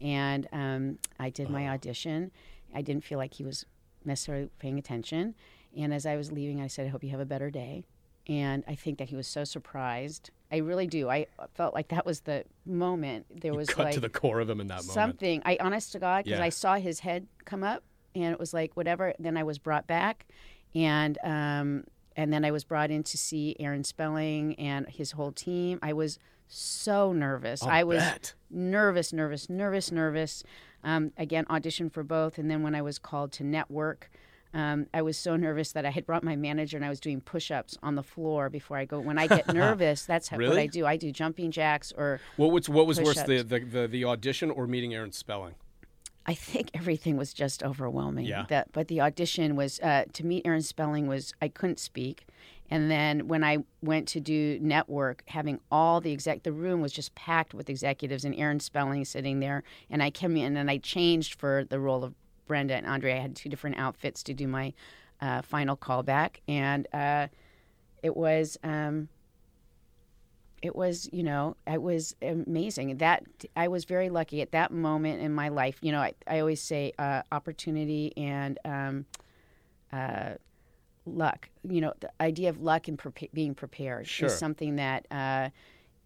and 0.01 0.47
um, 0.51 0.99
I 1.19 1.29
did 1.29 1.49
my 1.49 1.67
audition. 1.69 2.31
I 2.73 2.81
didn't 2.81 3.03
feel 3.03 3.17
like 3.17 3.33
he 3.33 3.43
was 3.43 3.65
necessarily 4.05 4.49
paying 4.59 4.77
attention, 4.79 5.35
and 5.75 5.93
as 5.93 6.05
I 6.05 6.15
was 6.15 6.31
leaving, 6.31 6.61
I 6.61 6.67
said, 6.67 6.85
"I 6.85 6.89
hope 6.89 7.03
you 7.03 7.09
have 7.11 7.19
a 7.19 7.25
better 7.25 7.49
day." 7.49 7.83
And 8.29 8.65
I 8.67 8.75
think 8.75 8.97
that 8.97 9.07
he 9.07 9.15
was 9.15 9.25
so 9.25 9.45
surprised. 9.45 10.31
I 10.51 10.57
really 10.57 10.85
do. 10.85 11.09
I 11.09 11.27
felt 11.53 11.73
like 11.73 11.87
that 11.89 12.05
was 12.05 12.19
the 12.21 12.43
moment. 12.65 13.25
There 13.41 13.53
You 13.53 13.57
was 13.57 13.69
cut 13.69 13.85
like 13.85 13.93
to 13.93 14.01
the 14.01 14.09
core 14.09 14.41
of 14.41 14.47
them 14.47 14.59
in 14.59 14.67
that 14.67 14.75
moment. 14.83 14.91
something. 14.91 15.41
I 15.45 15.57
honest 15.61 15.93
to 15.93 15.99
God, 15.99 16.25
because 16.25 16.39
Yeah. 16.39 16.45
I 16.45 16.49
saw 16.49 16.75
his 16.75 16.99
head 16.99 17.25
come 17.45 17.63
up, 17.63 17.83
and 18.15 18.33
it 18.33 18.37
was 18.39 18.53
like 18.53 18.75
whatever. 18.75 19.13
Then 19.17 19.37
I 19.37 19.43
was 19.43 19.59
brought 19.59 19.87
back, 19.87 20.25
and 20.75 21.17
um, 21.23 21.85
and 22.17 22.33
then 22.33 22.43
I 22.43 22.51
was 22.51 22.63
brought 22.63 22.89
in 22.89 23.03
to 23.03 23.17
see 23.17 23.55
Aaron 23.59 23.83
Spelling 23.83 24.55
and 24.55 24.89
his 24.89 25.11
whole 25.11 25.31
team. 25.31 25.77
I 25.83 25.93
was 25.93 26.17
so 26.47 27.13
nervous. 27.13 27.61
I'll 27.61 27.69
I 27.69 27.83
was 27.83 27.99
bet. 27.99 28.33
nervous, 28.49 29.13
nervous, 29.13 29.49
nervous, 29.49 29.91
nervous. 29.91 30.43
Um, 30.83 31.11
again, 31.17 31.45
auditioned 31.45 31.93
for 31.93 32.03
both, 32.03 32.39
and 32.39 32.49
then 32.49 32.63
when 32.63 32.73
I 32.73 32.81
was 32.81 32.97
called 32.99 33.31
to 33.33 33.43
network. 33.43 34.09
Um, 34.53 34.87
I 34.93 35.01
was 35.03 35.17
so 35.17 35.35
nervous 35.47 35.73
that 35.73 35.85
I 35.85 35.91
had 35.91 36.05
brought 36.05 36.23
my 36.23 36.35
manager 36.35 36.77
and 36.77 36.85
I 36.85 36.89
was 36.89 37.01
doing 37.01 37.21
push-ups 37.21 37.77
on 37.83 37.95
the 37.95 38.01
floor 38.01 38.49
before 38.49 38.77
I 38.77 38.85
go. 38.85 38.99
When 38.99 39.19
I 39.19 39.27
get 39.27 39.47
nervous, 39.53 40.05
that's 40.05 40.29
how, 40.29 40.37
what 40.37 40.57
I 40.57 40.65
do. 40.65 40.85
I 40.85 40.97
do 40.97 41.11
jumping 41.11 41.51
jacks 41.51 41.93
or 41.95 42.19
What 42.37 42.51
was 42.51 42.67
what 42.67 42.87
was 42.87 42.99
worse, 42.99 43.21
the, 43.23 43.43
the 43.43 43.59
the 43.59 43.87
the 43.87 44.05
audition 44.05 44.49
or 44.49 44.65
meeting 44.65 44.95
Aaron 44.95 45.11
Spelling? 45.11 45.55
I 46.27 46.33
think 46.33 46.71
everything 46.73 47.15
was 47.15 47.33
just 47.33 47.63
overwhelming. 47.63 48.25
Yeah. 48.25 48.45
That, 48.49 48.71
but 48.73 48.89
the 48.89 48.99
audition 48.99 49.55
was 49.55 49.79
uh, 49.79 50.05
to 50.11 50.25
meet 50.25 50.45
Aaron 50.45 50.61
Spelling 50.61 51.07
was 51.07 51.33
I 51.41 51.47
couldn't 51.47 51.79
speak, 51.79 52.27
and 52.69 52.91
then 52.91 53.27
when 53.29 53.43
I 53.45 53.59
went 53.81 54.09
to 54.09 54.19
do 54.19 54.59
network, 54.61 55.23
having 55.27 55.61
all 55.71 56.01
the 56.01 56.11
exec, 56.11 56.43
the 56.43 56.51
room 56.51 56.81
was 56.81 56.91
just 56.91 57.15
packed 57.15 57.53
with 57.53 57.69
executives 57.69 58.25
and 58.25 58.35
Aaron 58.35 58.59
Spelling 58.59 59.05
sitting 59.05 59.39
there, 59.39 59.63
and 59.89 60.03
I 60.03 60.09
came 60.09 60.35
in 60.35 60.57
and 60.57 60.69
I 60.69 60.79
changed 60.79 61.39
for 61.39 61.63
the 61.63 61.79
role 61.79 62.03
of 62.03 62.13
Brenda 62.45 62.75
and 62.75 62.85
Andrea. 62.85 63.15
I 63.15 63.19
had 63.19 63.35
two 63.35 63.49
different 63.49 63.77
outfits 63.77 64.21
to 64.23 64.33
do 64.33 64.47
my 64.47 64.73
uh, 65.21 65.41
final 65.41 65.77
callback, 65.77 66.37
and 66.47 66.87
uh, 66.93 67.27
it 68.03 68.15
was. 68.17 68.57
Um, 68.63 69.07
it 70.61 70.75
was 70.75 71.09
you 71.11 71.23
know 71.23 71.55
it 71.65 71.81
was 71.81 72.15
amazing 72.21 72.97
that 72.97 73.23
i 73.55 73.67
was 73.67 73.85
very 73.85 74.09
lucky 74.09 74.41
at 74.41 74.51
that 74.51 74.71
moment 74.71 75.21
in 75.21 75.33
my 75.33 75.49
life 75.49 75.77
you 75.81 75.91
know 75.91 75.99
i, 75.99 76.13
I 76.27 76.39
always 76.39 76.61
say 76.61 76.93
uh, 76.97 77.21
opportunity 77.31 78.13
and 78.17 78.57
um, 78.65 79.05
uh, 79.91 80.31
luck 81.05 81.49
you 81.63 81.81
know 81.81 81.93
the 81.99 82.11
idea 82.19 82.49
of 82.49 82.61
luck 82.61 82.87
and 82.87 82.97
prepa- 82.97 83.31
being 83.33 83.55
prepared 83.55 84.07
Sure. 84.07 84.27
is 84.27 84.37
something 84.37 84.77
that 84.77 85.05
uh, 85.11 85.49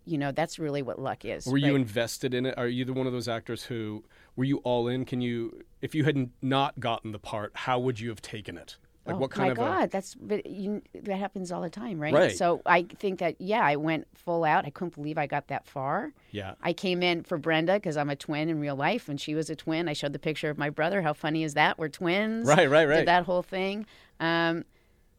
you 0.06 0.18
know 0.18 0.32
that's 0.32 0.60
really 0.60 0.82
what 0.82 1.00
luck 1.00 1.26
is 1.26 1.46
Were 1.46 1.58
you 1.58 1.76
invested 1.76 2.34
in 2.34 2.46
it? 2.46 2.58
Are 2.58 2.68
you 2.68 2.86
the 2.86 2.94
one 2.94 3.08
of 3.08 3.14
those 3.14 3.28
actors 3.28 3.64
who 3.64 4.04
were 4.36 4.44
you 4.44 4.58
all 4.58 4.88
in? 4.88 5.06
Can 5.06 5.22
you 5.22 5.64
if 5.82 5.96
you 5.96 6.04
had 6.04 6.30
not 6.42 6.80
gotten 6.80 7.12
the 7.12 7.20
part, 7.20 7.52
how 7.56 7.80
would 7.80 8.00
you 8.00 8.10
have 8.10 8.22
taken 8.22 8.58
it? 8.58 8.78
Like 9.06 9.16
oh 9.16 9.20
what 9.20 9.32
kind 9.32 9.48
my 9.48 9.52
of 9.52 9.58
God, 9.58 9.92
that's 9.92 10.14
but 10.14 10.46
you, 10.46 10.84
that 10.94 11.16
happens 11.18 11.52
all 11.52 11.62
the 11.62 11.72
time, 11.72 12.00
right? 12.00 12.14
Right. 12.14 12.38
So 12.38 12.62
I 12.68 12.84
think 12.84 13.18
that 13.20 13.36
yeah, 13.40 13.62
I 13.66 13.76
went 13.76 14.06
full 14.14 14.44
out. 14.44 14.66
I 14.66 14.70
couldn't 14.70 14.94
believe 14.94 15.18
I 15.18 15.26
got 15.26 15.48
that 15.48 15.66
far. 15.66 16.14
yeah. 16.30 16.54
I 16.62 16.74
came 16.74 17.02
in 17.02 17.24
for 17.24 17.40
Brenda 17.40 17.74
because 17.74 17.98
I'm 17.98 18.12
a 18.12 18.16
twin 18.16 18.48
in 18.48 18.60
real 18.60 18.76
life, 18.76 19.10
and 19.10 19.20
she 19.20 19.34
was 19.34 19.50
a 19.50 19.56
twin. 19.56 19.88
I 19.90 19.94
showed 19.94 20.14
the 20.14 20.20
picture 20.20 20.52
of 20.52 20.58
my 20.60 20.70
brother. 20.70 21.02
How 21.02 21.14
funny 21.14 21.44
is 21.44 21.56
that? 21.56 21.80
We're 21.80 21.90
twins. 21.90 22.48
Right, 22.48 22.70
right, 22.70 22.88
right. 22.88 22.98
Did 22.98 23.08
that 23.08 23.26
whole 23.26 23.42
thing. 23.42 23.88
Um, 24.20 24.66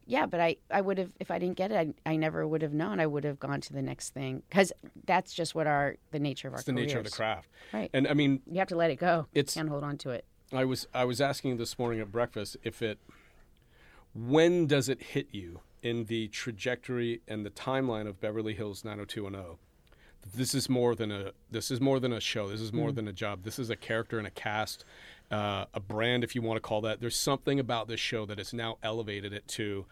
yeah, 0.07 0.27
but 0.27 0.41
I, 0.41 0.57
I 0.71 0.81
would 0.81 0.99
have 0.99 1.11
if 1.19 1.31
I 1.33 1.39
didn't 1.41 1.57
get 1.57 1.73
it, 1.73 1.95
I, 2.07 2.11
I 2.13 2.17
never 2.17 2.47
would 2.47 2.63
have 2.63 2.73
known. 2.73 3.01
I 3.01 3.07
would 3.07 3.25
have 3.25 3.41
gone 3.41 3.61
to 3.63 3.73
the 3.73 3.83
next 3.83 4.11
thing 4.15 4.43
because 4.49 4.73
that's 5.07 5.33
just 5.35 5.55
what 5.57 5.67
our 5.67 5.97
the 6.13 6.19
nature 6.21 6.47
of 6.49 6.55
our 6.55 6.59
It's 6.61 6.67
the 6.67 6.73
nature 6.73 6.99
of 6.99 7.05
the 7.05 7.11
craft. 7.11 7.49
Right. 7.73 7.91
And 7.93 8.07
I 8.07 8.15
mean, 8.15 8.43
You 8.51 8.59
have 8.59 8.69
to 8.69 8.77
let 8.77 8.91
it 8.91 8.97
go. 8.97 9.27
It's- 9.33 9.55
can't 9.55 9.69
hold 9.69 9.83
on 9.85 9.99
to 9.99 10.11
it. 10.11 10.25
I 10.53 10.65
was 10.67 10.87
I 10.93 11.05
was 11.05 11.21
asking 11.21 11.57
this 11.57 11.79
morning 11.79 11.99
at 12.01 12.13
breakfast 12.13 12.57
if 12.63 12.83
it 12.83 12.99
when 14.15 14.67
does 14.67 14.89
it 14.89 15.03
hit 15.03 15.29
you 15.31 15.61
in 15.83 16.05
the 16.05 16.29
trajectory 16.29 17.21
and 17.27 17.45
the 17.45 17.51
timeline 17.51 18.07
of 18.07 18.21
Beverly 18.21 18.55
Hills 18.55 18.85
90210 18.85 19.59
this 20.35 20.55
is 20.55 20.69
more 20.69 20.95
than 20.95 21.11
a 21.11 21.33
this 21.51 21.71
is 21.71 21.81
more 21.81 21.99
than 21.99 22.13
a 22.13 22.21
show. 22.21 22.49
This 22.49 22.61
is 22.61 22.73
more 22.73 22.93
than 22.93 23.09
a 23.09 23.13
job. 23.13 23.43
This 23.43 23.59
is 23.59 23.71
a 23.71 23.77
character 23.77 24.19
and 24.19 24.27
a 24.27 24.31
cast 24.31 24.85
uh, 25.31 25.65
a 25.75 25.81
brand 25.81 26.23
if 26.23 26.35
you 26.35 26.43
want 26.43 26.59
to 26.59 26.61
call 26.61 26.81
that. 26.83 27.01
There's 27.01 27.17
something 27.17 27.59
about 27.59 27.89
this 27.89 28.01
show 28.01 28.25
that 28.27 28.39
has 28.39 28.53
now 28.53 28.79
elevated 28.83 29.33
it 29.33 29.49
to 29.49 29.87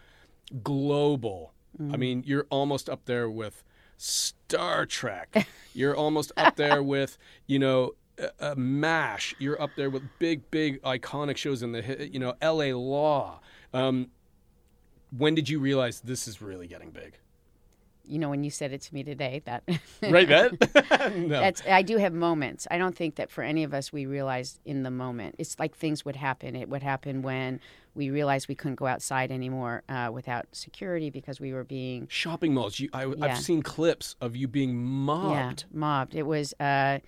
global. 0.63 1.53
I 1.93 1.97
mean 1.97 2.23
you're 2.25 2.47
almost 2.49 2.89
up 2.89 3.05
there 3.05 3.29
with 3.29 3.63
Star 3.97 4.85
Trek. 4.85 5.47
You're 5.73 5.95
almost 5.95 6.31
up 6.35 6.55
there 6.55 6.81
with 6.83 7.17
you 7.45 7.59
know 7.59 7.91
uh, 8.39 8.55
MASH. 8.57 9.35
You're 9.39 9.61
up 9.61 9.71
there 9.77 9.89
with 9.89 10.03
big, 10.19 10.49
big 10.51 10.81
iconic 10.81 11.37
shows 11.37 11.61
in 11.63 11.71
the 11.71 12.09
you 12.11 12.19
know 12.19 12.33
L.A. 12.41 12.73
Law. 12.73 13.39
Um, 13.73 14.09
when 15.17 15.35
did 15.35 15.49
you 15.49 15.59
realize 15.59 16.01
this 16.01 16.27
is 16.27 16.41
really 16.41 16.67
getting 16.67 16.91
big? 16.91 17.17
You 18.03 18.19
know, 18.19 18.29
when 18.29 18.43
you 18.43 18.49
said 18.49 18.73
it 18.73 18.81
to 18.81 18.93
me 18.93 19.03
today, 19.03 19.41
that 19.45 19.63
Right, 20.01 20.27
that 20.27 21.13
no. 21.15 21.39
That's 21.39 21.61
I 21.67 21.81
do 21.81 21.97
have 21.97 22.13
moments. 22.13 22.67
I 22.71 22.77
don't 22.77 22.95
think 22.95 23.15
that 23.15 23.29
for 23.29 23.43
any 23.43 23.63
of 23.63 23.73
us 23.73 23.93
we 23.93 24.05
realized 24.05 24.59
in 24.65 24.83
the 24.83 24.91
moment. 24.91 25.35
It's 25.37 25.57
like 25.59 25.75
things 25.75 26.03
would 26.03 26.15
happen. 26.15 26.55
It 26.55 26.67
would 26.67 26.83
happen 26.83 27.21
when 27.21 27.59
we 27.93 28.09
realized 28.09 28.47
we 28.47 28.55
couldn't 28.55 28.75
go 28.75 28.87
outside 28.87 29.31
anymore 29.31 29.83
uh, 29.87 30.09
without 30.11 30.47
security 30.51 31.09
because 31.09 31.39
we 31.39 31.53
were 31.53 31.63
being 31.63 32.07
Shopping 32.09 32.53
malls. 32.53 32.79
You, 32.79 32.89
I, 32.93 33.05
Yeah. 33.05 33.13
I've 33.21 33.37
seen 33.37 33.61
clips 33.61 34.15
of 34.19 34.35
you 34.35 34.47
being 34.47 34.75
mobbed. 34.75 35.65
yeah 35.71 35.77
mobbed. 35.79 36.15
It 36.15 36.23
was 36.23 36.53
uh, 36.59 36.99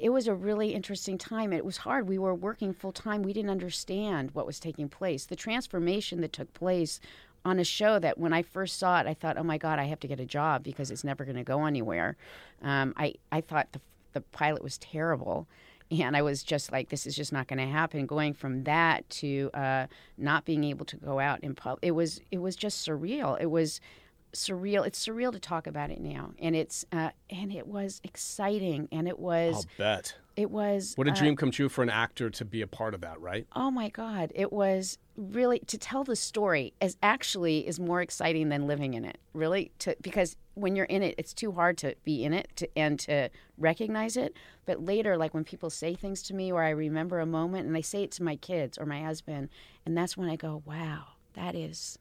it 0.00 0.08
was 0.08 0.26
a 0.26 0.34
really 0.34 0.74
interesting 0.74 1.18
time. 1.18 1.52
It 1.52 1.64
was 1.64 1.78
hard. 1.78 2.08
We 2.08 2.18
were 2.18 2.34
working 2.34 2.72
full 2.72 2.92
time. 2.92 3.22
We 3.22 3.32
didn't 3.32 3.50
understand 3.50 4.30
what 4.32 4.46
was 4.46 4.58
taking 4.58 4.88
place. 4.88 5.26
The 5.26 5.36
transformation 5.36 6.20
that 6.22 6.32
took 6.32 6.52
place 6.54 7.00
on 7.44 7.58
a 7.58 7.64
show 7.64 7.98
that 7.98 8.18
when 8.18 8.32
I 8.32 8.42
first 8.42 8.78
saw 8.78 9.00
it, 9.00 9.06
I 9.06 9.14
thought, 9.14 9.38
oh 9.38 9.42
my 9.42 9.58
God, 9.58 9.78
I 9.78 9.84
have 9.84 10.00
to 10.00 10.08
get 10.08 10.20
a 10.20 10.24
job 10.24 10.62
because 10.62 10.90
it's 10.90 11.04
never 11.04 11.24
going 11.24 11.36
to 11.36 11.44
go 11.44 11.64
anywhere. 11.66 12.16
Um, 12.62 12.94
I, 12.96 13.14
I 13.30 13.40
thought 13.40 13.72
the, 13.72 13.80
the 14.12 14.20
pilot 14.20 14.62
was 14.62 14.78
terrible. 14.78 15.46
And 15.90 16.16
I 16.16 16.22
was 16.22 16.42
just 16.42 16.70
like, 16.70 16.88
this 16.88 17.06
is 17.06 17.16
just 17.16 17.32
not 17.32 17.48
going 17.48 17.58
to 17.58 17.66
happen. 17.66 18.06
Going 18.06 18.32
from 18.32 18.64
that 18.64 19.08
to 19.10 19.50
uh, 19.54 19.86
not 20.16 20.44
being 20.44 20.64
able 20.64 20.86
to 20.86 20.96
go 20.96 21.18
out 21.18 21.40
in 21.40 21.54
public, 21.54 21.80
it 21.82 21.90
was 21.90 22.20
it 22.30 22.38
was 22.38 22.54
just 22.54 22.86
surreal. 22.86 23.40
It 23.40 23.50
was 23.50 23.80
surreal. 24.32 24.86
It's 24.86 25.04
surreal 25.04 25.32
to 25.32 25.40
talk 25.40 25.66
about 25.66 25.90
it 25.90 26.00
now, 26.00 26.32
and 26.38 26.54
it's 26.54 26.84
uh, 26.92 27.10
and 27.28 27.52
it 27.52 27.66
was 27.66 28.00
exciting, 28.04 28.88
and 28.92 29.08
it 29.08 29.18
was 29.18 29.54
I'll 29.54 29.66
bet. 29.78 30.14
it 30.36 30.50
was 30.50 30.94
What 30.96 31.08
a 31.08 31.12
uh, 31.12 31.14
dream 31.14 31.36
come 31.36 31.50
true 31.50 31.68
for 31.68 31.82
an 31.82 31.90
actor 31.90 32.30
to 32.30 32.44
be 32.44 32.62
a 32.62 32.66
part 32.66 32.94
of 32.94 33.00
that, 33.02 33.20
right? 33.20 33.46
Oh 33.54 33.70
my 33.70 33.88
God! 33.88 34.32
It 34.34 34.52
was 34.52 34.98
really 35.16 35.58
to 35.60 35.76
tell 35.76 36.04
the 36.04 36.16
story 36.16 36.72
is 36.80 36.96
actually 37.02 37.66
is 37.66 37.78
more 37.78 38.00
exciting 38.00 38.48
than 38.48 38.66
living 38.66 38.94
in 38.94 39.04
it. 39.04 39.18
Really, 39.32 39.72
to 39.80 39.96
because 40.00 40.36
when 40.54 40.76
you're 40.76 40.86
in 40.86 41.02
it, 41.02 41.14
it's 41.16 41.32
too 41.32 41.52
hard 41.52 41.78
to 41.78 41.94
be 42.04 42.24
in 42.24 42.32
it 42.32 42.48
to, 42.56 42.68
and 42.76 42.98
to 43.00 43.30
recognize 43.56 44.16
it. 44.16 44.36
But 44.66 44.84
later, 44.84 45.16
like 45.16 45.32
when 45.34 45.44
people 45.44 45.70
say 45.70 45.94
things 45.94 46.22
to 46.24 46.34
me, 46.34 46.52
or 46.52 46.62
I 46.62 46.70
remember 46.70 47.20
a 47.20 47.26
moment, 47.26 47.66
and 47.66 47.76
I 47.76 47.80
say 47.80 48.02
it 48.04 48.12
to 48.12 48.22
my 48.22 48.36
kids 48.36 48.78
or 48.78 48.86
my 48.86 49.02
husband, 49.02 49.48
and 49.86 49.96
that's 49.96 50.16
when 50.16 50.28
I 50.28 50.36
go, 50.36 50.62
"Wow, 50.64 51.04
that 51.34 51.54
is." 51.54 51.98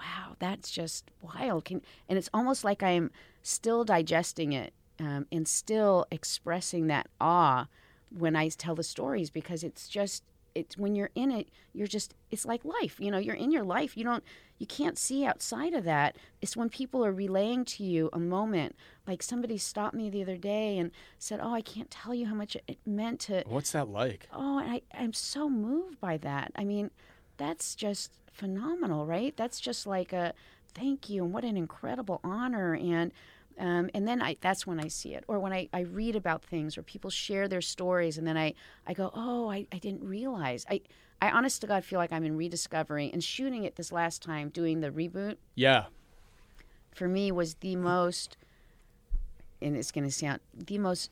Wow, 0.00 0.36
that's 0.38 0.70
just 0.70 1.10
wild. 1.20 1.64
Can, 1.66 1.82
and 2.08 2.16
it's 2.18 2.30
almost 2.32 2.64
like 2.64 2.82
I'm 2.82 3.10
still 3.42 3.84
digesting 3.84 4.52
it 4.52 4.72
um, 4.98 5.26
and 5.30 5.46
still 5.46 6.06
expressing 6.10 6.86
that 6.86 7.08
awe 7.20 7.66
when 8.10 8.34
I 8.34 8.48
tell 8.48 8.74
the 8.74 8.82
stories 8.82 9.30
because 9.30 9.62
it's 9.62 9.88
just 9.88 10.24
it's 10.54 10.76
when 10.76 10.94
you're 10.94 11.10
in 11.14 11.30
it 11.30 11.48
you're 11.72 11.86
just 11.86 12.14
it's 12.30 12.44
like 12.44 12.64
life 12.64 12.96
you 12.98 13.10
know 13.10 13.18
you're 13.18 13.36
in 13.36 13.52
your 13.52 13.62
life 13.62 13.96
you 13.96 14.02
don't 14.02 14.24
you 14.58 14.66
can't 14.66 14.98
see 14.98 15.24
outside 15.24 15.74
of 15.74 15.84
that 15.84 16.16
it's 16.42 16.56
when 16.56 16.68
people 16.68 17.04
are 17.04 17.12
relaying 17.12 17.64
to 17.64 17.84
you 17.84 18.10
a 18.12 18.18
moment 18.18 18.74
like 19.06 19.22
somebody 19.22 19.56
stopped 19.56 19.94
me 19.94 20.10
the 20.10 20.22
other 20.22 20.36
day 20.36 20.76
and 20.76 20.90
said 21.18 21.38
oh 21.40 21.54
i 21.54 21.60
can't 21.60 21.90
tell 21.90 22.12
you 22.12 22.26
how 22.26 22.34
much 22.34 22.56
it 22.66 22.78
meant 22.84 23.20
to 23.20 23.44
What's 23.46 23.72
that 23.72 23.88
like? 23.88 24.28
oh 24.32 24.58
and 24.58 24.70
I, 24.72 24.82
i'm 24.92 25.12
so 25.12 25.48
moved 25.48 26.00
by 26.00 26.16
that 26.18 26.50
i 26.56 26.64
mean 26.64 26.90
that's 27.40 27.74
just 27.74 28.12
phenomenal 28.32 29.06
right 29.06 29.34
that's 29.36 29.58
just 29.58 29.86
like 29.86 30.12
a 30.12 30.32
thank 30.74 31.08
you 31.10 31.24
and 31.24 31.32
what 31.32 31.44
an 31.44 31.56
incredible 31.56 32.20
honor 32.22 32.74
and 32.74 33.10
um, 33.58 33.90
and 33.92 34.06
then 34.08 34.22
I, 34.22 34.36
that's 34.40 34.66
when 34.66 34.80
I 34.80 34.88
see 34.88 35.12
it. 35.14 35.22
Or 35.28 35.38
when 35.38 35.52
I, 35.52 35.68
I 35.74 35.80
read 35.80 36.16
about 36.16 36.42
things 36.42 36.78
or 36.78 36.82
people 36.82 37.10
share 37.10 37.46
their 37.46 37.60
stories 37.60 38.16
and 38.16 38.26
then 38.26 38.38
I, 38.38 38.54
I 38.86 38.94
go, 38.94 39.10
oh, 39.14 39.50
I, 39.50 39.66
I 39.70 39.76
didn't 39.76 40.02
realize. 40.02 40.64
I, 40.70 40.80
I 41.20 41.30
honest 41.30 41.60
to 41.60 41.66
God 41.66 41.84
feel 41.84 41.98
like 41.98 42.10
I'm 42.10 42.24
in 42.24 42.38
rediscovering 42.38 43.12
and 43.12 43.22
shooting 43.22 43.64
it 43.64 43.76
this 43.76 43.92
last 43.92 44.22
time, 44.22 44.48
doing 44.48 44.80
the 44.80 44.88
reboot, 44.90 45.36
Yeah. 45.56 45.86
for 46.94 47.06
me 47.06 47.30
was 47.30 47.54
the 47.56 47.76
most, 47.76 48.38
and 49.60 49.76
it's 49.76 49.92
going 49.92 50.04
to 50.04 50.10
sound, 50.12 50.40
the 50.54 50.78
most, 50.78 51.10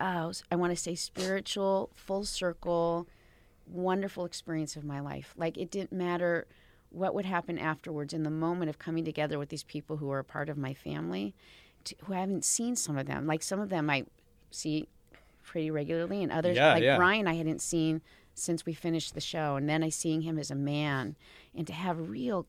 uh, 0.00 0.32
I 0.50 0.56
want 0.56 0.70
to 0.72 0.76
say 0.76 0.94
spiritual, 0.94 1.90
full 1.94 2.24
circle, 2.24 3.06
wonderful 3.70 4.24
experience 4.24 4.76
of 4.76 4.84
my 4.84 5.00
life. 5.00 5.34
Like 5.36 5.56
it 5.56 5.70
didn't 5.70 5.92
matter 5.92 6.46
what 6.90 7.14
would 7.14 7.26
happen 7.26 7.58
afterwards 7.58 8.14
in 8.14 8.22
the 8.22 8.30
moment 8.30 8.70
of 8.70 8.78
coming 8.78 9.04
together 9.04 9.38
with 9.38 9.50
these 9.50 9.62
people 9.62 9.98
who 9.98 10.10
are 10.10 10.20
a 10.20 10.24
part 10.24 10.48
of 10.48 10.56
my 10.56 10.72
family, 10.72 11.34
to, 11.84 11.94
who 12.04 12.14
I 12.14 12.20
haven't 12.20 12.44
seen 12.44 12.76
some 12.76 12.96
of 12.96 13.06
them. 13.06 13.26
Like 13.26 13.42
some 13.42 13.60
of 13.60 13.68
them 13.68 13.90
I 13.90 14.04
see 14.50 14.88
pretty 15.42 15.70
regularly, 15.70 16.22
and 16.22 16.32
others 16.32 16.56
Yeah, 16.56 16.72
like 16.74 16.82
yeah. 16.82 16.96
Brian 16.96 17.26
I 17.26 17.34
hadn't 17.34 17.60
seen 17.60 18.00
since 18.34 18.64
we 18.64 18.72
finished 18.72 19.14
the 19.14 19.20
show, 19.20 19.56
and 19.56 19.68
then 19.68 19.82
I 19.82 19.88
seeing 19.88 20.22
him 20.22 20.38
as 20.38 20.50
a 20.50 20.54
man, 20.54 21.16
and 21.54 21.66
to 21.66 21.72
have 21.72 22.08
real 22.08 22.46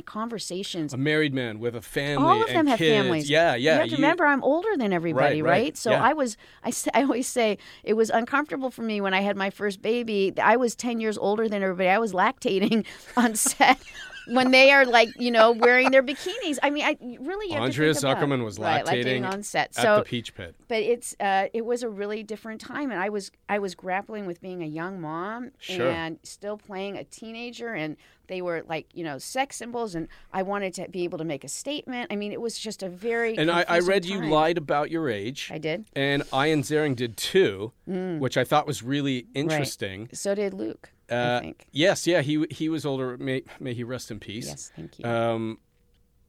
conversations 0.00 0.94
A 0.94 0.96
married 0.96 1.34
man 1.34 1.58
with 1.60 1.76
a 1.76 1.82
family. 1.82 2.24
all 2.26 2.42
of 2.42 2.48
and 2.48 2.56
them 2.56 2.66
have 2.68 2.78
kids. 2.78 3.02
families. 3.02 3.28
Yeah, 3.28 3.54
yeah. 3.54 3.74
You 3.74 3.80
have 3.80 3.88
to 3.90 3.94
remember, 3.96 4.24
I'm 4.24 4.42
older 4.42 4.70
than 4.78 4.90
everybody, 4.94 5.42
Right, 5.42 5.50
right? 5.50 5.62
right. 5.64 5.76
So 5.76 5.90
Yeah. 5.90 6.02
I 6.02 6.14
was, 6.14 6.38
I, 6.64 6.72
I 6.94 7.02
always 7.02 7.26
say 7.28 7.58
it 7.84 7.92
was 7.92 8.08
uncomfortable 8.08 8.70
for 8.70 8.80
me 8.82 9.02
when 9.02 9.12
I 9.12 9.20
had 9.20 9.36
my 9.36 9.50
first 9.50 9.82
baby. 9.82 10.32
I 10.42 10.56
was 10.56 10.74
10 10.74 11.00
years 11.00 11.18
older 11.18 11.46
than 11.48 11.62
everybody. 11.62 11.90
I 11.90 11.98
was 11.98 12.12
lactating 12.14 12.86
on 13.16 13.34
set. 13.34 13.78
When 14.26 14.50
they 14.50 14.70
are 14.70 14.84
like, 14.84 15.08
you 15.18 15.30
know, 15.30 15.52
wearing 15.52 15.90
their 15.90 16.02
bikinis. 16.02 16.58
I 16.62 16.70
mean, 16.70 16.84
I 16.84 16.96
really 17.20 17.54
Andrea 17.54 17.92
think 17.94 18.04
about- 18.04 18.18
Zuckerman 18.18 18.44
was 18.44 18.58
right, 18.58 18.84
lactating 18.84 19.28
on 19.30 19.42
set. 19.42 19.68
at 19.76 19.82
So 19.82 19.96
the 19.96 20.02
Peach 20.04 20.34
Pit. 20.34 20.54
but 20.68 20.78
it's 20.78 21.16
uh, 21.20 21.48
it 21.52 21.64
was 21.64 21.82
a 21.82 21.88
really 21.88 22.22
different 22.22 22.60
time 22.60 22.90
and 22.90 23.00
i 23.00 23.08
was 23.08 23.30
i 23.48 23.58
was 23.58 23.74
grappling 23.74 24.26
with 24.26 24.40
being 24.40 24.62
a 24.62 24.66
young 24.66 25.00
mom 25.00 25.50
Sure. 25.58 25.90
and 25.90 26.18
still 26.22 26.56
playing 26.56 26.96
a 26.96 27.04
teenager 27.04 27.74
and 27.74 27.96
they 28.28 28.40
were 28.40 28.62
like 28.68 28.86
you 28.94 29.04
know 29.04 29.18
sex 29.18 29.56
symbols 29.56 29.94
and 29.94 30.08
i 30.32 30.42
wanted 30.42 30.72
to 30.74 30.88
be 30.88 31.04
able 31.04 31.18
to 31.18 31.24
make 31.24 31.44
a 31.44 31.48
statement 31.48 32.10
i 32.12 32.16
mean 32.16 32.32
it 32.32 32.40
was 32.40 32.58
just 32.58 32.82
a 32.82 32.88
very 32.88 33.36
And 33.36 33.50
I, 33.50 33.64
I 33.68 33.78
read 33.80 34.04
you 34.04 34.24
lied 34.26 34.56
about 34.58 34.90
your 34.90 35.08
age. 35.10 35.50
i 35.52 35.58
did 35.58 35.84
And 35.94 36.22
Ian 36.32 36.62
Ziering 36.62 36.96
did 36.96 37.16
too, 37.16 37.72
Mm. 37.88 38.18
which 38.20 38.36
I 38.36 38.44
thought 38.44 38.66
was 38.66 38.82
really 38.82 39.26
interesting. 39.34 40.08
so 40.12 40.34
did 40.34 40.54
luke 40.54 40.90
i 41.12 41.16
Uh, 41.36 41.40
think 41.40 41.66
Yes, 41.72 42.06
yeah, 42.06 42.20
he 42.22 42.46
he 42.50 42.68
was 42.68 42.84
older. 42.86 43.16
May 43.18 43.42
may 43.60 43.74
he 43.74 43.84
rest 43.84 44.10
in 44.10 44.18
peace. 44.20 44.46
yes 44.48 44.72
thank 44.76 44.98
you 44.98 45.04
Um, 45.04 45.58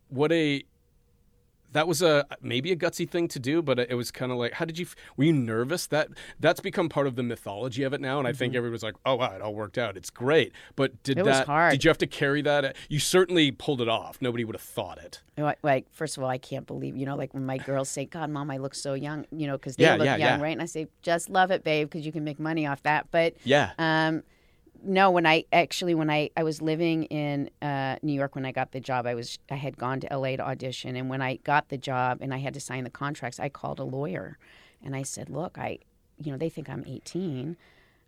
what 0.10 0.32
a 0.32 0.64
that 1.72 1.88
was 1.88 2.04
a 2.04 2.24
maybe 2.40 2.72
a 2.72 2.76
gutsy 2.76 3.10
thing 3.10 3.28
to 3.30 3.40
do, 3.40 3.60
but 3.64 3.80
it 3.80 3.96
was 3.96 4.12
kind 4.12 4.32
of 4.32 4.38
like, 4.38 4.54
how 4.54 4.66
did 4.66 4.78
you? 4.78 4.86
Were 5.18 5.24
you 5.24 5.34
nervous? 5.34 5.88
That 5.88 6.10
that's 6.40 6.60
become 6.60 6.88
part 6.88 7.08
of 7.08 7.16
the 7.16 7.24
mythology 7.24 7.82
of 7.82 7.94
it 7.94 8.00
now, 8.00 8.20
and 8.20 8.28
I 8.28 8.32
think 8.32 8.54
everyone's 8.54 8.84
like, 8.84 8.94
oh 9.08 9.16
wow, 9.16 9.34
it 9.34 9.42
all 9.42 9.56
worked 9.56 9.80
out. 9.80 9.98
It's 9.98 10.12
great, 10.12 10.52
but 10.76 11.02
did 11.02 11.18
Mm-hmm. 11.18 11.28
It 11.28 11.32
that? 11.32 11.48
hard. 11.48 11.72
Did 11.72 11.84
you 11.84 11.90
have 11.90 11.98
to 11.98 12.06
carry 12.06 12.44
that? 12.44 12.76
You 12.90 13.00
certainly 13.00 13.50
pulled 13.50 13.82
it 13.82 13.90
off. 13.90 14.20
Nobody 14.22 14.44
would 14.46 14.54
have 14.56 14.62
thought 14.62 15.00
it. 15.00 15.24
Like- 15.36 15.58
like 15.64 15.86
first 15.92 16.16
of 16.16 16.22
all 16.24 16.30
i 16.30 16.38
can't 16.38 16.68
believe 16.68 16.96
you 16.96 17.08
know 17.08 17.16
like 17.16 17.34
when 17.34 17.44
my 17.44 17.58
girls 17.58 17.90
say 17.90 18.06
god 18.06 18.30
mom 18.30 18.52
i 18.52 18.58
look 18.58 18.76
so 18.76 18.94
young 18.94 19.26
you 19.32 19.48
know 19.48 19.58
because 19.58 19.76
they 19.78 19.84
Yeah, 19.86 19.96
look 19.96 20.06
yeah, 20.06 20.18
young 20.18 20.38
yeah. 20.38 20.42
right 20.44 20.52
and 20.52 20.62
i 20.62 20.66
say 20.66 20.86
just 21.02 21.28
love 21.28 21.50
it 21.50 21.64
babe 21.64 21.90
because 21.90 22.06
you 22.06 22.12
can 22.12 22.24
make 22.24 22.40
money 22.40 22.68
off 22.68 22.84
that 22.84 23.08
but 23.10 23.34
Yeah. 23.44 23.72
Um, 23.80 24.22
no, 24.84 25.12
when 25.12 25.26
I 25.26 25.46
actually 25.54 25.96
when 25.96 26.10
I, 26.10 26.30
I 26.36 26.44
was 26.44 26.62
living 26.62 27.06
in 27.06 27.50
uh, 27.62 27.98
New 28.02 28.14
York 28.14 28.36
when 28.36 28.46
I 28.46 28.52
got 28.52 28.72
the 28.72 28.80
job, 28.80 29.06
I 29.06 29.16
was 29.16 29.40
I 29.50 29.56
had 29.56 29.78
gone 29.78 30.00
to 30.02 30.18
LA 30.18 30.36
to 30.36 30.42
audition, 30.42 30.96
and 30.96 31.10
when 31.10 31.22
I 31.22 31.38
got 31.38 31.70
the 31.70 31.78
job 31.78 32.20
and 32.22 32.34
I 32.34 32.38
had 32.38 32.54
to 32.54 32.60
sign 32.60 32.84
the 32.84 32.90
contracts, 32.90 33.40
I 33.40 33.50
called 33.50 33.80
a 33.80 33.84
lawyer, 33.84 34.38
and 34.84 34.96
I 34.96 35.04
said, 35.04 35.30
"Look, 35.30 35.58
I, 35.58 35.80
you 36.18 36.32
know, 36.32 36.38
they 36.38 36.50
think 36.50 36.70
I'm 36.70 36.84
18. 36.86 37.58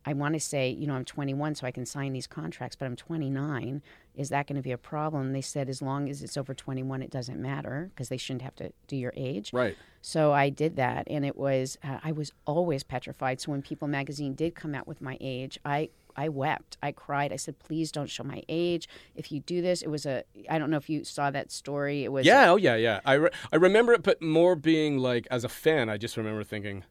I 0.07 0.13
want 0.13 0.35
to 0.35 0.39
say, 0.39 0.69
you 0.69 0.85
know, 0.85 0.93
I'm 0.93 1.05
21, 1.05 1.55
so 1.55 1.65
I 1.65 1.71
can 1.71 1.85
sign 1.85 2.13
these 2.13 2.27
contracts, 2.27 2.75
but 2.75 2.85
I'm 2.85 2.95
29. 2.95 3.81
Is 4.15 4.29
that 4.29 4.45
going 4.45 4.55
to 4.55 4.61
be 4.61 4.71
a 4.71 4.77
problem? 4.77 5.33
They 5.33 5.41
said 5.41 5.67
as 5.67 5.81
long 5.81 6.09
as 6.09 6.21
it's 6.21 6.37
over 6.37 6.53
21, 6.53 7.01
it 7.01 7.09
doesn't 7.09 7.41
matter 7.41 7.89
because 7.89 8.09
they 8.09 8.17
shouldn't 8.17 8.43
have 8.43 8.55
to 8.57 8.71
do 8.87 8.95
your 8.95 9.13
age. 9.15 9.51
Right. 9.51 9.75
So 10.03 10.31
I 10.31 10.49
did 10.49 10.75
that, 10.75 11.07
and 11.09 11.25
it 11.25 11.35
was 11.35 11.79
uh, 11.83 11.99
I 12.03 12.11
was 12.11 12.31
always 12.45 12.83
petrified. 12.83 13.41
So 13.41 13.51
when 13.51 13.63
People 13.63 13.87
Magazine 13.87 14.35
did 14.35 14.53
come 14.53 14.75
out 14.75 14.87
with 14.87 15.01
my 15.01 15.17
age, 15.19 15.59
I 15.65 15.89
I 16.15 16.29
wept, 16.29 16.77
I 16.81 16.91
cried. 16.91 17.33
I 17.33 17.35
said, 17.35 17.59
"Please 17.59 17.91
don't 17.91 18.09
show 18.09 18.23
my 18.23 18.43
age. 18.47 18.87
If 19.15 19.31
you 19.31 19.39
do 19.41 19.61
this, 19.61 19.81
it 19.81 19.89
was 19.89 20.05
a 20.05 20.23
I 20.49 20.57
don't 20.57 20.69
know 20.69 20.77
if 20.77 20.89
you 20.89 21.03
saw 21.03 21.31
that 21.31 21.51
story. 21.51 22.03
It 22.03 22.11
was 22.11 22.25
Yeah, 22.25 22.51
oh 22.51 22.55
yeah, 22.55 22.75
yeah. 22.75 23.01
I, 23.05 23.13
re- 23.13 23.29
I 23.51 23.55
remember 23.57 23.93
it, 23.93 24.03
but 24.03 24.21
more 24.21 24.55
being 24.55 24.97
like 24.97 25.27
as 25.29 25.43
a 25.43 25.49
fan, 25.49 25.89
I 25.89 25.97
just 25.97 26.17
remember 26.17 26.43
thinking, 26.43 26.83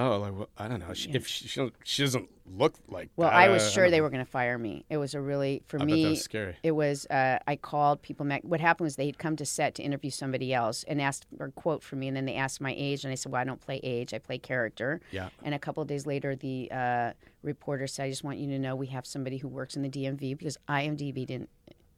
oh, 0.00 0.18
like 0.18 0.32
well, 0.32 0.48
I 0.58 0.68
don't 0.68 0.80
know, 0.80 0.92
she, 0.94 1.10
if 1.10 1.26
she, 1.26 1.46
she 1.48 1.60
doesn't- 1.60 1.74
she 1.84 2.02
doesn't 2.02 2.28
look 2.52 2.74
like. 2.88 3.10
Well, 3.16 3.30
that, 3.30 3.36
I 3.36 3.48
was 3.48 3.70
sure 3.70 3.90
they 3.90 4.00
were 4.00 4.10
going 4.10 4.24
to 4.24 4.30
fire 4.30 4.58
me. 4.58 4.84
It 4.90 4.96
was 4.96 5.14
a 5.14 5.20
really 5.20 5.62
for 5.66 5.76
I 5.76 5.80
bet 5.80 5.86
me. 5.86 6.02
that 6.04 6.10
was 6.10 6.22
scary. 6.22 6.56
It 6.62 6.72
was. 6.72 7.06
Uh, 7.06 7.38
I 7.46 7.56
called 7.56 8.02
people. 8.02 8.26
What 8.42 8.60
happened 8.60 8.84
was 8.86 8.96
they'd 8.96 9.18
come 9.18 9.36
to 9.36 9.44
set 9.46 9.74
to 9.76 9.82
interview 9.82 10.10
somebody 10.10 10.52
else 10.52 10.84
and 10.88 11.00
asked 11.00 11.26
or 11.38 11.50
quote 11.50 11.82
for 11.82 11.94
me, 11.96 12.08
and 12.08 12.16
then 12.16 12.24
they 12.24 12.34
asked 12.34 12.60
my 12.60 12.74
age, 12.76 13.04
and 13.04 13.12
I 13.12 13.14
said, 13.14 13.30
"Well, 13.30 13.40
I 13.40 13.44
don't 13.44 13.60
play 13.60 13.78
age. 13.84 14.12
I 14.12 14.18
play 14.18 14.38
character." 14.38 15.00
Yeah. 15.12 15.28
And 15.44 15.54
a 15.54 15.58
couple 15.58 15.80
of 15.82 15.88
days 15.88 16.06
later, 16.06 16.34
the 16.34 16.70
uh, 16.72 17.12
reporter 17.42 17.86
said, 17.86 18.04
"I 18.06 18.10
just 18.10 18.24
want 18.24 18.38
you 18.38 18.48
to 18.48 18.58
know 18.58 18.74
we 18.74 18.88
have 18.88 19.06
somebody 19.06 19.36
who 19.38 19.48
works 19.48 19.76
in 19.76 19.82
the 19.82 19.88
DMV 19.88 20.36
because 20.38 20.58
IMDb 20.68 21.24
didn't 21.26 21.50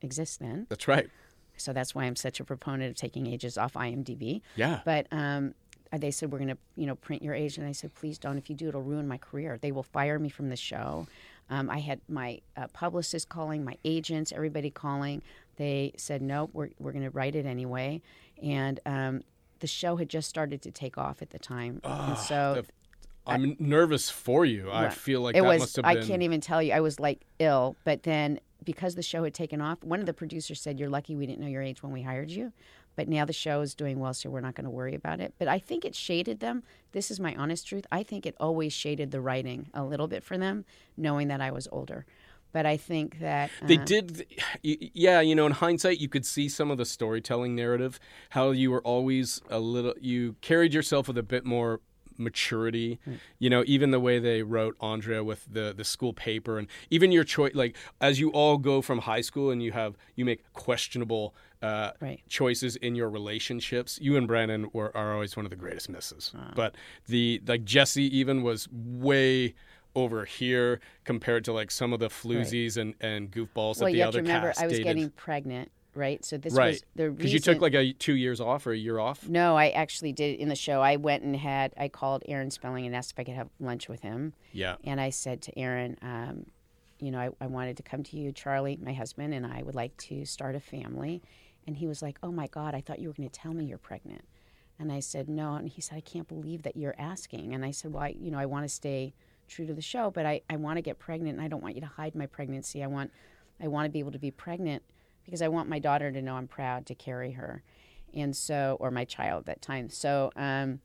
exist 0.03 0.41
then, 0.41 0.67
That's 0.69 0.89
right. 0.89 1.09
so 1.57 1.73
that's 1.73 1.95
why 1.95 2.05
I'm 2.05 2.17
such 2.17 2.41
a 2.41 2.45
proponent 2.45 2.91
of 2.91 2.97
taking 2.97 3.27
ages 3.27 3.57
off 3.57 3.73
IMDb." 3.75 4.43
Yeah. 4.57 4.81
But 4.85 5.07
um, 5.11 5.55
they 6.01 6.11
said 6.11 6.32
we're 6.32 6.38
going 6.38 6.49
to, 6.51 6.59
you 6.76 6.86
know, 6.86 6.95
print 6.95 7.22
your 7.22 7.34
age, 7.34 7.59
and 7.59 7.66
I 7.66 7.72
said, 7.72 7.95
please 7.95 8.18
don't. 8.18 8.38
If 8.38 8.49
you 8.49 8.57
do, 8.57 8.68
it'll 8.68 8.82
ruin 8.82 9.07
my 9.07 9.18
career. 9.18 9.59
They 9.61 9.72
will 9.72 9.82
fire 9.82 10.18
me 10.18 10.28
from 10.28 10.49
the 10.49 10.57
show. 10.57 11.07
Um, 11.51 11.68
I 11.68 11.80
had 11.80 12.01
my 12.09 12.40
uh, 12.57 12.68
publicist 12.68 13.28
calling, 13.28 13.64
my 13.64 13.76
agents, 13.84 14.32
everybody 14.32 14.70
calling. 14.70 15.22
They 15.57 15.93
said 15.97 16.22
no, 16.22 16.49
we're 16.55 16.70
we're 16.78 16.93
going 16.93 17.05
to 17.05 17.11
write 17.11 17.34
it 17.34 17.45
anyway, 17.45 18.01
and 18.43 18.80
um, 18.86 19.22
the 19.61 19.66
show 19.66 19.97
had 19.97 20.09
just 20.09 20.30
started 20.30 20.62
to 20.62 20.70
take 20.70 20.97
off 20.97 21.20
at 21.20 21.30
the 21.30 21.38
time, 21.38 21.80
and 21.84 22.16
so. 22.18 22.62
the- 22.62 22.72
I'm 23.24 23.55
nervous 23.61 24.11
for 24.11 24.45
you. 24.45 24.68
I 24.72 24.88
feel 24.88 25.20
like 25.20 25.36
it 25.36 25.43
that 25.43 25.47
was 25.49 25.61
must 25.61 25.76
have 25.76 25.84
i 25.84 25.95
been. 25.95 26.09
can't 26.09 26.22
even 26.22 26.40
tell 26.40 26.61
you 26.61 26.72
i 26.72 26.80
was 26.80 26.99
like 26.99 27.20
ill 27.38 27.76
but 27.84 28.03
then 28.03 28.40
because 28.64 28.97
the 28.97 29.03
show 29.03 29.22
had 29.22 29.32
taken 29.32 29.61
off 29.61 29.78
one 29.84 30.01
of 30.01 30.07
the 30.07 30.12
producers 30.12 30.61
said 30.61 30.80
you're 30.80 30.88
lucky 30.90 31.14
we 31.14 31.24
didn't 31.24 31.40
know 31.40 31.47
your 31.47 31.62
age 31.62 31.84
when 31.84 31.93
we 31.93 32.03
hired 32.03 32.32
you 32.32 32.53
but 32.97 33.09
now 33.09 33.24
the 33.24 33.32
show 33.32 33.61
is 33.61 33.74
doing 33.74 33.99
well 33.99 34.14
so 34.14 34.30
we're 34.30 34.40
not 34.40 34.55
going 34.55 34.64
to 34.64 34.70
worry 34.70 34.95
about 34.95 35.20
it. 35.20 35.34
But 35.38 35.49
i 35.49 35.59
think 35.59 35.84
it 35.84 35.95
shaded 35.95 36.40
them. 36.40 36.62
This 36.93 37.11
is 37.11 37.18
my 37.18 37.34
honest 37.36 37.66
truth. 37.66 37.86
I 37.90 38.03
think 38.03 38.26
it 38.26 38.34
always 38.38 38.72
shaded 38.72 39.11
the 39.11 39.20
writing 39.20 39.70
a 39.74 39.84
little 39.84 40.09
bit 40.09 40.22
for 40.22 40.36
them 40.38 40.64
knowing 40.97 41.28
that 41.28 41.40
i 41.40 41.51
was 41.51 41.68
older. 41.72 42.05
But 42.53 42.66
i 42.66 42.76
think 42.76 43.20
that 43.20 43.51
They 43.62 43.78
uh, 43.78 43.84
did, 43.84 44.26
yeah. 44.62 45.20
You 45.20 45.34
know, 45.34 45.47
in 45.47 45.53
hindsight, 45.53 46.01
you 46.01 46.09
could 46.09 46.26
see 46.26 46.49
some 46.49 46.70
of 46.70 46.78
the 46.78 46.84
storytelling 46.84 47.55
narrative, 47.55 47.99
how 48.30 48.51
you 48.51 48.70
were 48.70 48.82
always 48.82 49.40
a 49.49 49.59
little, 49.59 49.95
you 50.01 50.36
carried 50.40 50.74
yourself 50.74 51.09
with 51.09 51.16
a 51.16 51.22
bit 51.22 51.45
more 51.45 51.80
maturity. 52.23 52.99
You 53.39 53.51
know, 53.51 53.62
even 53.66 53.91
the 53.91 54.01
way 54.01 54.18
they 54.18 54.43
wrote 54.43 54.77
Andrea 54.81 55.23
with 55.25 55.47
the 55.51 55.73
the 55.77 55.85
school 55.85 56.12
paper, 56.12 56.59
and 56.59 56.68
even 56.91 57.12
your 57.12 57.25
choice, 57.25 57.55
like 57.55 57.77
as 58.01 58.18
you 58.20 58.31
all 58.31 58.59
go 58.59 58.81
from 58.83 59.01
high 59.01 59.20
school 59.20 59.51
and 59.51 59.62
you 59.62 59.73
have 59.73 59.97
you 60.16 60.25
make 60.25 60.51
questionable. 60.53 61.35
Uh, 61.62 61.93
Right. 62.01 62.20
choices 62.29 62.75
in 62.75 62.97
your 62.97 63.09
relationships. 63.09 63.97
You 64.03 64.16
and 64.16 64.27
Brandon 64.27 64.68
were 64.73 64.91
are 64.97 65.12
always 65.14 65.37
one 65.37 65.47
of 65.47 65.51
the 65.51 65.57
greatest 65.57 65.89
misses. 65.89 66.33
Ah. 66.37 66.51
But 66.57 66.75
the 67.07 67.41
like 67.47 67.64
Jesse 67.64 68.03
even 68.18 68.43
was 68.43 68.68
way 68.73 69.55
over 69.95 70.25
here 70.25 70.81
compared 71.05 71.45
to 71.45 71.53
like 71.53 71.70
some 71.70 71.93
of 71.93 72.01
the 72.01 72.09
floozies 72.09 72.77
and, 72.77 72.95
and 73.01 73.31
goofballs 73.31 73.55
well 73.55 73.73
that 73.75 73.85
the 73.87 73.93
you 73.93 74.01
have 74.01 74.09
other 74.09 74.18
to 74.18 74.23
remember 74.23 74.49
cast 74.49 74.61
i 74.62 74.66
was 74.66 74.73
dated. 74.73 74.87
getting 74.87 75.11
pregnant 75.11 75.70
right 75.95 76.24
so 76.24 76.38
this 76.38 76.55
right 76.55 76.72
was 76.72 76.84
the 76.97 77.05
reason 77.11 77.16
because 77.16 77.32
you 77.32 77.38
took 77.40 77.61
like 77.61 77.74
a 77.74 77.93
two 77.93 78.14
years 78.16 78.40
off 78.40 78.66
or 78.66 78.72
a 78.72 78.76
year 78.76 78.99
off. 78.99 79.28
no 79.28 79.57
i 79.57 79.68
actually 79.70 80.12
did 80.12 80.38
in 80.40 80.49
the 80.49 80.55
show 80.55 80.80
i 80.80 80.97
went 80.97 81.22
and 81.22 81.36
had 81.36 81.72
i 81.76 81.88
called 81.88 82.22
aaron 82.26 82.51
spelling 82.51 82.86
and 82.86 82.97
asked 82.97 83.12
if 83.12 83.18
i 83.18 83.24
could 83.24 83.34
have 83.34 83.49
lunch 83.61 83.88
with 83.88 84.01
him 84.01 84.32
Yeah, 84.53 84.76
And 84.84 85.01
I 85.01 85.11
said 85.11 85.43
to 85.43 85.59
Aaron, 85.59 85.97
um, 86.03 86.47
you 87.01 87.11
know, 87.11 87.18
I, 87.18 87.30
I 87.40 87.47
wanted 87.49 87.76
to 87.78 87.82
come 87.82 88.03
to 88.05 88.16
you, 88.16 88.30
Charlie, 88.32 88.78
my 88.80 88.93
husband, 88.93 89.34
and 89.34 89.45
I 89.47 89.62
would 89.62 89.74
like 89.74 89.97
to 90.09 90.24
start 90.24 90.55
a 90.55 90.61
family. 90.61 91.20
And 91.66 91.76
he 91.76 91.86
was 91.88 92.01
like, 92.01 92.16
oh 92.22 92.30
my 92.30 92.47
God, 92.47 92.74
I 92.74 92.80
thought 92.80 93.01
you 93.01 93.09
were 93.09 93.14
going 93.14 93.28
to 93.28 93.40
tell 93.40 93.53
me 93.53 93.64
you're 93.64 93.78
pregnant. 93.78 94.22
And 94.78 94.93
I 94.93 95.01
said, 95.01 95.28
no. 95.28 95.55
And 95.55 95.68
he 95.68 95.80
said, 95.80 95.97
I 95.97 96.01
can't 96.01 96.28
believe 96.28 96.62
that 96.62 96.76
you're 96.76 96.95
asking. 96.99 97.55
And 97.55 97.64
I 97.64 97.72
said, 97.72 97.93
well, 97.93 98.05
I, 98.05 98.14
you 98.18 98.30
know, 98.30 98.38
I 98.38 98.47
want 98.47 98.64
to 98.64 98.68
stay 98.68 99.14
true 99.49 99.66
to 99.66 99.74
the 99.74 99.82
show, 99.82 100.11
but 100.12 100.26
I, 100.26 100.43
I 100.49 100.57
want 100.57 100.76
to 100.76 100.82
get 100.82 100.99
pregnant 101.01 101.36
and 101.38 101.45
I 101.45 101.49
don't 101.49 101.62
want 101.62 101.74
you 101.74 101.80
to 101.80 101.86
hide 101.88 102.14
my 102.14 102.26
pregnancy. 102.26 102.82
I 102.84 102.86
want, 102.86 103.11
I 103.61 103.66
want 103.68 103.86
to 103.86 103.90
be 103.90 103.99
able 103.99 104.12
to 104.12 104.18
be 104.18 104.30
pregnant 104.30 104.82
because 105.25 105.43
I 105.43 105.49
want 105.49 105.68
my 105.68 105.79
daughter 105.79 106.11
to 106.12 106.23
know 106.23 106.35
I'm 106.35 106.49
proud 106.49 106.87
to 106.87 106.95
carry 106.95 107.33
her. 107.33 107.62
And 108.14 108.37
so, 108.37 108.77
or 108.81 108.91
my 108.91 109.05
child 109.05 109.41
at 109.41 109.47
that 109.47 109.62
time. 109.62 109.89
So, 109.89 110.33
um, 110.37 110.81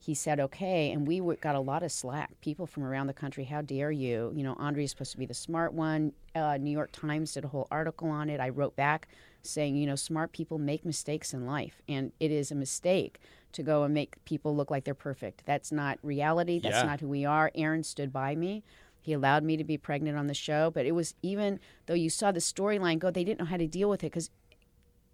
he 0.00 0.14
said 0.14 0.38
okay. 0.38 0.92
And 0.92 1.08
we 1.08 1.20
got 1.40 1.56
a 1.56 1.60
lot 1.60 1.82
of 1.82 1.90
slack. 1.90 2.40
People 2.40 2.66
from 2.66 2.84
around 2.84 3.08
the 3.08 3.12
country 3.12 3.42
how 3.44 3.62
dare 3.62 3.90
you? 3.90 4.32
You 4.34 4.44
know 4.44 4.54
andrea's 4.54 4.90
supposed 4.90 5.10
to 5.12 5.18
be 5.18 5.26
the 5.26 5.34
smart 5.34 5.72
one. 5.72 6.12
Uh, 6.36 6.56
new 6.56 6.70
york 6.70 6.92
times 6.92 7.34
did 7.34 7.44
a 7.44 7.48
whole 7.48 7.66
article 7.70 8.08
on 8.08 8.30
it. 8.30 8.38
I 8.40 8.50
wrote 8.50 8.76
back 8.76 9.08
saying 9.42 9.74
you 9.76 9.86
know 9.86 9.96
smart 9.96 10.30
people 10.32 10.58
make 10.58 10.84
mistakes 10.84 11.34
in 11.34 11.46
life 11.46 11.82
and 11.88 12.12
it 12.20 12.30
is 12.30 12.50
a 12.52 12.54
mistake 12.54 13.18
to 13.52 13.62
go 13.62 13.82
and 13.82 13.92
make 13.94 14.22
people 14.24 14.54
look 14.54 14.70
like 14.70 14.84
they're 14.84 14.94
perfect. 14.94 15.42
That's 15.46 15.72
not 15.72 15.98
reality. 16.02 16.60
That's 16.60 16.76
Yeah. 16.76 16.84
not 16.84 17.00
who 17.00 17.08
we 17.08 17.24
are. 17.24 17.50
Aaron 17.56 17.82
stood 17.82 18.12
by 18.12 18.36
me 18.36 18.62
he 19.08 19.14
allowed 19.14 19.42
me 19.42 19.56
to 19.56 19.64
be 19.64 19.78
pregnant 19.78 20.18
on 20.18 20.26
the 20.26 20.34
show 20.34 20.70
but 20.70 20.84
it 20.84 20.92
was 20.92 21.14
even 21.22 21.58
though 21.86 21.94
you 21.94 22.10
saw 22.10 22.30
the 22.30 22.40
storyline 22.40 22.98
go 22.98 23.10
they 23.10 23.24
didn't 23.24 23.40
know 23.40 23.46
how 23.46 23.56
to 23.56 23.66
deal 23.66 23.88
with 23.88 24.04
it 24.04 24.12
because 24.12 24.28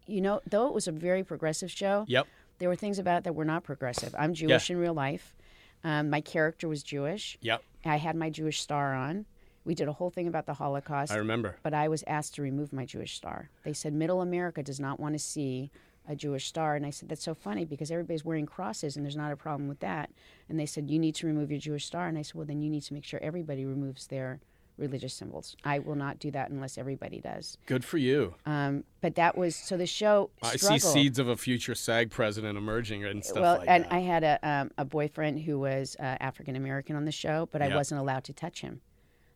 you 0.09 0.21
know 0.21 0.41
though 0.51 0.67
it 0.67 0.75
was 0.75 0.89
a 0.89 0.93
very 0.93 1.23
progressive 1.23 1.71
show 1.71 2.05
yep. 2.09 2.27
there 2.59 2.69
were 2.69 2.75
things 2.75 2.99
about 2.99 3.19
it 3.19 3.25
that 3.25 3.35
were 3.35 3.45
not 3.45 3.63
progressive. 3.63 4.13
I'm 4.19 4.35
Jewish 4.35 4.69
in 4.69 4.79
real 4.79 4.95
life. 4.95 5.37
Um, 5.85 6.11
my 6.11 6.21
character 6.21 6.67
was 6.67 6.83
Jewish. 6.83 7.39
Yep. 7.43 7.63
I 7.85 7.97
had 7.97 8.17
my 8.17 8.31
Jewish 8.31 8.61
star 8.61 8.95
on. 8.95 9.27
We 9.65 9.75
did 9.75 9.87
a 9.87 9.93
whole 9.93 10.11
thing 10.11 10.27
about 10.27 10.47
the 10.47 10.55
Holocaust, 10.55 11.13
I 11.13 11.17
remember. 11.17 11.57
but 11.63 11.73
I 11.73 11.89
was 11.89 12.03
asked 12.07 12.35
to 12.35 12.43
remove 12.43 12.73
my 12.73 12.85
Jewish 12.85 13.15
star. 13.15 13.49
They 13.63 13.73
said 13.73 13.93
Middle 13.95 14.21
America 14.21 14.63
does 14.63 14.81
not 14.81 14.99
want 14.99 15.15
to 15.15 15.19
see 15.19 15.71
a 16.07 16.15
Jewish 16.15 16.47
star, 16.47 16.77
and 16.77 16.85
I 16.85 16.91
said 16.91 17.09
that's 17.09 17.25
so 17.25 17.35
funny 17.35 17.65
because 17.65 17.91
everybody's 17.91 18.25
wearing 18.25 18.47
crosses 18.47 18.97
and 18.97 19.05
there's 19.05 19.17
not 19.17 19.33
a 19.33 19.37
problem 19.37 19.69
with 19.69 19.81
that. 19.81 20.11
And 20.49 20.59
they 20.59 20.67
said 20.67 20.91
you 20.91 20.99
need 20.99 21.15
to 21.17 21.27
remove 21.27 21.51
your 21.51 21.61
Jewish 21.61 21.87
star, 21.87 22.07
and 22.09 22.19
I 22.19 22.23
said 22.23 22.35
well 22.35 22.47
then 22.47 22.63
you 22.63 22.71
need 22.71 22.83
to 22.83 22.95
make 22.95 23.05
sure 23.05 23.21
everybody 23.23 23.65
removes 23.65 24.07
their 24.07 24.41
religious 24.77 25.15
symbols. 25.15 25.57
I 25.65 25.79
will 25.79 25.95
not 25.95 26.19
do 26.19 26.31
that 26.33 26.51
unless 26.51 26.79
everybody 26.79 27.21
does. 27.21 27.59
Good 27.67 27.85
for 27.85 27.99
you. 27.99 28.35
Um, 28.45 28.85
but 29.01 29.15
that 29.15 29.37
was 29.37 29.55
so 29.55 29.77
the 29.77 29.87
show. 29.87 30.31
I 30.43 30.57
see 30.57 30.79
seeds 30.79 31.19
of 31.19 31.29
a 31.29 31.37
future 31.37 31.75
SAG 31.75 32.11
president 32.11 32.59
emerging 32.59 33.05
and 33.05 33.25
stuff 33.25 33.37
like 33.37 33.43
that. 33.43 33.51
well, 33.51 33.59
like 33.59 33.69
and 33.69 33.85
that. 33.85 33.93
I 33.93 33.99
had 34.01 34.25
a 34.25 34.49
um, 34.49 34.71
a 34.79 34.85
boyfriend 34.85 35.41
who 35.41 35.59
was 35.59 35.97
uh, 36.01 36.17
African 36.21 36.57
American 36.57 36.97
on 36.97 37.05
the 37.05 37.13
show, 37.13 37.49
but 37.53 37.63
I 37.63 37.75
wasn't 37.75 38.01
allowed 38.01 38.25
to 38.25 38.33
touch 38.33 38.61
him. 38.61 38.81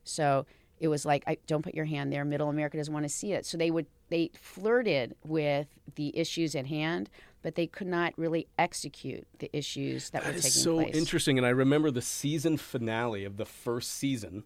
So 0.04 0.46
it 0.80 0.88
was 0.88 1.04
like, 1.04 1.24
I, 1.26 1.38
don't 1.46 1.62
put 1.62 1.74
your 1.74 1.84
hand 1.84 2.12
there. 2.12 2.24
Middle 2.24 2.48
America 2.48 2.76
doesn't 2.76 2.92
want 2.92 3.04
to 3.04 3.08
see 3.08 3.32
it. 3.32 3.44
So 3.46 3.56
they 3.56 3.70
would 3.70 3.86
they 4.10 4.30
flirted 4.34 5.14
with 5.24 5.66
the 5.96 6.16
issues 6.16 6.54
at 6.54 6.66
hand, 6.66 7.10
but 7.42 7.54
they 7.54 7.66
could 7.66 7.86
not 7.86 8.14
really 8.16 8.46
execute 8.58 9.26
the 9.38 9.54
issues 9.56 10.10
that, 10.10 10.22
That 10.24 10.34
were 10.34 10.40
taking 10.40 10.50
so 10.50 10.76
place. 10.76 10.94
So 10.94 10.98
interesting. 10.98 11.38
And 11.38 11.46
I 11.46 11.50
remember 11.50 11.90
the 11.90 12.02
season 12.02 12.56
finale 12.56 13.24
of 13.24 13.36
the 13.36 13.44
first 13.44 13.92
season. 13.92 14.44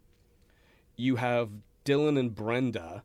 You 0.97 1.17
have 1.17 1.51
Dylan 1.85 2.19
and 2.19 2.35
Brenda. 2.35 3.03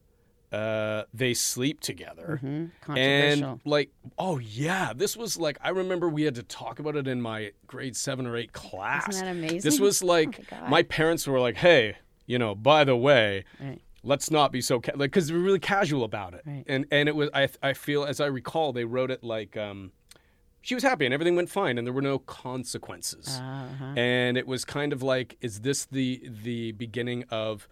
Uh, 0.52 1.04
they 1.14 1.34
sleep 1.34 1.82
together. 1.82 2.38
hmm 2.40 2.66
And 2.96 3.60
like, 3.66 3.92
oh 4.18 4.38
yeah, 4.38 4.94
this 4.96 5.18
was 5.18 5.38
like 5.38 5.58
I 5.62 5.70
remember 5.70 6.08
we 6.08 6.24
had 6.24 6.36
to 6.36 6.44
talk 6.44 6.80
about 6.80 6.96
it 6.96 7.06
in 7.06 7.22
my 7.22 7.52
grade 7.68 7.98
seven 7.98 8.26
or 8.26 8.38
eight 8.38 8.54
class. 8.54 9.10
Isn't 9.10 9.26
that 9.26 9.32
amazing? 9.32 9.60
This 9.70 9.80
was 9.80 10.02
like 10.02 10.40
Oh 10.54 10.62
my 10.62 10.70
my 10.70 10.84
parents 10.84 11.28
were 11.28 11.42
like, 11.42 11.58
"Hey, 11.58 11.98
you 12.28 12.38
know, 12.38 12.54
by 12.54 12.84
the 12.84 12.96
way, 12.96 13.44
Right. 13.60 13.82
let's 14.04 14.30
not 14.30 14.52
be 14.52 14.62
so 14.62 14.80
ca-, 14.80 14.92
like 14.96 15.10
because 15.12 15.32
we're 15.32 15.40
really 15.40 15.60
casual 15.60 16.04
about 16.04 16.34
it." 16.36 16.44
Right. 16.46 16.64
And 16.68 16.86
and 16.92 17.10
it 17.10 17.16
was 17.16 17.30
I 17.34 17.50
I 17.64 17.74
feel 17.74 18.06
as 18.06 18.20
I 18.22 18.28
recall 18.28 18.72
they 18.74 18.86
wrote 18.86 19.10
it 19.10 19.24
like 19.24 19.58
um, 19.58 19.92
she 20.62 20.76
was 20.76 20.84
happy 20.84 21.06
and 21.06 21.14
everything 21.14 21.36
went 21.36 21.50
fine 21.50 21.78
and 21.78 21.88
there 21.88 21.94
were 21.94 22.02
no 22.02 22.20
consequences. 22.20 23.40
Uh-huh. 23.42 23.94
And 23.96 24.38
it 24.38 24.46
was 24.46 24.66
kind 24.66 24.92
of 24.94 25.02
like, 25.02 25.38
is 25.42 25.62
this 25.62 25.86
the 25.86 26.22
the 26.44 26.74
beginning 26.74 27.24
of? 27.30 27.68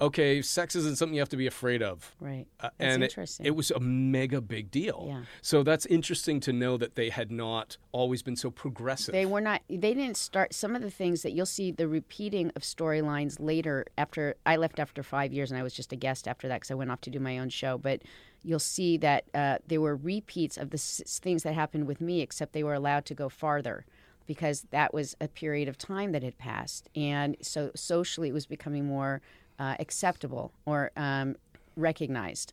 Okay, 0.00 0.40
sex 0.40 0.74
isn't 0.74 0.96
something 0.96 1.14
you 1.14 1.20
have 1.20 1.28
to 1.28 1.36
be 1.36 1.46
afraid 1.46 1.82
of. 1.82 2.14
Right. 2.20 2.46
Uh, 2.58 2.70
That's 2.78 2.94
and 2.94 3.02
it, 3.02 3.06
interesting. 3.06 3.46
it 3.46 3.54
was 3.54 3.70
a 3.70 3.80
mega 3.80 4.40
big 4.40 4.70
deal. 4.70 5.06
Yeah. 5.08 5.20
So 5.42 5.62
that's 5.62 5.84
interesting 5.86 6.40
to 6.40 6.52
know 6.52 6.76
that 6.78 6.94
they 6.94 7.10
had 7.10 7.30
not 7.30 7.76
always 7.92 8.22
been 8.22 8.36
so 8.36 8.50
progressive. 8.50 9.12
They 9.12 9.26
were 9.26 9.40
not. 9.40 9.62
They 9.68 9.94
didn't 9.94 10.16
start 10.16 10.54
some 10.54 10.74
of 10.74 10.82
the 10.82 10.90
things 10.90 11.22
that 11.22 11.32
you'll 11.32 11.44
see 11.46 11.70
the 11.70 11.86
repeating 11.86 12.50
of 12.56 12.62
storylines 12.62 13.36
later. 13.38 13.84
After 13.98 14.36
I 14.46 14.56
left 14.56 14.78
after 14.78 15.02
five 15.02 15.32
years, 15.32 15.50
and 15.50 15.60
I 15.60 15.62
was 15.62 15.74
just 15.74 15.92
a 15.92 15.96
guest 15.96 16.26
after 16.26 16.48
that 16.48 16.56
because 16.60 16.70
I 16.70 16.74
went 16.74 16.90
off 16.90 17.02
to 17.02 17.10
do 17.10 17.20
my 17.20 17.38
own 17.38 17.50
show. 17.50 17.76
But 17.76 18.00
you'll 18.42 18.58
see 18.58 18.96
that 18.98 19.24
uh, 19.34 19.58
there 19.66 19.82
were 19.82 19.96
repeats 19.96 20.56
of 20.56 20.70
the 20.70 20.76
s- 20.76 21.20
things 21.22 21.42
that 21.42 21.52
happened 21.54 21.86
with 21.86 22.00
me, 22.00 22.22
except 22.22 22.54
they 22.54 22.64
were 22.64 22.74
allowed 22.74 23.04
to 23.06 23.14
go 23.14 23.28
farther 23.28 23.84
because 24.26 24.66
that 24.70 24.94
was 24.94 25.16
a 25.20 25.26
period 25.28 25.68
of 25.68 25.76
time 25.76 26.12
that 26.12 26.22
had 26.22 26.38
passed, 26.38 26.88
and 26.94 27.36
so 27.42 27.70
socially 27.74 28.28
it 28.28 28.32
was 28.32 28.46
becoming 28.46 28.86
more 28.86 29.20
uh, 29.60 29.76
acceptable 29.78 30.52
or 30.66 30.90
um, 30.96 31.36
recognized. 31.76 32.52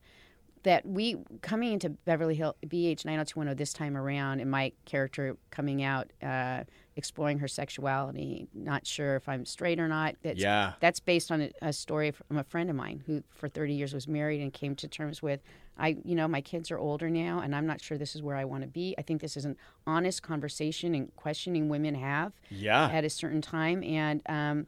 That 0.63 0.85
we 0.85 1.15
coming 1.41 1.71
into 1.73 1.89
Beverly 1.91 2.35
Hill 2.35 2.55
BH 2.65 3.05
90210 3.05 3.55
this 3.55 3.71
time 3.71 3.95
around, 3.95 4.41
and 4.41 4.51
my 4.51 4.73
character 4.85 5.37
coming 5.49 5.81
out, 5.81 6.11
uh, 6.21 6.63
exploring 6.97 7.39
her 7.39 7.47
sexuality, 7.47 8.47
not 8.53 8.85
sure 8.85 9.15
if 9.15 9.29
I'm 9.29 9.45
straight 9.45 9.79
or 9.79 9.87
not. 9.87 10.15
That's, 10.23 10.41
Yeah. 10.41 10.73
that's 10.81 10.99
based 10.99 11.31
on 11.31 11.41
a, 11.41 11.51
a 11.61 11.71
story 11.71 12.11
from 12.11 12.37
a 12.37 12.43
friend 12.43 12.69
of 12.69 12.75
mine 12.75 13.03
who, 13.05 13.23
for 13.29 13.47
30 13.47 13.75
years, 13.75 13.93
was 13.93 14.07
married 14.09 14.41
and 14.41 14.51
came 14.51 14.75
to 14.77 14.87
terms 14.89 15.21
with, 15.21 15.41
I, 15.77 15.97
you 16.03 16.15
know, 16.15 16.27
my 16.27 16.41
kids 16.41 16.69
are 16.71 16.79
older 16.79 17.09
now, 17.09 17.39
and 17.39 17.55
I'm 17.55 17.67
not 17.67 17.79
sure 17.79 17.97
this 17.97 18.15
is 18.15 18.21
where 18.21 18.35
I 18.35 18.43
want 18.43 18.63
to 18.63 18.67
be. 18.67 18.93
I 18.97 19.03
think 19.03 19.21
this 19.21 19.37
is 19.37 19.45
an 19.45 19.55
honest 19.85 20.21
conversation 20.21 20.93
and 20.95 21.15
questioning 21.15 21.69
women 21.69 21.95
have 21.95 22.33
Yeah. 22.49 22.89
at 22.91 23.05
a 23.05 23.09
certain 23.09 23.41
time, 23.41 23.83
and 23.83 24.21
um, 24.27 24.67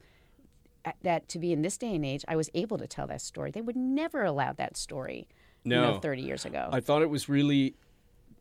that 1.03 1.27
to 1.29 1.39
be 1.39 1.51
in 1.53 1.61
this 1.61 1.77
day 1.77 1.95
and 1.95 2.05
age, 2.05 2.23
I 2.27 2.35
was 2.35 2.49
able 2.53 2.77
to 2.77 2.87
tell 2.87 3.07
that 3.07 3.21
story. 3.21 3.51
They 3.51 3.61
would 3.61 3.75
never 3.75 4.23
allow 4.23 4.53
that 4.53 4.77
story, 4.77 5.27
you 5.63 5.71
know, 5.71 5.93
No. 5.93 5.99
30 5.99 6.21
years 6.21 6.45
ago. 6.45 6.69
I 6.71 6.79
thought 6.79 7.01
it 7.01 7.09
was 7.09 7.29
really. 7.29 7.75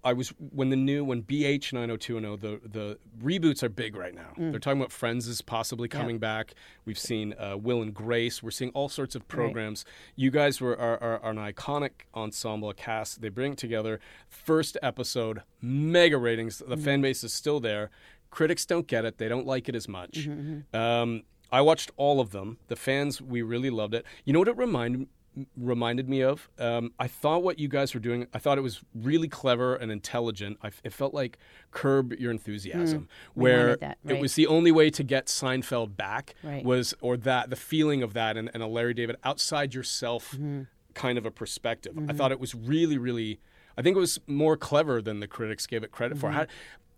I 0.04 0.12
was 0.12 0.28
when 0.54 0.70
the 0.70 0.76
new 0.76 1.04
when 1.04 1.24
BH 1.24 1.72
90210 1.72 2.38
the 2.40 2.68
the 2.68 2.98
reboots 3.20 3.64
are 3.64 3.68
big 3.68 3.96
right 3.96 4.14
now. 4.14 4.28
Mm. 4.38 4.52
They're 4.52 4.60
talking 4.60 4.80
about 4.80 4.92
Friends 4.92 5.26
is 5.26 5.42
possibly 5.42 5.88
coming 5.88 6.18
back. 6.20 6.54
We've 6.84 6.98
seen 6.98 7.34
uh, 7.36 7.56
Will 7.56 7.82
and 7.82 7.92
Grace. 7.92 8.40
We're 8.40 8.52
seeing 8.52 8.70
all 8.74 8.88
sorts 8.88 9.16
of 9.16 9.26
programs. 9.26 9.84
You 10.14 10.30
guys 10.30 10.60
were 10.60 10.78
are, 10.78 11.02
are, 11.02 11.18
are 11.24 11.30
an 11.32 11.36
iconic 11.38 11.90
ensemble, 12.14 12.70
a 12.70 12.74
cast. 12.74 13.20
They 13.22 13.28
bring 13.28 13.52
it 13.52 13.58
together. 13.58 13.98
First 14.28 14.78
episode, 14.84 15.42
mega 15.60 16.16
ratings. 16.16 16.58
The 16.58 16.76
Mm-hmm. 16.76 16.84
fan 16.84 17.00
base 17.02 17.24
is 17.24 17.32
still 17.32 17.58
there. 17.58 17.90
Critics 18.30 18.64
don't 18.66 18.86
get 18.86 19.04
it. 19.04 19.18
They 19.18 19.26
don't 19.28 19.46
like 19.48 19.68
it 19.68 19.74
as 19.74 19.88
much. 19.88 20.28
Mm-hmm, 20.28 20.76
Um, 20.76 21.22
I 21.50 21.60
watched 21.60 21.90
all 21.96 22.20
of 22.20 22.30
them. 22.30 22.58
The 22.68 22.76
fans, 22.76 23.20
we 23.22 23.42
really 23.42 23.70
loved 23.70 23.94
it. 23.94 24.04
You 24.24 24.32
know 24.32 24.38
what 24.40 24.48
it 24.48 24.56
reminded 24.56 25.08
reminded 25.56 26.08
me 26.08 26.20
of? 26.20 26.48
Um, 26.58 26.92
I 26.98 27.06
thought 27.06 27.44
what 27.44 27.60
you 27.60 27.68
guys 27.68 27.94
were 27.94 28.00
doing. 28.00 28.26
I 28.34 28.38
thought 28.38 28.58
it 28.58 28.62
was 28.62 28.80
really 28.92 29.28
clever 29.28 29.76
and 29.76 29.92
intelligent. 29.92 30.58
I, 30.64 30.70
it 30.82 30.92
felt 30.92 31.14
like 31.14 31.38
Curb 31.70 32.12
Your 32.18 32.32
Enthusiasm, 32.32 33.02
Mm. 33.02 33.06
Where 33.34 33.76
that, 33.76 33.98
it 34.06 34.18
was 34.20 34.34
the 34.34 34.48
only 34.48 34.72
way 34.72 34.90
to 34.90 35.04
get 35.04 35.26
Seinfeld 35.26 35.96
back 35.96 36.34
Right. 36.42 36.64
was, 36.64 36.92
or 37.00 37.16
that 37.18 37.50
the 37.50 37.56
feeling 37.56 38.02
of 38.02 38.14
that, 38.14 38.36
and, 38.36 38.50
and 38.52 38.62
a 38.64 38.66
Larry 38.66 38.94
David 38.94 39.14
outside 39.22 39.74
yourself 39.74 40.32
Mm-hmm. 40.32 40.62
kind 40.94 41.18
of 41.18 41.24
a 41.24 41.30
perspective. 41.30 41.96
I 42.08 42.12
thought 42.14 42.32
it 42.32 42.40
was 42.40 42.56
really, 42.56 42.98
really. 42.98 43.38
I 43.76 43.82
think 43.82 43.96
it 43.96 44.00
was 44.00 44.18
more 44.26 44.56
clever 44.56 45.00
than 45.00 45.20
the 45.20 45.28
critics 45.28 45.68
gave 45.68 45.84
it 45.84 45.92
credit 45.92 46.18
Mm-hmm. 46.18 46.20
for. 46.26 46.30
How, 46.32 46.46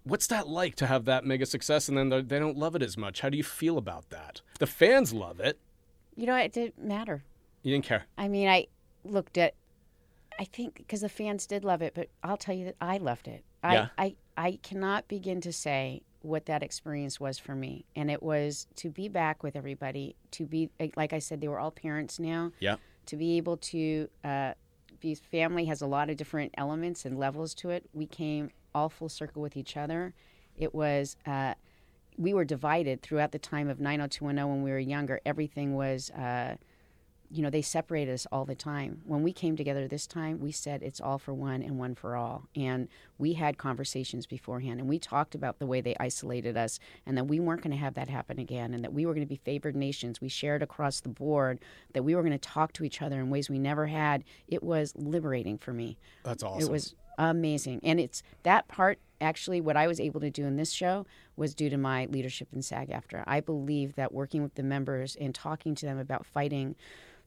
what's 0.05 0.27
that 0.29 0.49
like 0.49 0.75
to 0.77 0.87
have 0.87 1.05
that 1.07 1.25
mega 1.25 1.47
success 1.47 1.89
and 1.89 1.97
then 1.99 2.09
they're- 2.09 2.23
don't 2.23 2.57
love 2.57 2.75
it 2.75 2.83
as 2.83 2.97
much? 2.97 3.21
How 3.21 3.29
do 3.29 3.37
you 3.37 3.45
feel 3.45 3.77
about 3.79 4.11
that? 4.11 4.41
The 4.59 4.67
fans 4.67 5.13
love 5.13 5.41
it. 5.41 5.59
you 6.17 6.27
know, 6.27 6.37
it 6.37 6.53
didn't 6.53 6.79
matter. 6.83 7.23
You 7.63 7.73
didn't 7.73 7.87
care. 7.87 8.05
I 8.19 8.29
mean, 8.29 8.47
I 8.49 8.67
looked 9.05 9.39
at, 9.39 9.55
I 10.39 10.45
think 10.45 10.75
because 10.77 11.01
the 11.01 11.09
fans 11.09 11.47
did 11.47 11.65
love 11.65 11.81
it, 11.83 11.95
but 11.95 12.09
I'll 12.23 12.37
tell 12.37 12.55
you 12.55 12.67
that 12.67 12.77
I 12.81 12.99
loved 12.99 13.27
it. 13.29 13.43
I, 13.63 13.75
Yeah. 13.75 13.89
I, 13.97 14.17
I 14.37 14.59
cannot 14.63 15.09
begin 15.09 15.41
to 15.43 15.53
say 15.53 16.03
what 16.23 16.45
that 16.47 16.63
experience 16.63 17.19
was 17.21 17.39
for 17.39 17.55
me. 17.55 17.87
And 17.97 18.11
it 18.11 18.23
was 18.23 18.67
to 18.77 18.91
be 18.91 19.09
back 19.09 19.43
with 19.43 19.57
everybody, 19.57 20.15
to 20.33 20.45
be, 20.47 20.69
like 20.97 21.13
I 21.15 21.19
said, 21.21 21.41
they 21.41 21.49
were 21.49 21.59
all 21.61 21.71
parents 21.71 22.19
now, 22.19 22.53
Yeah. 22.61 22.77
to 23.07 23.17
be 23.17 23.39
able 23.39 23.57
to, 23.59 24.09
uh, 24.25 24.53
be, 25.01 25.15
family 25.15 25.65
has 25.67 25.83
a 25.83 25.87
lot 25.87 26.11
of 26.11 26.17
different 26.17 26.55
elements 26.57 27.05
and 27.05 27.19
levels 27.19 27.55
to 27.55 27.71
it. 27.71 27.89
We 27.93 28.07
came 28.07 28.51
all 28.75 28.89
full 28.89 29.09
circle 29.09 29.43
with 29.43 29.57
each 29.57 29.77
other. 29.77 30.15
It 30.57 30.75
was, 30.75 31.17
uh, 31.27 31.55
we 32.17 32.35
were 32.35 32.45
divided 32.45 33.03
throughout 33.03 33.33
the 33.33 33.39
time 33.39 33.69
of 33.69 33.81
90210 33.81 34.49
when 34.49 34.63
we 34.63 34.71
were 34.71 34.79
younger. 34.79 35.21
Everything 35.25 35.75
was, 35.75 36.11
uh, 36.11 36.57
you 37.33 37.43
know, 37.43 37.51
they 37.51 37.63
separated 37.63 38.13
us 38.13 38.27
all 38.33 38.45
the 38.45 38.57
time. 38.57 39.03
When 39.05 39.23
we 39.23 39.33
came 39.33 39.57
together 39.57 39.87
this 39.87 40.07
time, 40.07 40.41
we 40.41 40.51
said 40.51 40.83
it's 40.83 41.01
all 41.01 41.19
for 41.19 41.33
one 41.33 41.63
and 41.63 41.79
one 41.79 41.95
for 41.95 42.17
all. 42.17 42.49
And 42.57 42.89
we 43.19 43.35
had 43.35 43.57
conversations 43.57 44.27
beforehand 44.27 44.81
and 44.81 44.89
we 44.89 44.99
talked 44.99 45.37
about 45.37 45.61
the 45.61 45.67
way 45.67 45.81
they 45.81 45.95
isolated 46.01 46.57
us 46.57 46.81
and 47.07 47.17
that 47.17 47.25
we 47.25 47.39
weren't 47.39 47.63
going 47.63 47.71
to 47.71 47.77
have 47.77 47.95
that 47.95 48.09
happen 48.09 48.41
again 48.41 48.75
and 48.75 48.83
that 48.83 48.93
we 48.93 49.07
were 49.07 49.15
going 49.15 49.27
to 49.27 49.29
be 49.29 49.41
favored 49.45 49.77
nations. 49.77 50.21
We 50.21 50.29
shared 50.29 50.63
across 50.63 51.01
the 51.01 51.09
board 51.09 51.61
that 51.93 52.03
we 52.03 52.17
were 52.17 52.23
going 52.23 52.33
to 52.33 52.39
talk 52.39 52.73
to 52.75 52.85
each 52.85 53.01
other 53.01 53.21
in 53.21 53.31
ways 53.31 53.49
we 53.49 53.61
never 53.61 53.87
had. 53.87 54.25
It 54.49 54.63
was 54.63 54.93
liberating 54.97 55.57
for 55.57 55.73
me. 55.73 55.99
That's 56.25 56.43
awesome. 56.43 56.69
It 56.69 56.73
was 56.73 56.97
amazing. 57.17 57.81
And 57.85 58.01
it's 58.01 58.25
that 58.43 58.67
part 58.67 58.99
actually 59.21 59.61
what 59.61 59.77
I 59.77 59.87
was 59.87 60.01
able 60.01 60.21
to 60.21 60.31
do 60.31 60.47
in 60.47 60.57
this 60.57 60.73
show 60.73 61.07
was 61.37 61.55
due 61.55 61.71
to 61.71 61.77
my 61.77 62.07
leadership 62.07 62.49
in 62.53 62.63
SAG-AFTRA. 62.63 63.23
I 63.27 63.41
believe 63.41 63.95
that 63.97 64.13
working 64.13 64.43
with 64.43 64.55
the 64.55 64.63
members 64.63 65.17
and 65.21 65.35
talking 65.35 65.75
to 65.77 65.87
them 65.87 65.99
about 65.99 66.25
fighting 66.25 66.75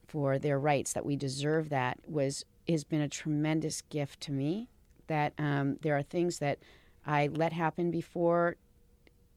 for 0.06 0.38
their 0.38 0.58
rights 0.58 0.92
that 0.92 1.04
we 1.06 1.16
deserve 1.16 1.68
that 1.70 1.98
was 2.06 2.44
has 2.68 2.84
been 2.84 3.00
a 3.00 3.08
tremendous 3.08 3.82
gift 3.82 4.20
to 4.22 4.32
me 4.32 4.68
that 5.06 5.34
um, 5.38 5.76
there 5.82 5.96
are 5.96 6.02
things 6.02 6.38
that 6.38 6.58
I 7.06 7.26
let 7.28 7.52
happen 7.52 7.90
before 7.90 8.56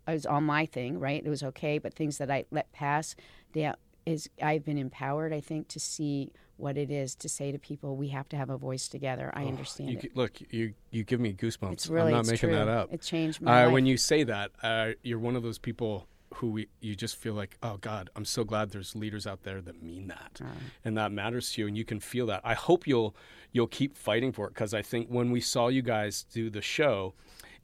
it 0.07 0.11
was 0.11 0.25
all 0.25 0.39
my 0.39 0.65
thing, 0.65 0.99
right? 0.99 1.21
It 1.25 1.27
was 1.29 1.43
okay, 1.43 1.77
but 1.79 1.93
things 1.93 2.17
that 2.19 2.31
I 2.31 2.45
let 2.49 2.71
pass, 2.71 3.13
they, 3.51 3.69
is 4.05 4.29
I've 4.41 4.63
been 4.63 4.77
empowered, 4.77 5.33
I 5.33 5.41
think, 5.41 5.67
to 5.69 5.79
see 5.81 6.31
what 6.55 6.77
it 6.77 6.89
is 6.89 7.13
to 7.15 7.27
say 7.27 7.51
to 7.51 7.59
people, 7.59 7.97
we 7.97 8.07
have 8.07 8.29
to 8.29 8.37
have 8.37 8.49
a 8.49 8.57
voice 8.57 8.87
together. 8.87 9.29
I 9.35 9.43
understand 9.45 9.89
You, 9.91 9.97
it. 10.01 10.15
look, 10.15 10.39
you 10.49 10.73
you 10.91 11.03
give 11.03 11.19
me 11.19 11.33
goosebumps. 11.33 11.89
Really 11.89 12.07
I'm 12.13 12.17
not 12.19 12.25
making 12.27 12.49
true. 12.49 12.55
that 12.57 12.69
up. 12.69 12.93
It 12.93 13.01
changed 13.01 13.41
my 13.41 13.63
Uh, 13.63 13.65
life. 13.65 13.73
when 13.73 13.85
you 13.85 13.97
say 13.97 14.23
that, 14.23 14.51
uh, 14.63 14.91
you're 15.03 15.19
one 15.19 15.35
of 15.35 15.43
those 15.43 15.59
people 15.59 16.07
who 16.35 16.51
we, 16.51 16.67
you 16.81 16.95
just 16.95 17.15
feel 17.15 17.33
like, 17.33 17.57
oh 17.63 17.77
God, 17.77 18.09
I'm 18.15 18.25
so 18.25 18.43
glad 18.43 18.71
there's 18.71 18.95
leaders 18.95 19.25
out 19.25 19.43
there 19.43 19.61
that 19.61 19.81
mean 19.81 20.07
that, 20.07 20.39
and 20.85 20.97
that 20.97 21.11
matters 21.11 21.51
to 21.53 21.61
you, 21.61 21.67
and 21.67 21.77
you 21.77 21.85
can 21.85 21.99
feel 21.99 22.25
that. 22.27 22.41
I 22.43 22.53
hope 22.53 22.85
you'll 22.87 23.15
you'll 23.51 23.67
keep 23.67 23.97
fighting 23.97 24.31
for 24.31 24.47
it 24.47 24.53
because 24.53 24.73
I 24.73 24.81
think 24.81 25.07
when 25.09 25.31
we 25.31 25.41
saw 25.41 25.67
you 25.69 25.81
guys 25.81 26.23
do 26.33 26.49
the 26.49 26.61
show. 26.61 27.13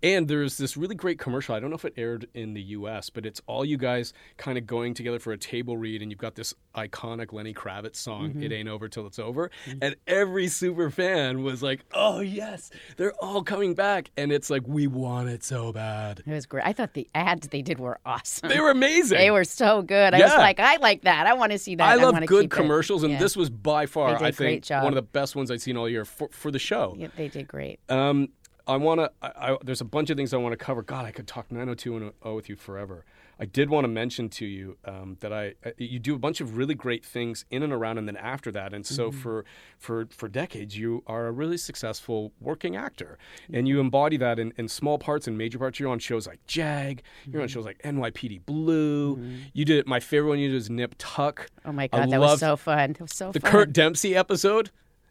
And 0.03 0.27
there's 0.27 0.57
this 0.57 0.75
really 0.75 0.95
great 0.95 1.17
commercial. 1.17 1.55
I 1.55 1.59
don't 1.61 1.69
know 1.69 1.77
if 1.77 1.85
it 1.85 1.93
aired 1.95 2.27
in 2.33 2.53
the 2.53 2.61
U.S., 2.61 3.09
but 3.09 3.25
it's 3.25 3.41
all 3.47 3.63
you 3.63 3.77
guys 3.77 4.13
kind 4.37 4.57
of 4.57 4.67
going 4.67 4.93
together 4.93 5.17
for 5.17 5.31
a 5.31 5.37
table 5.37 5.77
read, 5.77 6.01
and 6.01 6.11
you've 6.11 6.19
got 6.19 6.35
this 6.35 6.53
iconic 6.75 7.31
Lenny 7.31 7.53
Kravitz 7.53 7.95
song, 7.95 8.31
Mm-hmm. 8.31 8.43
"It 8.43 8.51
Ain't 8.51 8.67
Over 8.69 8.89
Till 8.89 9.07
It's 9.07 9.17
Over," 9.19 9.49
and 9.81 9.95
every 10.05 10.47
super 10.49 10.89
fan 10.89 11.41
was 11.43 11.63
like, 11.63 11.85
"Oh 11.93 12.19
yes, 12.19 12.69
they're 12.97 13.13
all 13.23 13.43
coming 13.43 13.73
back!" 13.75 14.11
And 14.17 14.31
it's 14.31 14.49
like 14.49 14.63
we 14.67 14.87
want 14.87 15.29
it 15.29 15.43
so 15.43 15.71
bad. 15.71 16.21
it 16.25 16.31
was 16.31 16.45
great. 16.45 16.65
I 16.65 16.73
thought 16.73 16.93
the 16.93 17.07
ads 17.15 17.47
they 17.47 17.61
did 17.61 17.79
were 17.79 17.97
awesome. 18.05 18.49
They 18.49 18.59
were 18.59 18.71
amazing. 18.71 19.17
They 19.17 19.31
were 19.31 19.45
so 19.45 19.81
good. 19.81 20.13
I 20.13 20.19
was 20.19 20.33
like, 20.33 20.59
I 20.59 20.75
like 20.77 21.03
that. 21.03 21.27
I 21.27 21.33
want 21.33 21.53
to 21.53 21.57
see 21.57 21.75
that. 21.75 21.87
I 21.87 21.95
love 21.95 22.13
wanna 22.13 22.25
good 22.25 22.43
keep 22.43 22.53
it. 22.53 22.55
commercials, 22.55 23.03
and 23.03 23.13
Yeah. 23.13 23.19
this 23.19 23.37
was 23.37 23.49
by 23.49 23.85
far, 23.85 24.21
I 24.21 24.31
think, 24.31 24.67
one 24.69 24.87
of 24.87 24.95
the 24.95 25.01
best 25.01 25.35
ones 25.35 25.49
I've 25.49 25.61
seen 25.61 25.77
all 25.77 25.87
year 25.87 26.03
for, 26.03 26.27
for 26.31 26.51
the 26.51 26.59
show. 26.59 26.95
Yeah, 26.97 27.07
they 27.15 27.29
did 27.29 27.47
great. 27.47 27.79
Um, 27.89 28.29
I 28.65 28.77
want 28.77 29.01
to. 29.01 29.11
I, 29.21 29.53
I, 29.53 29.57
there's 29.63 29.81
a 29.81 29.85
bunch 29.85 30.09
of 30.09 30.17
things 30.17 30.33
I 30.33 30.37
want 30.37 30.53
to 30.53 30.63
cover. 30.63 30.81
God, 30.81 31.05
I 31.05 31.11
could 31.11 31.27
talk 31.27 31.51
90210 31.51 32.35
with 32.35 32.49
you 32.49 32.55
forever. 32.55 33.05
I 33.39 33.45
did 33.45 33.69
want 33.69 33.83
to 33.83 33.89
mention 33.89 34.29
to 34.29 34.45
you 34.45 34.77
um, 34.85 35.17
that 35.19 35.33
I 35.33 35.55
uh, 35.65 35.71
you 35.77 35.99
do 35.99 36.15
a 36.15 36.19
bunch 36.19 36.39
of 36.39 36.55
really 36.55 36.75
great 36.75 37.03
things 37.03 37.45
in 37.49 37.63
and 37.63 37.73
around, 37.73 37.97
and 37.97 38.07
then 38.07 38.15
after 38.15 38.51
that. 38.51 38.73
And 38.73 38.85
so 38.85 39.11
for 39.11 39.43
for 39.77 40.07
for 40.11 40.29
decades, 40.29 40.77
you 40.77 41.03
are 41.07 41.27
a 41.27 41.31
really 41.31 41.57
successful 41.57 42.31
working 42.39 42.75
actor, 42.75 43.17
and 43.51 43.67
you 43.67 43.79
embody 43.79 44.17
that 44.17 44.39
in, 44.39 44.53
in 44.57 44.67
small 44.67 44.97
parts 44.97 45.27
and 45.27 45.37
major 45.37 45.57
parts. 45.57 45.79
You're 45.79 45.89
on 45.89 45.99
shows 45.99 46.27
like 46.27 46.45
Jag. 46.47 47.01
You're 47.25 47.41
on 47.41 47.47
shows 47.47 47.65
like 47.65 47.81
NYPD 47.81 48.45
Blue. 48.45 49.19
You 49.51 49.65
did 49.65 49.87
my 49.87 49.99
favorite 49.99 50.29
one. 50.29 50.39
You 50.39 50.49
did 50.49 50.57
is 50.57 50.69
Nip 50.69 50.95
Tuck. 50.97 51.49
Oh 51.65 51.71
my 51.71 51.83
I 51.83 51.87
god, 51.87 52.11
that 52.11 52.19
was 52.19 52.39
so 52.39 52.55
fun. 52.55 52.93
That 52.93 53.01
was 53.01 53.13
so 53.13 53.31
the 53.31 53.39
fun. 53.39 53.51
Kurt 53.51 53.73
Dempsey 53.73 54.15
episode 54.15 54.69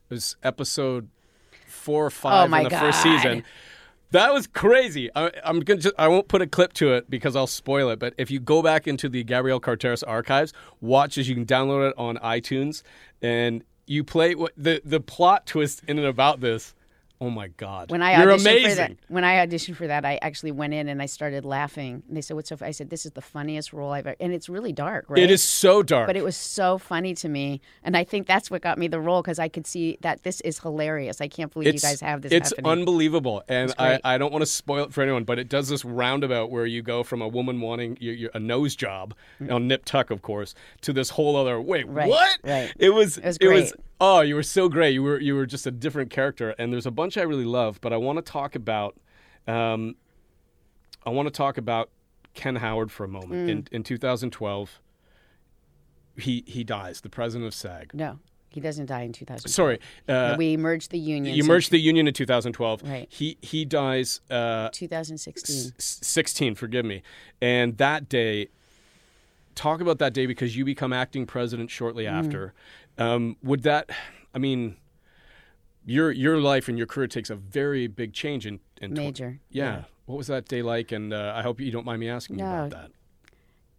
was 0.09 0.37
episode 0.43 1.09
four 1.83 2.07
or 2.07 2.11
five 2.11 2.51
Oh 2.51 2.57
in 2.57 2.64
the 2.64 2.70
first 2.70 3.03
season. 3.03 3.45
That 4.12 4.33
was 4.33 4.47
crazy. 4.47 5.11
I, 5.16 5.30
I'm 5.43 5.61
gonna. 5.61 5.80
Just, 5.80 5.95
I 5.99 6.07
won't 6.09 6.28
put 6.28 6.43
a 6.43 6.47
clip 6.47 6.74
to 6.74 6.93
it 6.93 7.09
because 7.09 7.35
I'll 7.35 7.47
spoil 7.47 7.89
it. 7.89 7.99
But 7.99 8.14
if 8.18 8.30
you 8.30 8.41
go 8.41 8.62
back 8.62 8.87
into 8.87 9.09
the 9.09 9.24
Gabrielle 9.24 9.59
Carteris 9.61 10.03
archives, 10.03 10.53
watch 10.83 11.16
as 11.16 11.28
you 11.28 11.35
can 11.35 11.47
download 11.47 11.91
it 11.91 11.95
on 11.97 12.18
iTunes, 12.18 12.83
and 13.22 13.64
you 13.87 14.05
play 14.05 14.35
what 14.35 14.53
the 14.57 14.83
the 14.85 15.01
plot 15.01 15.47
twist 15.47 15.83
in 15.89 15.99
and 15.99 16.07
about 16.07 16.41
this. 16.41 16.74
Oh 17.23 17.31
my 17.31 17.47
God! 17.47 17.93
When 17.93 18.03
I 18.03 18.18
you're 18.20 18.33
auditioned 18.33 18.41
amazing. 18.41 18.68
for 18.70 18.75
that, 18.75 18.93
when 19.07 19.23
I 19.23 19.47
auditioned 19.47 19.77
for 19.77 19.87
that, 19.87 20.05
I 20.05 20.18
actually 20.23 20.51
went 20.51 20.75
in 20.75 20.89
and 20.89 21.01
I 21.01 21.07
started 21.07 21.45
laughing. 21.45 22.03
And 22.09 22.16
they 22.16 22.20
said, 22.20 22.35
"What's 22.35 22.49
so?" 22.49 22.57
Funny? 22.57 22.70
I 22.70 22.73
said, 22.73 22.91
"This 22.91 23.07
is 23.07 23.12
the 23.12 23.20
funniest 23.20 23.73
role 23.73 23.93
I've 23.93 24.09
ever." 24.09 24.16
And 24.18 24.33
it's 24.33 24.49
really 24.49 24.73
dark, 24.73 25.09
right? 25.09 25.23
It 25.23 25.31
is 25.31 25.41
so 25.41 25.85
dark. 25.85 26.09
But 26.09 26.16
it 26.16 26.25
was 26.25 26.37
so 26.37 26.79
funny 26.79 27.14
to 27.14 27.29
me, 27.29 27.61
and 27.85 27.97
I 27.97 28.03
think 28.03 28.27
that's 28.27 28.51
what 28.51 28.61
got 28.61 28.77
me 28.77 28.89
the 28.89 28.99
role 28.99 29.23
because 29.23 29.39
I 29.39 29.47
could 29.47 29.68
see 29.68 29.99
that 30.01 30.25
this 30.25 30.41
is 30.41 30.59
hilarious. 30.59 31.20
I 31.20 31.29
can't 31.29 31.53
believe 31.53 31.75
you 31.75 31.79
guys 31.79 32.01
have 32.01 32.23
this. 32.23 32.33
It's 32.33 32.51
happening. 32.51 32.73
unbelievable, 32.73 33.45
and 33.47 33.70
It's 33.70 33.79
I. 33.79 34.01
I 34.03 34.18
don't 34.18 34.33
want 34.33 34.43
to 34.43 34.47
spoil 34.47 34.87
it 34.87 34.93
for 34.93 35.03
anyone, 35.03 35.23
but 35.23 35.39
it 35.39 35.49
does 35.49 35.68
this 35.68 35.85
roundabout 35.85 36.51
where 36.51 36.66
you 36.66 36.83
go 36.83 37.05
from 37.05 37.23
a 37.23 37.29
woman 37.29 37.61
wanting 37.61 37.99
you 38.01 38.11
you- 38.11 38.31
a 38.35 38.41
nose 38.41 38.75
job 38.75 39.14
mm. 39.41 39.53
on 39.53 39.68
Nip 39.68 39.85
Tuck, 39.85 40.11
of 40.11 40.23
course, 40.23 40.57
to 40.81 40.93
this 40.93 41.11
whole 41.11 41.37
other. 41.37 41.61
Wait. 41.61 41.87
Right, 41.87 42.09
what? 42.09 42.39
right. 42.43 42.73
It 42.81 42.91
was. 42.91 43.18
It 43.18 43.27
was 43.27 43.37
It 43.41 43.49
was. 43.49 43.75
Oh, 44.05 44.21
you 44.21 44.35
were 44.35 44.43
so 44.43 44.69
great. 44.69 44.95
You 44.95 45.03
were 45.05 45.21
you 45.21 45.37
were 45.37 45.47
just 45.47 45.65
a 45.65 45.71
different 45.71 46.11
character, 46.11 46.51
and 46.59 46.73
there's 46.73 46.87
a 46.87 46.91
bunch 46.91 47.17
I 47.17 47.23
really 47.23 47.45
love, 47.45 47.81
but 47.81 47.93
I 47.93 47.97
want 47.99 48.17
to 48.17 48.23
talk 48.23 48.57
about. 48.57 48.97
Um, 49.47 49.95
I 51.07 51.11
want 51.11 51.27
to 51.29 51.31
talk 51.33 51.57
about 51.57 51.89
Ken 52.35 52.57
Howard 52.57 52.91
for 52.91 53.05
a 53.05 53.09
moment. 53.09 53.49
In 53.49 53.69
in 53.71 53.83
2012, 53.85 54.81
he 56.19 56.43
he 56.49 56.65
dies. 56.65 57.01
The 57.01 57.09
president 57.09 57.47
of 57.47 57.55
SAG. 57.55 57.95
No, 57.95 58.19
he 58.51 58.61
doesn't 58.61 58.87
die 58.87 59.03
in 59.03 59.13
2000. 59.13 59.49
Sorry, 59.49 59.79
uh, 60.09 60.35
we 60.37 60.57
merged 60.57 60.91
the 60.91 60.99
union. 60.99 61.37
you 61.37 61.45
merged 61.45 61.71
the 61.71 61.79
union 61.79 62.09
in 62.09 62.15
2012. 62.15 62.83
Right. 62.83 63.07
He 63.09 63.37
he 63.41 63.65
dies. 63.65 64.21
Uh, 64.29 64.69
2016. 64.73 65.73
s- 65.79 65.99
16 66.03 66.57
forgive 66.57 66.85
me 66.85 67.03
and 67.41 67.77
that 67.79 68.09
day 68.09 68.49
talk 69.55 69.81
about 69.83 69.99
that 69.99 70.15
day 70.15 70.25
because 70.27 70.57
you 70.57 70.65
become 70.65 70.93
acting 70.95 71.27
president 71.27 71.71
shortly 71.71 72.05
Mm. 72.05 72.13
after 72.13 72.55
um, 72.99 73.36
would 73.43 73.62
that 73.62 73.90
i 74.34 74.38
mean 74.38 74.76
your 75.84 76.11
your 76.11 76.38
life 76.38 76.68
and 76.68 76.78
your 76.78 76.86
career 76.86 77.07
takes 77.09 77.30
a 77.30 77.34
very 77.36 77.86
big 77.86 78.12
change 78.12 78.47
in, 78.47 78.61
in 78.80 78.93
tw- 78.95 78.99
Major. 78.99 79.40
yeah. 79.51 79.84
what 80.07 80.16
was 80.16 80.26
that 80.28 80.47
day 80.47 80.62
like 80.62 80.93
and 80.93 81.12
uh, 81.12 81.32
i 81.34 81.43
hope 81.43 81.61
you 81.61 81.70
don't 81.72 81.86
mind 81.86 82.01
me 82.01 82.09
asking 82.09 82.38
you 82.38 82.45
about 82.45 82.70
that 82.70 82.90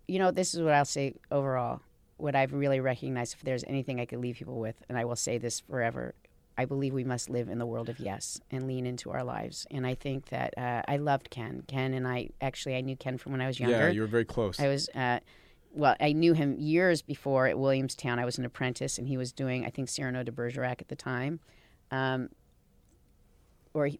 You 0.07 0.19
know, 0.19 0.31
this 0.31 0.53
is 0.53 0.61
what 0.61 0.73
I'll 0.73 0.83
say 0.99 1.13
overall. 1.31 1.79
What 2.17 2.35
I've 2.35 2.51
really 2.53 2.81
recognized, 2.81 3.35
if 3.35 3.41
there's 3.43 3.63
anything 3.67 4.01
I 4.01 4.05
could 4.05 4.19
leave 4.19 4.35
people 4.35 4.59
with, 4.59 4.75
and 4.89 4.97
I 4.97 5.05
will 5.05 5.15
say 5.15 5.37
this 5.39 5.61
forever, 5.61 6.13
I 6.57 6.65
believe 6.65 6.93
we 6.93 7.05
must 7.05 7.29
live 7.29 7.47
in 7.47 7.57
the 7.57 7.65
world 7.65 7.87
of 7.89 7.99
yes 7.99 8.39
and 8.51 8.67
lean 8.67 8.85
into 8.85 9.11
our 9.11 9.23
lives. 9.23 9.65
And 9.71 9.87
I 9.87 9.95
think 9.95 10.25
that 10.27 10.53
uh, 10.57 10.81
I 10.93 10.97
loved 10.97 11.29
Ken. 11.29 11.63
Ken 11.67 11.93
and 11.93 12.05
I 12.05 12.29
actually 12.41 12.75
I 12.75 12.81
knew 12.81 12.97
Ken 12.97 13.17
from 13.17 13.31
when 13.31 13.39
I 13.41 13.47
was 13.47 13.59
younger. 13.61 13.77
yeah 13.87 13.89
you 13.95 14.01
were 14.01 14.07
very 14.17 14.25
close 14.25 14.59
I 14.59 14.67
was, 14.67 14.89
uh, 14.89 15.19
well, 15.73 15.95
I 15.99 16.13
knew 16.13 16.33
him 16.33 16.55
years 16.59 17.01
before 17.01 17.47
at 17.47 17.57
Williamstown. 17.57 18.19
I 18.19 18.25
was 18.25 18.37
an 18.37 18.45
apprentice, 18.45 18.99
and 18.99 19.07
he 19.07 19.17
was 19.17 19.31
doing, 19.31 19.65
I 19.65 19.69
think, 19.69 19.89
Cyrano 19.89 20.23
de 20.23 20.31
Bergerac 20.31 20.81
at 20.81 20.87
the 20.87 20.95
time, 20.95 21.39
um, 21.89 22.29
or 23.73 23.87
he, 23.87 23.99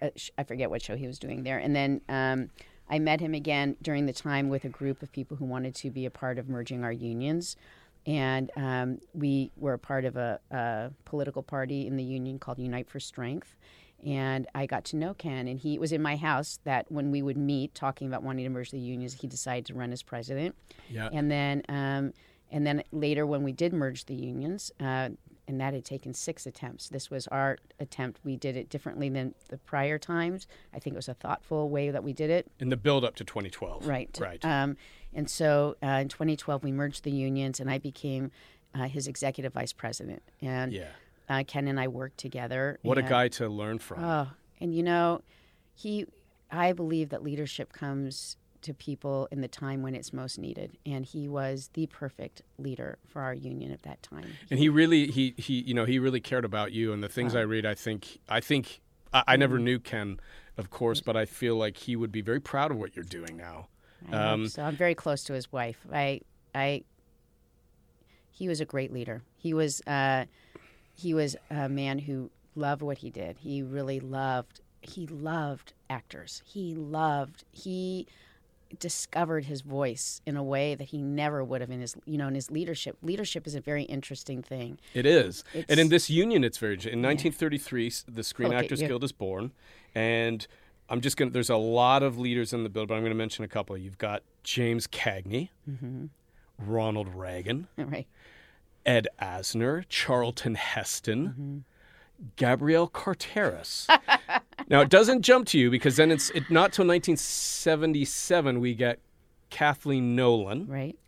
uh, 0.00 0.08
I 0.38 0.44
forget 0.44 0.70
what 0.70 0.82
show 0.82 0.96
he 0.96 1.06
was 1.06 1.18
doing 1.18 1.42
there. 1.42 1.58
And 1.58 1.76
then 1.76 2.00
um, 2.08 2.48
I 2.88 2.98
met 2.98 3.20
him 3.20 3.34
again 3.34 3.76
during 3.82 4.06
the 4.06 4.14
time 4.14 4.48
with 4.48 4.64
a 4.64 4.70
group 4.70 5.02
of 5.02 5.12
people 5.12 5.36
who 5.36 5.44
wanted 5.44 5.74
to 5.76 5.90
be 5.90 6.06
a 6.06 6.10
part 6.10 6.38
of 6.38 6.48
merging 6.48 6.84
our 6.84 6.92
unions. 6.92 7.56
And 8.06 8.50
um, 8.56 8.98
we 9.12 9.52
were 9.56 9.74
a 9.74 9.78
part 9.78 10.06
of 10.06 10.16
a, 10.16 10.40
a 10.50 10.90
political 11.04 11.42
party 11.42 11.86
in 11.86 11.98
the 11.98 12.02
union 12.02 12.38
called 12.38 12.58
Unite 12.58 12.88
for 12.88 12.98
Strength 12.98 13.56
and 14.06 14.46
I 14.54 14.66
got 14.66 14.84
to 14.86 14.96
know 14.96 15.14
Ken, 15.14 15.48
and 15.48 15.58
he 15.58 15.78
was 15.78 15.92
in 15.92 16.02
my 16.02 16.16
house. 16.16 16.58
That 16.64 16.90
when 16.90 17.10
we 17.10 17.22
would 17.22 17.36
meet, 17.36 17.74
talking 17.74 18.06
about 18.08 18.22
wanting 18.22 18.44
to 18.44 18.50
merge 18.50 18.70
the 18.70 18.78
unions, 18.78 19.14
he 19.14 19.26
decided 19.26 19.66
to 19.66 19.74
run 19.74 19.92
as 19.92 20.02
president. 20.02 20.54
yeah 20.88 21.08
And 21.12 21.30
then, 21.30 21.62
um, 21.68 22.12
and 22.50 22.66
then 22.66 22.82
later, 22.92 23.26
when 23.26 23.42
we 23.42 23.52
did 23.52 23.72
merge 23.72 24.06
the 24.06 24.14
unions, 24.14 24.72
uh, 24.80 25.10
and 25.48 25.60
that 25.60 25.74
had 25.74 25.84
taken 25.84 26.14
six 26.14 26.46
attempts. 26.46 26.88
This 26.88 27.10
was 27.10 27.26
our 27.28 27.58
attempt. 27.80 28.20
We 28.24 28.36
did 28.36 28.56
it 28.56 28.68
differently 28.68 29.08
than 29.08 29.34
the 29.48 29.58
prior 29.58 29.98
times. 29.98 30.46
I 30.72 30.78
think 30.78 30.94
it 30.94 30.96
was 30.96 31.08
a 31.08 31.14
thoughtful 31.14 31.68
way 31.68 31.90
that 31.90 32.04
we 32.04 32.12
did 32.12 32.30
it. 32.30 32.46
in 32.60 32.68
the 32.68 32.76
build 32.76 33.04
up 33.04 33.16
to 33.16 33.24
2012 33.24 33.84
Right. 33.86 34.16
right 34.20 34.44
Um, 34.44 34.76
and 35.12 35.28
so 35.28 35.76
uh, 35.82 35.86
in 36.02 36.08
2012, 36.08 36.62
we 36.62 36.70
merged 36.70 37.02
the 37.02 37.10
unions, 37.10 37.58
and 37.58 37.68
I 37.68 37.78
became 37.78 38.30
uh, 38.76 38.84
his 38.84 39.08
executive 39.08 39.52
vice 39.52 39.72
president. 39.72 40.22
And 40.40 40.72
yeah 40.72 40.90
uh, 41.30 41.44
Ken 41.46 41.66
and 41.68 41.80
I 41.80 41.88
worked 41.88 42.18
together. 42.18 42.78
what 42.82 42.98
a 42.98 43.02
guy 43.02 43.28
to 43.28 43.48
learn 43.48 43.78
from 43.78 44.04
Oh, 44.04 44.28
and 44.60 44.74
you 44.74 44.82
know, 44.82 45.22
he, 45.74 46.04
I 46.50 46.72
believe 46.74 47.08
that 47.10 47.22
leadership 47.22 47.72
comes 47.72 48.36
to 48.62 48.74
people 48.74 49.26
in 49.32 49.40
the 49.40 49.48
time 49.48 49.80
when 49.82 49.94
it's 49.94 50.12
most 50.12 50.38
needed, 50.38 50.76
and 50.84 51.06
he 51.06 51.28
was 51.28 51.70
the 51.72 51.86
perfect 51.86 52.42
leader 52.58 52.98
for 53.08 53.22
our 53.22 53.32
union 53.32 53.72
at 53.72 53.82
that 53.84 54.02
time. 54.02 54.26
and 54.50 54.58
he 54.58 54.68
really 54.68 55.06
he 55.06 55.32
he 55.38 55.60
you 55.62 55.72
know 55.72 55.86
he 55.86 55.98
really 55.98 56.20
cared 56.20 56.44
about 56.44 56.70
you 56.72 56.92
and 56.92 57.02
the 57.02 57.08
things 57.08 57.34
i 57.34 57.40
read 57.40 57.64
i 57.64 57.74
think 57.74 58.18
i 58.28 58.38
think 58.40 58.80
i, 59.14 59.22
I 59.28 59.36
never 59.36 59.58
knew 59.58 59.78
ken 59.78 60.20
of 60.58 60.68
course 60.68 61.00
but 61.00 61.16
i 61.16 61.24
feel 61.24 61.56
like 61.56 61.78
he 61.78 61.96
would 61.96 62.12
be 62.12 62.20
very 62.20 62.40
proud 62.40 62.70
of 62.70 62.76
what 62.76 62.94
you're 62.94 63.04
doing 63.18 63.38
now 63.38 63.68
Um, 64.12 64.46
so 64.48 64.62
I'm 64.62 64.76
very 64.76 64.94
close 64.94 65.24
to 65.24 65.32
his 65.34 65.50
wife. 65.52 65.78
I, 65.92 66.20
I, 66.54 66.84
he 68.30 68.48
was 68.48 68.60
a 68.60 68.64
great 68.64 68.92
leader. 68.92 69.22
He 69.36 69.52
was, 69.54 69.80
uh, 69.86 70.24
he 71.00 71.14
was 71.14 71.36
a 71.50 71.68
man 71.68 71.98
who 72.00 72.30
loved 72.54 72.82
what 72.82 72.98
he 72.98 73.10
did. 73.10 73.36
He 73.38 73.62
really 73.62 74.00
loved. 74.00 74.60
He 74.82 75.06
loved 75.06 75.72
actors. 75.88 76.42
He 76.46 76.74
loved. 76.74 77.44
He 77.52 78.06
discovered 78.78 79.46
his 79.46 79.62
voice 79.62 80.20
in 80.24 80.36
a 80.36 80.42
way 80.44 80.76
that 80.76 80.84
he 80.84 81.02
never 81.02 81.42
would 81.42 81.60
have 81.60 81.70
in 81.70 81.80
his 81.80 81.96
you 82.04 82.16
know 82.16 82.28
in 82.28 82.36
his 82.36 82.52
leadership 82.52 82.96
leadership 83.02 83.44
is 83.44 83.56
a 83.56 83.60
very 83.60 83.82
interesting 83.82 84.42
thing 84.44 84.78
It 84.94 85.06
is. 85.06 85.42
and 85.68 85.80
in 85.80 85.88
this 85.88 86.08
union, 86.08 86.44
it's 86.44 86.56
very. 86.58 86.74
In 86.74 87.02
1933, 87.02 87.86
s- 87.88 88.04
the 88.06 88.22
Screen 88.22 88.48
Okay, 88.50 88.58
Actors 88.58 88.80
yeah. 88.80 88.86
Guild 88.88 89.02
is 89.04 89.10
born. 89.12 89.50
And 89.94 90.46
I'm 90.88 91.00
just 91.00 91.16
going 91.16 91.30
to, 91.30 91.32
there's 91.32 91.50
a 91.50 91.56
lot 91.56 92.02
of 92.04 92.16
leaders 92.18 92.52
in 92.52 92.62
the 92.62 92.68
build, 92.68 92.88
but 92.88 92.94
I'm 92.94 93.00
going 93.02 93.10
to 93.10 93.16
mention 93.16 93.44
a 93.44 93.48
couple. 93.48 93.76
You've 93.76 93.98
got 93.98 94.22
James 94.44 94.86
Cagney, 94.86 95.48
Mm-hmm. 95.68 96.06
Ronald 96.58 97.08
Reagan, 97.14 97.66
right 97.76 98.06
Ed 98.86 99.08
Asner, 99.20 99.84
Charlton 99.88 100.54
Heston, 100.56 101.28
Mm-hmm. 101.28 101.58
Gabrielle 102.36 102.86
Carteris. 102.88 103.86
now, 104.68 104.82
it 104.82 104.90
doesn't 104.90 105.22
jump 105.22 105.46
to 105.48 105.58
you 105.58 105.70
because 105.70 105.96
then 105.96 106.10
it's 106.10 106.28
it, 106.30 106.50
not 106.50 106.70
till 106.72 106.86
1977 106.86 108.60
we 108.60 108.74
get 108.74 108.98
Kathleen 109.48 110.14
Nolan. 110.14 110.66
right 110.66 110.98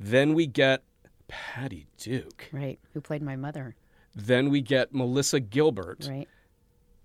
Then 0.00 0.34
we 0.34 0.46
get 0.46 0.82
Patty 1.28 1.86
Duke. 1.96 2.48
right 2.52 2.78
who 2.92 3.00
played 3.00 3.22
my 3.22 3.36
mother 3.36 3.76
Then 4.16 4.50
we 4.50 4.60
get 4.60 4.92
Melissa 4.92 5.38
Gilbert. 5.40 6.08
right 6.10 6.26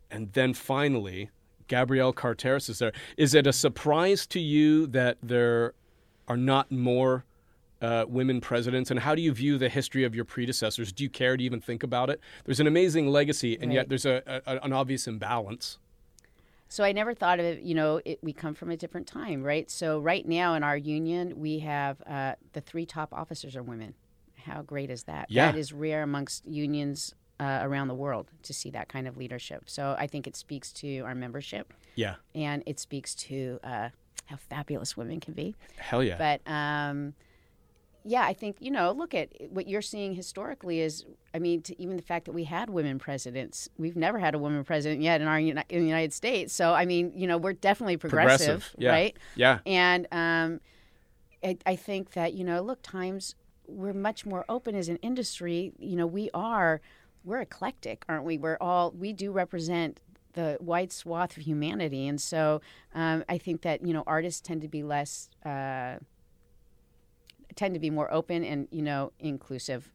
And 0.10 0.32
then 0.34 0.54
finally, 0.56 1.30
Gabrielle 1.68 2.14
Carteris 2.14 2.70
is 2.70 2.80
there. 2.80 2.92
Is 3.18 3.34
it 3.36 3.46
a 3.46 3.54
surprise 3.54 4.26
to 4.28 4.40
you 4.40 4.88
that 4.88 5.18
there 5.22 5.74
are 6.28 6.38
not 6.38 6.72
more 6.72 7.26
uh, 7.84 8.06
women 8.08 8.42
presidents? 8.42 8.90
And 8.90 9.00
how 9.02 9.14
do 9.14 9.22
you 9.22 9.34
view 9.34 9.58
the 9.58 9.70
history 9.70 10.04
of 10.06 10.16
your 10.16 10.26
predecessors? 10.26 10.92
Do 10.92 11.04
you 11.04 11.10
care 11.10 11.36
to 11.38 11.44
even 11.44 11.60
think 11.60 11.84
about 11.84 12.10
it? 12.10 12.20
There's 12.46 12.60
an 12.60 12.68
amazing 12.68 13.08
legacy, 13.08 13.58
and 13.62 13.72
yet 13.74 13.90
there's 13.90 14.06
a, 14.06 14.24
a, 14.26 14.64
an 14.64 14.74
obvious 14.74 15.06
imbalance. 15.08 15.78
So 16.70 16.84
I 16.84 16.92
never 16.92 17.14
thought 17.14 17.40
of 17.40 17.46
it. 17.46 17.62
You 17.62 17.76
know, 17.76 18.02
it, 18.04 18.18
we 18.24 18.34
come 18.34 18.56
from 18.56 18.72
a 18.72 18.78
different 18.78 19.06
time, 19.06 19.44
right? 19.44 19.70
So 19.70 20.00
right 20.00 20.28
now 20.28 20.56
in 20.56 20.64
our 20.64 20.78
union, 20.78 21.40
we 21.40 21.60
have 21.60 22.02
uh, 22.08 22.34
the 22.54 22.62
three 22.62 22.86
top 22.88 23.14
officers 23.14 23.56
are 23.56 23.62
women. 23.62 23.94
How 24.46 24.64
great 24.64 24.90
is 24.90 25.04
that? 25.04 25.28
Yeah. 25.30 25.52
That 25.52 25.58
is 25.58 25.72
rare 25.72 26.02
amongst 26.02 26.46
unions 26.48 27.14
uh, 27.40 27.60
around 27.62 27.90
the 27.90 27.96
world 27.96 28.32
to 28.44 28.54
see 28.54 28.72
that 28.72 28.90
kind 28.90 29.08
of 29.08 29.18
leadership. 29.18 29.64
So 29.68 29.96
I 30.00 30.08
think 30.08 30.26
it 30.26 30.36
speaks 30.36 30.72
to 30.74 31.00
our 31.02 31.14
membership, 31.16 31.74
Yeah. 31.96 32.16
and 32.34 32.64
it 32.66 32.80
speaks 32.80 33.14
to 33.16 33.60
uh, 33.64 33.90
how 34.26 34.38
fabulous 34.38 34.98
women 34.98 35.20
can 35.20 35.34
be. 35.34 35.56
Hell 35.78 36.04
yeah. 36.04 36.18
But 36.18 36.52
um, 36.52 37.14
yeah, 38.06 38.24
I 38.24 38.34
think 38.34 38.58
you 38.60 38.72
know. 38.72 38.92
Look 38.92 39.14
at 39.14 39.30
what 39.50 39.68
you're 39.68 39.82
seeing 39.82 40.14
historically 40.14 40.82
is, 40.82 41.06
I 41.34 41.40
mean, 41.40 41.62
to 41.64 41.82
even 41.82 41.96
the 41.96 42.04
fact 42.04 42.26
that 42.26 42.34
we 42.34 42.44
had 42.44 42.70
women 42.70 43.00
presidents. 43.00 43.70
We've 43.78 43.96
never 43.96 44.20
had 44.20 44.36
a 44.36 44.40
woman 44.40 44.64
president 44.64 45.02
yet 45.02 45.22
in 45.22 45.28
our 45.28 45.40
in 45.40 45.56
the 45.56 45.88
United 45.88 46.14
States. 46.14 46.54
So 46.54 46.74
I 46.74 46.86
mean, 46.86 47.14
you 47.16 47.28
know, 47.28 47.38
we're 47.38 47.54
definitely 47.54 47.98
progressive, 47.98 48.74
Yeah. 48.78 48.92
right? 48.92 49.18
Yeah. 49.36 49.60
And 49.66 50.08
um, 50.12 50.60
I, 51.44 51.58
I 51.66 51.76
think 51.76 52.12
that 52.12 52.34
you 52.34 52.44
know, 52.44 52.62
look, 52.62 52.82
times 52.82 53.36
we're 53.68 53.94
much 53.94 54.26
more 54.26 54.44
open 54.50 54.76
as 54.76 54.90
an 54.90 54.98
industry. 54.98 55.72
You 55.80 55.96
know, 55.96 56.08
we 56.08 56.30
are 56.34 56.82
we're 57.24 57.40
eclectic, 57.42 58.04
aren't 58.10 58.26
we? 58.26 58.38
We're 58.38 58.58
all 58.60 58.92
we 58.92 59.14
do 59.14 59.32
represent 59.32 60.02
the 60.34 60.58
wide 60.60 60.92
swath 60.92 61.38
of 61.38 61.44
humanity, 61.44 62.08
and 62.08 62.20
so 62.20 62.60
um, 62.94 63.24
I 63.30 63.38
think 63.38 63.62
that 63.62 63.86
you 63.86 63.94
know 63.94 64.04
artists 64.06 64.42
tend 64.42 64.62
to 64.64 64.68
be 64.68 64.84
less 64.84 65.30
uh, 65.46 65.98
tend 67.56 67.74
to 67.74 67.80
be 67.80 67.90
more 67.90 68.12
open 68.14 68.44
and 68.44 68.68
you 68.72 68.82
know 68.82 69.12
inclusive 69.20 69.92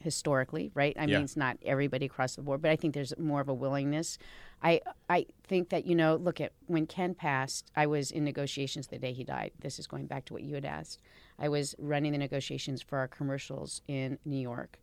historically, 0.00 0.70
right? 0.74 0.96
I 0.96 1.06
Yeah. 1.06 1.16
mean, 1.16 1.24
it's 1.24 1.36
not 1.36 1.58
everybody 1.64 2.06
across 2.06 2.36
the 2.36 2.42
board, 2.42 2.62
but 2.62 2.70
I 2.70 2.76
think 2.76 2.94
there's 2.94 3.12
more 3.18 3.40
of 3.40 3.48
a 3.48 3.54
willingness. 3.54 4.16
I 4.62 4.80
I 5.08 5.26
think 5.44 5.70
that 5.70 5.86
you 5.86 5.94
know, 5.96 6.14
look 6.16 6.40
at 6.40 6.52
when 6.66 6.86
Ken 6.86 7.14
passed, 7.14 7.70
I 7.76 7.86
was 7.86 8.10
in 8.12 8.24
negotiations 8.24 8.86
the 8.88 8.98
day 8.98 9.12
he 9.12 9.24
died. 9.24 9.52
This 9.60 9.78
is 9.78 9.86
going 9.88 10.06
back 10.06 10.24
to 10.26 10.32
what 10.34 10.42
you 10.42 10.54
had 10.54 10.64
asked. 10.64 11.00
I 11.38 11.48
was 11.48 11.74
running 11.78 12.12
the 12.12 12.18
negotiations 12.18 12.80
for 12.82 12.98
our 12.98 13.08
commercials 13.08 13.82
in 13.88 14.18
New 14.24 14.38
York, 14.40 14.78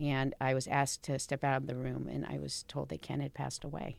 and 0.00 0.34
I 0.40 0.54
was 0.54 0.66
asked 0.68 1.02
to 1.04 1.18
step 1.18 1.42
out 1.44 1.56
of 1.62 1.66
the 1.66 1.76
room, 1.76 2.08
and 2.08 2.24
I 2.26 2.38
was 2.38 2.64
told 2.68 2.88
that 2.90 3.02
Ken 3.02 3.20
had 3.20 3.34
passed 3.34 3.64
away, 3.64 3.96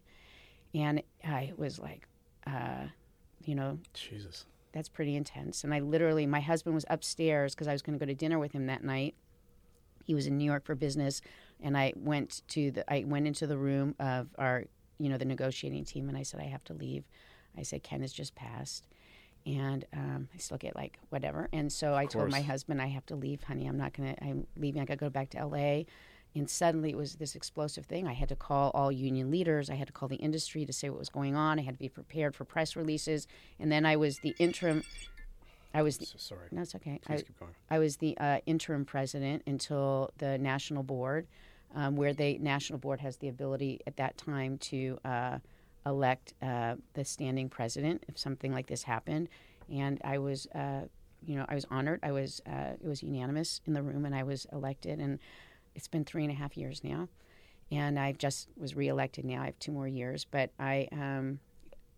and 0.73 1.01
I 1.25 1.53
was 1.57 1.79
like, 1.79 2.07
uh, 2.47 2.87
you 3.45 3.55
know, 3.55 3.79
Jesus. 3.93 4.45
That's 4.73 4.89
pretty 4.89 5.15
intense. 5.15 5.63
And 5.63 5.73
I 5.73 5.79
literally, 5.79 6.25
my 6.25 6.41
husband 6.41 6.75
was 6.75 6.85
upstairs 6.89 7.53
because 7.53 7.67
I 7.67 7.71
was 7.71 7.81
going 7.81 7.97
to 7.97 8.03
go 8.03 8.09
to 8.09 8.15
dinner 8.15 8.39
with 8.39 8.51
him 8.51 8.65
that 8.65 8.83
night. 8.83 9.15
He 10.03 10.13
was 10.13 10.27
in 10.27 10.37
New 10.37 10.43
York 10.43 10.65
for 10.65 10.75
business, 10.75 11.21
and 11.61 11.77
I 11.77 11.93
went 11.95 12.41
to 12.49 12.71
the, 12.71 12.91
I 12.91 13.05
went 13.05 13.25
into 13.25 13.47
the 13.47 13.57
room 13.57 13.95
of 13.99 14.27
our, 14.37 14.65
you 14.99 15.07
know, 15.07 15.17
the 15.17 15.23
negotiating 15.25 15.85
team, 15.85 16.09
and 16.09 16.17
I 16.17 16.23
said, 16.23 16.41
I 16.41 16.45
have 16.45 16.63
to 16.65 16.73
leave. 16.73 17.05
I 17.57 17.63
said, 17.63 17.83
Ken 17.83 18.01
has 18.01 18.11
just 18.11 18.35
passed, 18.35 18.85
and 19.45 19.85
um, 19.93 20.27
I 20.33 20.39
still 20.39 20.57
get 20.57 20.75
like 20.75 20.99
whatever. 21.09 21.47
And 21.53 21.71
so 21.71 21.93
I 21.95 22.05
told 22.05 22.25
my 22.31 22.41
husband, 22.41 22.81
I 22.81 22.87
have 22.87 23.05
to 23.05 23.15
leave, 23.15 23.43
honey. 23.43 23.67
I'm 23.67 23.77
not 23.77 23.93
gonna, 23.93 24.15
I'm 24.21 24.45
leaving. 24.57 24.81
I 24.81 24.85
got 24.85 24.95
to 24.95 24.99
go 24.99 25.09
back 25.09 25.29
to 25.29 25.37
L.A. 25.37 25.85
And 26.35 26.49
suddenly 26.49 26.89
it 26.89 26.97
was 26.97 27.15
this 27.15 27.35
explosive 27.35 27.85
thing. 27.85 28.07
I 28.07 28.13
had 28.13 28.29
to 28.29 28.35
call 28.35 28.71
all 28.73 28.91
union 28.91 29.29
leaders. 29.29 29.69
I 29.69 29.75
had 29.75 29.87
to 29.87 29.93
call 29.93 30.07
the 30.07 30.15
industry 30.15 30.65
to 30.65 30.73
say 30.73 30.89
what 30.89 30.99
was 30.99 31.09
going 31.09 31.35
on. 31.35 31.59
I 31.59 31.61
had 31.61 31.75
to 31.75 31.79
be 31.79 31.89
prepared 31.89 32.35
for 32.35 32.43
press 32.43 32.75
releases. 32.75 33.27
And 33.59 33.71
then 33.71 33.85
I 33.85 33.95
was 33.97 34.19
the 34.19 34.35
interim 34.39 34.83
I 35.73 35.81
was 35.81 35.97
the, 35.97 36.05
So 36.05 36.17
sorry. 36.17 36.47
no, 36.51 36.61
it's 36.61 36.75
okay. 36.75 36.99
Please 37.03 37.21
I, 37.21 37.23
keep 37.23 37.39
going. 37.39 37.51
I 37.69 37.79
was 37.79 37.97
the 37.97 38.17
uh, 38.19 38.39
interim 38.45 38.85
president 38.85 39.43
until 39.47 40.11
the 40.19 40.37
national 40.37 40.83
board, 40.83 41.27
um, 41.73 41.95
where 41.95 42.13
the 42.13 42.37
national 42.37 42.79
board 42.79 42.99
has 42.99 43.17
the 43.17 43.27
ability 43.27 43.81
at 43.87 43.97
that 43.97 44.17
time 44.17 44.57
to 44.59 44.99
uh, 45.03 45.39
elect 45.85 46.35
uh, 46.41 46.75
the 46.93 47.03
standing 47.03 47.49
president 47.49 48.03
if 48.07 48.17
something 48.17 48.53
like 48.53 48.67
this 48.67 48.83
happened. 48.83 49.29
And 49.71 49.99
I 50.03 50.19
was, 50.19 50.45
uh, 50.53 50.81
you 51.25 51.35
know, 51.37 51.45
I 51.49 51.55
was 51.55 51.65
honored. 51.71 52.01
I 52.03 52.11
was, 52.11 52.41
uh, 52.45 52.73
it 52.79 52.87
was 52.87 53.01
unanimous 53.01 53.61
in 53.65 53.73
the 53.73 53.81
room, 53.81 54.05
and 54.05 54.13
I 54.13 54.23
was 54.23 54.45
elected. 54.51 54.99
And 54.99 55.19
it's 55.75 55.87
been 55.87 56.05
three 56.05 56.23
and 56.23 56.31
a 56.31 56.35
half 56.35 56.57
years 56.57 56.83
now, 56.83 57.09
and 57.71 57.99
I 57.99 58.11
just 58.13 58.49
was 58.57 58.75
reelected. 58.75 59.25
Now 59.25 59.41
I 59.41 59.45
have 59.45 59.59
two 59.59 59.71
more 59.71 59.87
years, 59.87 60.25
but 60.25 60.51
I. 60.59 60.87
Um, 60.91 61.39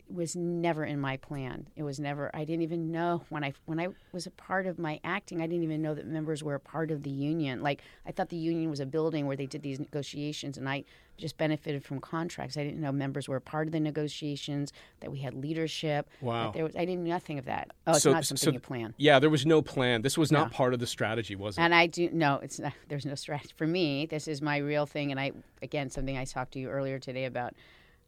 was 0.10 0.36
never 0.36 0.86
in 0.86 1.00
my 1.00 1.18
plan. 1.18 1.68
It 1.76 1.84
was 1.84 2.00
never. 2.00 2.30
I 2.36 2.46
didn't 2.46 2.62
even 2.64 2.92
know 2.92 3.24
when 3.30 3.44
I 3.44 3.54
when 3.66 3.80
I 3.80 3.88
was 4.12 4.26
a 4.28 4.32
part 4.32 4.68
of 4.68 4.78
my 4.78 5.00
acting. 5.04 5.42
I 5.42 5.48
didn't 5.48 5.64
even 5.64 5.82
know 5.82 5.94
that 5.96 6.06
members 6.06 6.44
were 6.44 6.56
a 6.56 6.60
part 6.60 6.92
of 6.92 7.04
the 7.04 7.10
union. 7.10 7.62
Like 7.64 7.82
I 8.06 8.12
thought 8.12 8.30
the 8.30 8.38
union 8.38 8.70
was 8.70 8.80
a 8.80 8.86
building 8.86 9.26
where 9.26 9.36
they 9.36 9.46
did 9.48 9.62
these 9.64 9.80
negotiations, 9.80 10.58
and 10.58 10.70
I 10.70 10.84
just 11.18 11.38
benefited 11.38 11.84
from 11.84 12.00
contracts. 12.02 12.58
I 12.58 12.64
didn't 12.64 12.82
know 12.82 12.92
members 12.92 13.28
were 13.28 13.38
a 13.38 13.42
part 13.42 13.68
of 13.68 13.72
the 13.72 13.80
negotiations. 13.80 14.72
That 15.00 15.12
we 15.12 15.20
had 15.20 15.34
leadership. 15.34 16.08
Wow. 16.22 16.46
That 16.46 16.54
there 16.54 16.64
was. 16.66 16.76
I 16.76 16.86
didn't 16.86 17.04
know 17.04 17.10
nothing 17.10 17.40
of 17.40 17.46
that. 17.46 17.72
Oh, 17.88 17.92
it's 17.94 18.04
So- 18.04 18.12
not 18.12 18.26
so- 18.26 18.36
something 18.36 18.54
you 18.56 18.60
plan. 18.60 18.94
Yeah, 18.98 19.20
there 19.20 19.30
was 19.30 19.46
no 19.46 19.62
plan. 19.62 20.02
This 20.04 20.18
was 20.18 20.32
not 20.32 20.52
No. 20.52 20.56
part 20.58 20.74
of 20.74 20.80
the 20.80 20.88
strategy, 20.88 21.36
was 21.36 21.58
it? 21.58 21.62
And 21.62 21.74
I 21.74 21.88
do 21.88 22.10
no, 22.12 22.36
it's 22.44 22.60
not. 22.60 22.74
There's 22.90 23.06
no 23.06 23.16
strategy 23.16 23.54
for 23.56 23.66
me. 23.68 24.06
This 24.06 24.28
is 24.28 24.42
my 24.42 24.58
real 24.58 24.86
thing, 24.86 25.12
and 25.12 25.20
I 25.20 25.32
again 25.62 25.90
something 25.90 26.18
I 26.18 26.26
talked 26.26 26.52
to 26.54 26.60
you 26.60 26.70
earlier 26.70 27.00
today 27.00 27.26
about. 27.26 27.54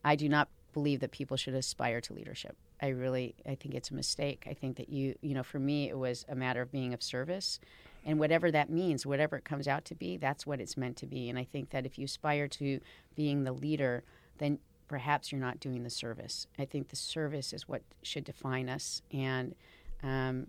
I 0.04 0.16
do 0.16 0.30
not 0.30 0.48
believe 0.74 1.00
that 1.00 1.12
people 1.12 1.38
should 1.38 1.54
aspire 1.54 2.02
to 2.02 2.14
leadership. 2.14 2.56
I 2.82 2.90
really, 2.90 3.36
I 3.46 3.56
think 3.56 3.74
it's 3.74 3.90
a 3.90 3.94
mistake. 3.94 4.46
I 4.50 4.54
think 4.54 4.78
that 4.78 4.90
you, 4.90 5.16
you 5.22 5.34
know, 5.34 5.44
for 5.44 5.60
me, 5.60 5.90
it 5.90 5.98
was 5.98 6.26
a 6.30 6.36
matter 6.36 6.62
of 6.62 6.72
being 6.72 6.94
of 6.94 7.02
service, 7.02 7.60
and 8.06 8.20
whatever 8.20 8.52
that 8.52 8.70
means, 8.70 9.06
whatever 9.06 9.36
it 9.38 9.44
comes 9.44 9.68
out 9.68 9.86
to 9.86 9.96
be, 9.96 10.18
that's 10.18 10.46
what 10.46 10.62
it's 10.62 10.78
meant 10.78 10.98
to 10.98 11.06
be. 11.06 11.30
And 11.30 11.38
I 11.38 11.44
think 11.44 11.72
that 11.72 11.86
if 11.86 11.98
you 11.98 12.06
aspire 12.06 12.48
to 12.50 12.80
being 13.16 13.44
the 13.44 13.52
leader, 13.52 14.04
then 14.38 14.60
perhaps 14.88 15.32
you're 15.32 15.42
not 15.42 15.60
doing 15.60 15.84
the 15.84 15.90
service. 15.90 16.48
I 16.60 16.66
think 16.66 16.90
the 16.90 16.96
service 16.96 17.54
is 17.54 17.68
what 17.68 17.82
should 18.04 18.24
define 18.24 18.70
us, 18.70 19.02
and 19.12 19.56
um, 20.04 20.48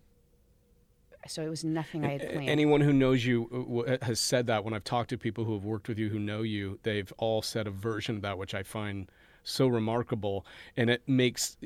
so 1.27 1.43
it 1.43 1.49
was 1.49 1.65
nothing 1.65 2.05
I 2.05 2.13
had 2.13 2.33
planned. 2.33 2.49
Anyone 2.49 2.81
who 2.81 2.93
knows 2.93 3.25
you 3.25 3.85
uh, 3.87 4.05
has 4.05 4.21
said 4.21 4.47
that. 4.47 4.65
When 4.65 4.75
I've 4.75 4.85
talked 4.85 5.11
to 5.11 5.19
people 5.19 5.45
who 5.45 5.55
have 5.55 5.65
worked 5.65 5.89
with 5.89 5.99
you 5.99 6.09
who 6.09 6.19
know 6.19 6.43
you, 6.43 6.79
they've 6.83 7.13
all 7.19 7.43
said 7.43 7.67
a 7.67 7.71
version 7.71 8.17
of 8.17 8.23
that, 8.23 8.39
which 8.39 8.55
I 8.55 8.63
find 8.63 9.11
so 9.49 9.67
remarkable. 9.67 10.47
And 10.77 10.91
it 10.91 11.03
makes 11.07 11.57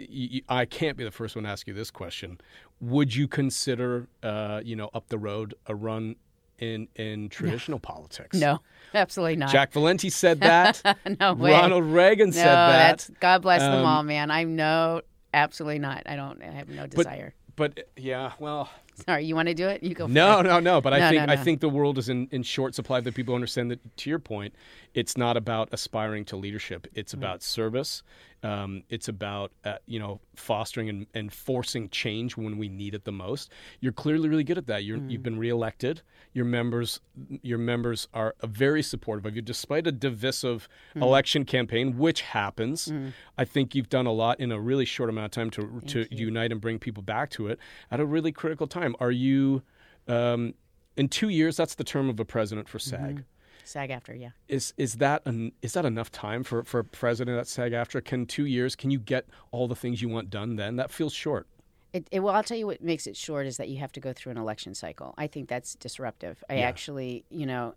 I 0.49 0.65
can't 0.65 0.97
be 0.97 1.05
the 1.05 1.11
first 1.11 1.37
one 1.37 1.45
to 1.45 1.51
ask 1.51 1.67
you 1.67 1.75
this 1.75 1.91
question. 1.91 2.41
Would 2.81 3.15
you 3.15 3.29
consider, 3.29 4.09
uh, 4.23 4.61
you 4.65 4.77
know, 4.77 4.91
up 4.95 5.09
the 5.09 5.19
road 5.19 5.55
a 5.67 5.75
run 5.75 6.17
in 6.59 6.89
in 6.97 7.29
traditional 7.29 7.79
politics? 7.79 8.39
no, 8.39 8.61
absolutely 8.95 9.37
not. 9.37 9.51
Jack 9.51 9.73
Valenti 9.73 10.11
said 10.11 10.41
that. 10.41 10.83
no 11.21 11.35
way. 11.35 11.53
Ronald 11.53 11.85
Reagan 11.85 12.31
no, 12.31 12.35
said 12.35 12.55
that. 12.55 13.11
God 13.21 13.43
bless 13.43 13.61
them 13.61 13.81
Um, 13.81 13.87
all, 13.87 14.03
man. 14.03 14.31
I'm 14.31 14.57
no, 14.57 15.03
absolutely 15.35 15.79
not. 15.79 16.03
I 16.07 16.17
don't. 16.17 16.43
I 16.43 16.53
have 16.53 16.69
no 16.69 16.87
desire. 16.87 17.35
But 17.55 17.89
yeah, 17.97 18.33
well, 18.39 18.71
Sorry, 19.07 19.25
you 19.25 19.35
want 19.35 19.49
to 19.49 19.55
do 19.55 19.69
it? 19.69 19.83
You 19.83 19.95
go. 19.95 20.07
For 20.07 20.13
No, 20.13 20.41
it. 20.41 20.45
no, 20.45 20.61
no. 20.61 20.81
But 20.81 20.93
I 20.95 20.99
No, 21.01 21.09
think 21.11 21.27
no, 21.27 21.33
I 21.33 21.37
think 21.37 21.61
the 21.61 21.69
world 21.69 21.99
is 21.99 22.09
in, 22.09 22.29
in 22.31 22.43
short 22.43 22.75
supply 22.75 23.01
that 23.01 23.15
people 23.15 23.35
understand 23.35 23.71
that. 23.71 23.81
To 23.99 24.11
your 24.11 24.19
point, 24.19 24.55
it's 24.95 25.17
not 25.17 25.37
about 25.37 25.69
aspiring 25.73 26.25
to 26.27 26.37
leadership. 26.37 26.87
It's 26.95 27.13
Mm-hmm. 27.13 27.23
about 27.23 27.43
service. 27.43 28.03
Um, 28.45 28.83
it's 28.89 29.09
about 29.09 29.53
uh, 29.65 29.77
you 29.87 29.99
know 30.01 30.21
fostering 30.35 30.89
and, 30.89 31.07
and 31.15 31.33
forcing 31.33 31.89
change 31.91 32.37
when 32.37 32.59
we 32.59 32.69
need 32.69 32.95
it 32.95 33.05
the 33.05 33.13
most. 33.13 33.53
You're 33.81 33.93
clearly 33.93 34.29
really 34.29 34.43
good 34.45 34.59
at 34.59 34.67
that. 34.67 34.85
You're, 34.85 34.99
Mm. 34.99 35.11
You've 35.11 35.23
been 35.23 35.39
reelected. 35.39 36.03
Your 36.35 36.45
members 36.45 37.01
your 37.43 37.59
members 37.59 38.09
are 38.13 38.35
very 38.45 38.83
supportive 38.83 39.25
of 39.27 39.37
you, 39.37 39.43
despite 39.43 39.87
a 39.87 39.93
divisive 39.93 40.69
Mm. 40.97 41.03
election 41.03 41.45
campaign, 41.45 41.97
which 41.99 42.23
happens. 42.23 42.93
I 43.39 43.45
think 43.45 43.75
you've 43.75 43.89
done 43.89 44.07
a 44.07 44.13
lot 44.13 44.41
in 44.41 44.51
a 44.53 44.61
really 44.61 44.85
short 44.85 45.09
amount 45.09 45.27
of 45.27 45.31
time 45.31 45.51
to 45.51 45.81
to 45.87 46.07
unite 46.15 46.51
and 46.53 46.61
bring 46.61 46.79
people 46.79 47.03
back 47.03 47.31
to 47.31 47.47
it 47.47 47.59
at 47.91 48.01
a 48.01 48.05
really 48.05 48.33
critical 48.33 48.67
time. 48.67 48.97
Are 49.01 49.13
you? 49.13 49.63
Um, 50.09 50.55
in 50.97 51.09
two 51.09 51.29
years, 51.31 51.57
that's 51.57 51.75
the 51.77 51.85
term 51.85 52.11
of 52.11 52.21
a 52.21 52.25
president 52.25 52.69
for 52.69 52.79
SAG. 52.79 53.25
SAG-AFTRA, 53.65 54.21
yeah. 54.21 54.31
Is 54.49 54.75
is 54.77 54.95
that 54.97 55.23
an, 55.27 55.53
is 55.63 55.73
that 55.75 55.85
enough 55.85 56.11
time 56.11 56.43
for, 56.45 56.65
for 56.65 56.81
a 56.81 56.85
president 56.85 57.39
at 57.39 57.47
SAG-AFTRA? 57.47 58.05
Can 58.05 58.27
two 58.27 58.47
years? 58.47 58.75
Can 58.77 58.91
you 58.91 58.99
get 58.99 59.27
all 59.51 59.69
the 59.69 59.77
things 59.77 60.03
you 60.03 60.09
want 60.09 60.31
done? 60.31 60.57
Then 60.57 60.77
that 60.77 60.91
feels 60.91 61.13
short. 61.13 61.47
It, 61.93 62.09
it, 62.11 62.21
well, 62.21 62.35
I'll 62.35 62.43
tell 62.43 62.57
you 62.57 62.67
what 62.67 62.83
makes 62.83 63.07
it 63.07 63.17
short 63.17 63.47
is 63.47 63.59
that 63.59 63.69
you 63.69 63.79
have 63.79 63.93
to 63.93 64.01
go 64.01 64.13
through 64.15 64.33
an 64.33 64.39
election 64.39 64.75
cycle. 64.75 65.15
I 65.19 65.27
think 65.27 65.49
that's 65.49 65.75
disruptive. 65.75 66.43
I 66.49 66.55
Yeah. 66.57 66.69
actually, 66.69 67.25
you 67.31 67.45
know, 67.45 67.75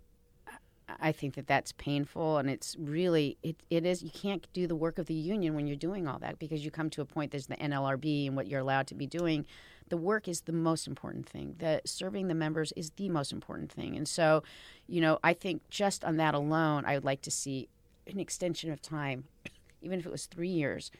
I- 1.00 1.12
think 1.12 1.34
that 1.34 1.46
that's 1.46 1.72
painful, 1.72 2.38
and 2.38 2.48
it's 2.48 2.76
really 2.78 3.36
it, 3.42 3.56
it 3.70 3.84
is. 3.84 4.02
You 4.02 4.10
can't 4.10 4.46
do 4.52 4.66
the 4.66 4.76
work 4.76 4.98
of 4.98 5.06
the 5.06 5.14
union 5.14 5.54
when 5.54 5.66
you're 5.66 5.76
doing 5.76 6.06
all 6.08 6.18
that 6.20 6.38
because 6.38 6.64
you 6.64 6.70
come 6.70 6.90
to 6.90 7.00
a 7.02 7.04
point. 7.04 7.30
There's 7.32 7.48
the 7.48 7.56
NLRB 7.56 8.26
and 8.28 8.36
what 8.36 8.46
you're 8.46 8.60
allowed 8.60 8.86
to 8.88 8.94
be 8.94 9.06
doing. 9.06 9.44
The 9.88 9.96
work 9.96 10.26
is 10.28 10.42
the 10.42 10.52
most 10.52 10.86
important 10.86 11.28
thing. 11.28 11.54
The 11.58 11.80
serving 11.84 12.28
the 12.28 12.34
members 12.34 12.72
is 12.76 12.90
the 12.96 13.08
most 13.08 13.32
important 13.32 13.70
thing, 13.70 13.96
and 13.96 14.08
so, 14.08 14.42
you 14.88 15.00
know, 15.00 15.18
I 15.22 15.32
think 15.32 15.62
just 15.70 16.04
on 16.04 16.16
that 16.16 16.34
alone, 16.34 16.84
I 16.86 16.94
would 16.94 17.04
like 17.04 17.22
to 17.22 17.30
see 17.30 17.68
an 18.06 18.18
extension 18.18 18.70
of 18.72 18.82
time, 18.82 19.24
even 19.82 19.98
if 19.98 20.06
it 20.06 20.10
was 20.12 20.26
three 20.26 20.48
years, 20.48 20.90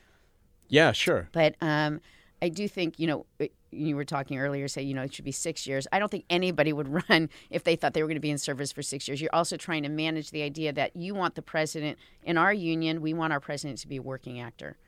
Yeah, 0.68 0.92
sure. 0.92 1.28
but 1.32 1.54
um, 1.60 2.00
I 2.42 2.48
do 2.48 2.68
think, 2.68 2.98
you 2.98 3.06
know, 3.06 3.26
it- 3.38 3.52
you 3.72 3.94
were 3.94 4.04
talking 4.06 4.38
earlier, 4.38 4.68
say, 4.68 4.80
you 4.80 4.94
know, 4.94 5.02
it 5.02 5.12
should 5.12 5.24
be 5.24 5.32
six 5.32 5.66
years. 5.66 5.86
I 5.92 5.98
don't 5.98 6.10
think 6.10 6.24
anybody 6.30 6.72
would 6.72 6.88
run 7.10 7.28
if 7.50 7.62
they 7.64 7.76
thought 7.76 7.92
they 7.92 8.02
were 8.02 8.08
going 8.08 8.16
to 8.16 8.20
be 8.20 8.30
in 8.30 8.38
service 8.38 8.72
for 8.72 8.80
six 8.80 9.06
years. 9.06 9.20
You're 9.20 9.34
also 9.34 9.58
trying 9.58 9.82
to 9.82 9.90
manage 9.90 10.30
the 10.30 10.42
idea 10.42 10.72
that 10.72 10.96
you 10.96 11.14
want 11.14 11.34
the 11.34 11.42
president 11.42 11.98
in 12.22 12.38
our 12.38 12.54
union, 12.54 13.02
we 13.02 13.12
want 13.12 13.34
our 13.34 13.40
president 13.40 13.78
to 13.80 13.88
be 13.88 13.96
a 13.96 14.02
working 14.02 14.40
actor. 14.40 14.78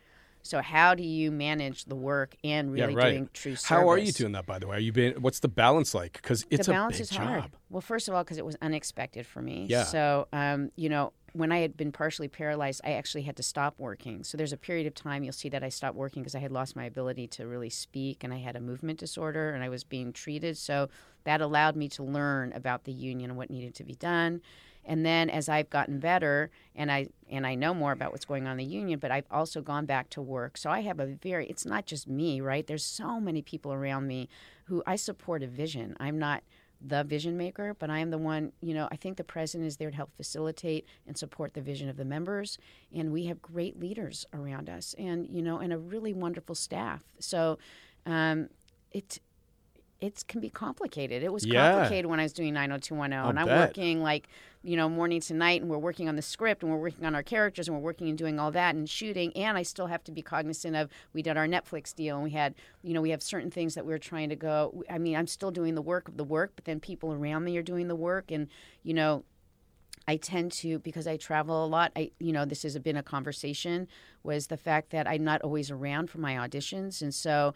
So 0.49 0.63
how 0.63 0.95
do 0.95 1.03
you 1.03 1.31
manage 1.31 1.85
the 1.85 1.95
work 1.95 2.35
and 2.43 2.73
really 2.73 2.95
yeah, 2.95 2.99
right. 2.99 3.11
doing 3.11 3.29
true 3.35 3.53
service? 3.53 3.65
How 3.67 3.91
are 3.91 3.99
you 3.99 4.13
doing 4.13 4.33
that, 4.33 4.47
by 4.47 4.59
the 4.59 4.67
way? 4.67 4.77
Are 4.77 4.81
you 4.81 4.93
being? 4.93 5.13
What's 5.21 5.41
the 5.41 5.49
balance 5.49 5.95
like? 5.95 6.15
Because 6.15 6.47
it's 6.49 6.65
the 6.65 6.73
a 6.73 6.75
balance 6.75 6.95
big 6.97 7.03
is 7.03 7.11
job. 7.11 7.27
hard. 7.27 7.51
Well, 7.69 7.83
first 7.83 8.09
of 8.09 8.15
all, 8.15 8.25
because 8.25 8.39
it 8.39 8.47
was 8.47 8.57
unexpected 8.63 9.27
for 9.27 9.43
me. 9.43 9.67
Yeah. 9.69 9.83
So, 9.85 10.27
um, 10.33 10.71
you 10.75 10.89
know, 10.89 11.13
when 11.35 11.53
I 11.53 11.59
had 11.59 11.77
been 11.77 11.93
partially 11.93 12.29
paralyzed, 12.29 12.81
I 12.83 12.93
actually 12.93 13.25
had 13.25 13.37
to 13.37 13.43
stop 13.43 13.75
working. 13.77 14.25
So 14.25 14.39
there's 14.39 14.55
a 14.55 14.57
period 14.57 14.87
of 14.87 14.95
time 14.95 15.23
you'll 15.23 15.35
see 15.35 15.51
that 15.51 15.63
I 15.63 15.69
stopped 15.69 15.97
working 15.97 16.23
because 16.23 16.35
I 16.35 16.39
had 16.39 16.51
lost 16.51 16.75
my 16.75 16.87
ability 16.87 17.27
to 17.29 17.47
really 17.47 17.69
speak, 17.69 18.25
and 18.25 18.33
I 18.33 18.39
had 18.39 18.57
a 18.57 18.61
movement 18.61 18.99
disorder, 18.99 19.51
and 19.51 19.63
I 19.63 19.69
was 19.69 19.85
being 19.85 20.15
treated. 20.15 20.57
So 20.57 20.89
that 21.25 21.43
allowed 21.43 21.77
me 21.77 21.91
to 21.91 22.03
learn 22.03 22.55
about 22.55 22.85
the 22.85 22.93
union 22.93 23.31
and 23.31 23.37
what 23.37 23.51
needed 23.51 23.75
to 23.75 23.85
be 23.85 23.97
done. 23.97 24.41
And 24.85 25.05
then 25.05 25.29
as 25.29 25.49
I've 25.49 25.69
gotten 25.71 25.99
better 25.99 26.51
and 26.75 26.91
I 26.91 27.09
and 27.31 27.47
I 27.47 27.55
know 27.55 27.75
more 27.75 27.93
about 27.93 28.13
what's 28.13 28.25
going 28.25 28.47
on 28.47 28.53
in 28.53 28.57
the 28.59 28.65
union, 28.65 28.99
but 28.99 29.11
I've 29.11 29.27
also 29.31 29.61
gone 29.61 29.85
back 29.85 30.09
to 30.11 30.23
work. 30.23 30.57
So 30.57 30.71
I 30.71 30.81
have 30.81 30.99
a 31.01 31.07
very 31.07 31.47
it's 31.47 31.67
not 31.67 31.85
just 31.87 32.09
me, 32.09 32.41
right? 32.41 32.67
There's 32.67 32.85
so 32.85 33.21
many 33.21 33.43
people 33.43 33.73
around 33.73 34.07
me 34.07 34.29
who 34.65 34.83
I 34.87 34.97
support 34.97 35.43
a 35.43 35.47
vision. 35.47 35.97
I'm 36.01 36.19
not 36.19 36.43
the 36.81 37.03
vision 37.03 37.37
maker, 37.37 37.75
but 37.77 37.91
I 37.91 37.99
am 37.99 38.11
the 38.11 38.19
one, 38.19 38.53
you 38.61 38.73
know, 38.73 38.87
I 38.93 38.95
think 38.97 39.17
the 39.17 39.25
president 39.25 39.67
is 39.67 39.79
there 39.79 39.91
to 39.91 39.97
help 39.97 40.15
facilitate 40.17 40.87
and 41.09 41.19
support 41.19 41.55
the 41.55 41.61
vision 41.61 41.89
of 41.89 41.97
the 41.97 42.05
members. 42.05 42.57
And 42.95 43.13
we 43.13 43.27
have 43.27 43.43
great 43.43 43.81
leaders 43.81 44.25
around 44.33 44.71
us 44.71 44.95
and, 44.97 45.29
you 45.29 45.43
know, 45.43 45.59
and 45.59 45.73
a 45.73 45.79
really 45.79 46.13
wonderful 46.13 46.55
staff. 46.55 47.03
So 47.19 47.59
um, 48.07 48.49
it, 48.93 49.19
it 50.01 50.23
can 50.29 50.41
be 50.41 50.51
complicated. 50.51 51.25
It 51.25 51.33
was 51.33 51.45
Yeah. 51.45 51.69
complicated 51.73 52.07
when 52.07 52.21
I 52.21 52.23
was 52.23 52.33
doing 52.33 52.55
90210, 52.55 53.29
and 53.29 53.41
I'm 53.41 53.47
bet. 53.47 53.57
working 53.59 54.01
like, 54.01 54.29
you 54.63 54.77
know, 54.77 54.89
morning 54.89 55.21
to 55.21 55.35
night, 55.35 55.61
and 55.61 55.71
we're 55.71 55.79
working 55.79 56.09
on 56.09 56.17
the 56.17 56.23
script, 56.23 56.63
and 56.63 56.73
we're 56.73 56.79
working 56.79 57.05
on 57.05 57.15
our 57.15 57.23
characters, 57.23 57.69
and 57.69 57.77
we're 57.77 57.83
working 57.83 58.09
and 58.09 58.19
doing 58.19 58.39
all 58.39 58.51
that 58.51 58.75
and 58.75 58.89
shooting. 58.89 59.33
And 59.37 59.57
I 59.57 59.63
still 59.63 59.87
have 59.87 60.03
to 60.05 60.13
be 60.13 60.23
cognizant 60.23 60.77
of 60.77 60.91
we 61.13 61.23
did 61.23 61.37
our 61.37 61.47
Netflix 61.47 61.95
deal, 61.95 62.17
and 62.17 62.25
we 62.25 62.31
had, 62.31 62.55
you 62.83 62.93
know, 62.93 63.01
we 63.01 63.11
have 63.11 63.23
certain 63.23 63.51
things 63.51 63.75
that 63.75 63.87
we 63.87 63.93
are 63.93 63.99
trying 63.99 64.29
to 64.31 64.37
go. 64.37 64.83
I 64.91 64.99
mean, 64.99 65.17
I'm 65.17 65.27
still 65.27 65.51
doing 65.51 65.75
the 65.75 65.83
work 65.83 66.09
of 66.09 66.17
the 66.17 66.25
work, 66.25 66.53
but 66.57 66.65
then 66.65 66.81
people 66.81 67.13
around 67.13 67.45
me 67.45 67.57
are 67.57 67.63
doing 67.63 67.89
the 67.89 67.97
work, 67.97 68.31
and 68.31 68.49
you 68.83 68.95
know, 68.95 69.25
I 70.09 70.17
tend 70.17 70.53
to 70.53 70.79
because 70.79 71.07
I 71.07 71.19
travel 71.19 71.65
a 71.65 71.69
lot. 71.69 71.93
I 71.95 72.11
you 72.19 72.33
know 72.33 72.47
this 72.47 72.63
has 72.63 72.79
been 72.79 72.97
a 72.97 73.03
conversation 73.03 73.87
was 74.23 74.47
the 74.47 74.57
fact 74.57 74.91
that 74.91 75.07
I'm 75.07 75.23
not 75.23 75.43
always 75.43 75.71
around 75.71 76.11
for 76.11 76.19
my 76.19 76.35
auditions, 76.35 77.03
and 77.03 77.15
so 77.15 77.53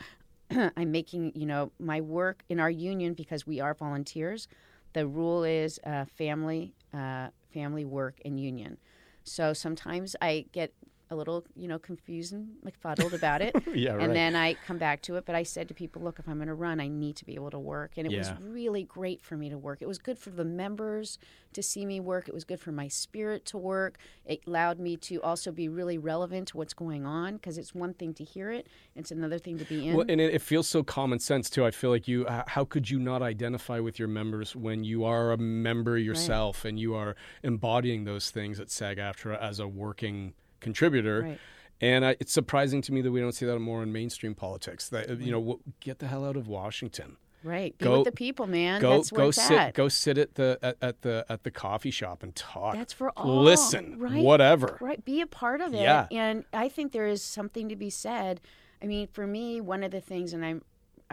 I'm 0.50 0.92
making 0.92 1.32
you 1.34 1.46
know 1.46 1.72
my 1.80 2.00
work 2.02 2.44
in 2.48 2.60
our 2.60 2.70
union 2.70 3.14
because 3.14 3.46
we 3.46 3.58
are 3.58 3.74
volunteers. 3.74 4.48
The 4.92 5.06
rule 5.06 5.44
is 5.44 5.80
uh, 5.86 6.04
family, 6.04 6.74
uh, 6.92 7.28
family 7.52 7.84
work, 7.84 8.20
and 8.24 8.38
union. 8.38 8.78
So 9.24 9.52
sometimes 9.52 10.16
I 10.20 10.46
get 10.52 10.72
a 11.12 11.16
little, 11.16 11.44
you 11.54 11.68
know, 11.68 11.78
confused 11.78 12.32
and 12.32 12.48
befuddled 12.64 13.14
about 13.14 13.40
it. 13.40 13.54
Yeah, 13.74 13.92
right. 13.92 14.04
And 14.04 14.14
then 14.14 14.36
I 14.36 14.54
come 14.66 14.76
back 14.76 15.00
to 15.02 15.16
it. 15.16 15.24
But 15.24 15.34
I 15.34 15.44
said 15.44 15.66
to 15.68 15.74
people, 15.74 16.02
look, 16.02 16.18
if 16.18 16.28
I'm 16.28 16.36
going 16.36 16.48
to 16.48 16.54
run, 16.54 16.78
I 16.78 16.88
need 16.88 17.16
to 17.16 17.24
be 17.24 17.34
able 17.34 17.50
to 17.50 17.58
work. 17.58 17.92
And 17.96 18.06
it 18.06 18.16
was 18.16 18.30
really 18.40 18.84
great 18.84 19.22
for 19.22 19.36
me 19.36 19.48
to 19.48 19.56
work. 19.56 19.80
It 19.80 19.88
was 19.88 19.98
good 19.98 20.18
for 20.18 20.30
the 20.30 20.44
members 20.44 21.18
to 21.52 21.62
see 21.62 21.84
me 21.86 22.00
work. 22.00 22.28
It 22.28 22.34
was 22.34 22.44
good 22.44 22.60
for 22.60 22.72
my 22.72 22.88
spirit 22.88 23.44
to 23.46 23.58
work. 23.58 23.98
It 24.24 24.42
allowed 24.46 24.78
me 24.78 24.96
to 24.98 25.20
also 25.22 25.52
be 25.52 25.68
really 25.68 25.98
relevant 25.98 26.48
to 26.48 26.56
what's 26.56 26.74
going 26.74 27.06
on 27.06 27.34
because 27.34 27.58
it's 27.58 27.74
one 27.74 27.94
thing 27.94 28.14
to 28.14 28.24
hear 28.24 28.50
it, 28.50 28.68
it's 28.94 29.10
another 29.10 29.38
thing 29.38 29.58
to 29.58 29.64
be 29.64 29.88
in. 29.88 29.96
Well, 29.96 30.06
and 30.08 30.20
it, 30.20 30.34
it 30.34 30.42
feels 30.42 30.68
so 30.68 30.82
common 30.82 31.18
sense 31.18 31.50
too. 31.50 31.64
I 31.64 31.70
feel 31.70 31.90
like 31.90 32.08
you, 32.08 32.26
how 32.46 32.64
could 32.64 32.90
you 32.90 32.98
not 32.98 33.22
identify 33.22 33.80
with 33.80 33.98
your 33.98 34.08
members 34.08 34.56
when 34.56 34.84
you 34.84 35.04
are 35.04 35.32
a 35.32 35.38
member 35.38 35.96
yourself 35.98 36.64
and 36.64 36.78
you 36.78 36.94
are 36.94 37.16
embodying 37.42 38.04
those 38.04 38.30
things 38.30 38.60
at 38.60 38.70
SAG-AFTRA 38.70 39.40
as 39.40 39.58
a 39.58 39.68
working 39.68 40.34
contributor? 40.62 41.22
Right. 41.22 41.38
And 41.80 42.04
I, 42.04 42.16
it's 42.20 42.32
surprising 42.32 42.80
to 42.82 42.92
me 42.92 43.02
that 43.02 43.10
we 43.10 43.20
don't 43.20 43.32
see 43.32 43.44
that 43.44 43.58
more 43.58 43.82
in 43.82 43.92
mainstream 43.92 44.34
politics. 44.34 44.88
That 44.88 45.20
you 45.20 45.32
know, 45.32 45.60
get 45.80 45.98
the 45.98 46.06
hell 46.06 46.24
out 46.24 46.36
of 46.36 46.46
Washington. 46.46 47.16
right. 47.42 47.76
Be 47.76 47.84
go- 47.84 47.98
with 47.98 48.04
the 48.04 48.12
people, 48.12 48.46
man. 48.46 48.80
Go 48.80 48.98
That's 48.98 49.10
go 49.10 49.30
sit 49.32 49.58
at. 49.58 49.74
go 49.74 49.88
sit 49.88 50.16
at 50.16 50.36
the 50.36 50.58
at, 50.62 50.76
at 50.80 51.02
the 51.02 51.26
at 51.28 51.42
the 51.42 51.50
coffee 51.50 51.90
shop 51.90 52.22
and 52.22 52.34
talk. 52.36 52.74
That's 52.74 52.92
for 52.92 53.10
all. 53.16 53.42
Listen, 53.42 53.98
right? 53.98 54.22
whatever. 54.22 54.78
Right. 54.80 55.04
Be 55.04 55.20
a 55.22 55.26
part 55.26 55.60
of 55.60 55.74
it. 55.74 55.80
Yeah. 55.80 56.06
And 56.12 56.44
I 56.52 56.68
think 56.68 56.92
there 56.92 57.06
is 57.08 57.20
something 57.22 57.68
to 57.68 57.74
be 57.76 57.90
said. 57.90 58.40
I 58.80 58.86
mean, 58.86 59.08
for 59.08 59.26
me, 59.26 59.60
one 59.60 59.82
of 59.82 59.90
the 59.90 60.00
things, 60.00 60.32
and 60.32 60.44
I'm, 60.44 60.62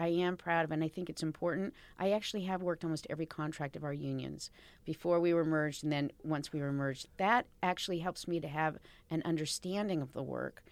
I 0.00 0.08
am 0.08 0.38
proud 0.38 0.64
of, 0.64 0.70
and 0.70 0.82
I 0.82 0.88
think 0.88 1.10
it's 1.10 1.22
important. 1.22 1.74
I 1.98 2.12
actually 2.12 2.44
have 2.44 2.62
worked 2.62 2.84
almost 2.84 3.06
every 3.10 3.26
contract 3.26 3.76
of 3.76 3.84
our 3.84 3.92
unions 3.92 4.50
before 4.86 5.20
we 5.20 5.34
were 5.34 5.44
merged, 5.44 5.84
and 5.84 5.92
then 5.92 6.10
once 6.24 6.52
we 6.54 6.60
were 6.60 6.72
merged. 6.72 7.06
That 7.18 7.44
actually 7.62 7.98
helps 7.98 8.26
me 8.26 8.40
to 8.40 8.48
have 8.48 8.78
an 9.10 9.20
understanding 9.26 10.00
of 10.00 10.14
the 10.14 10.22
work. 10.22 10.62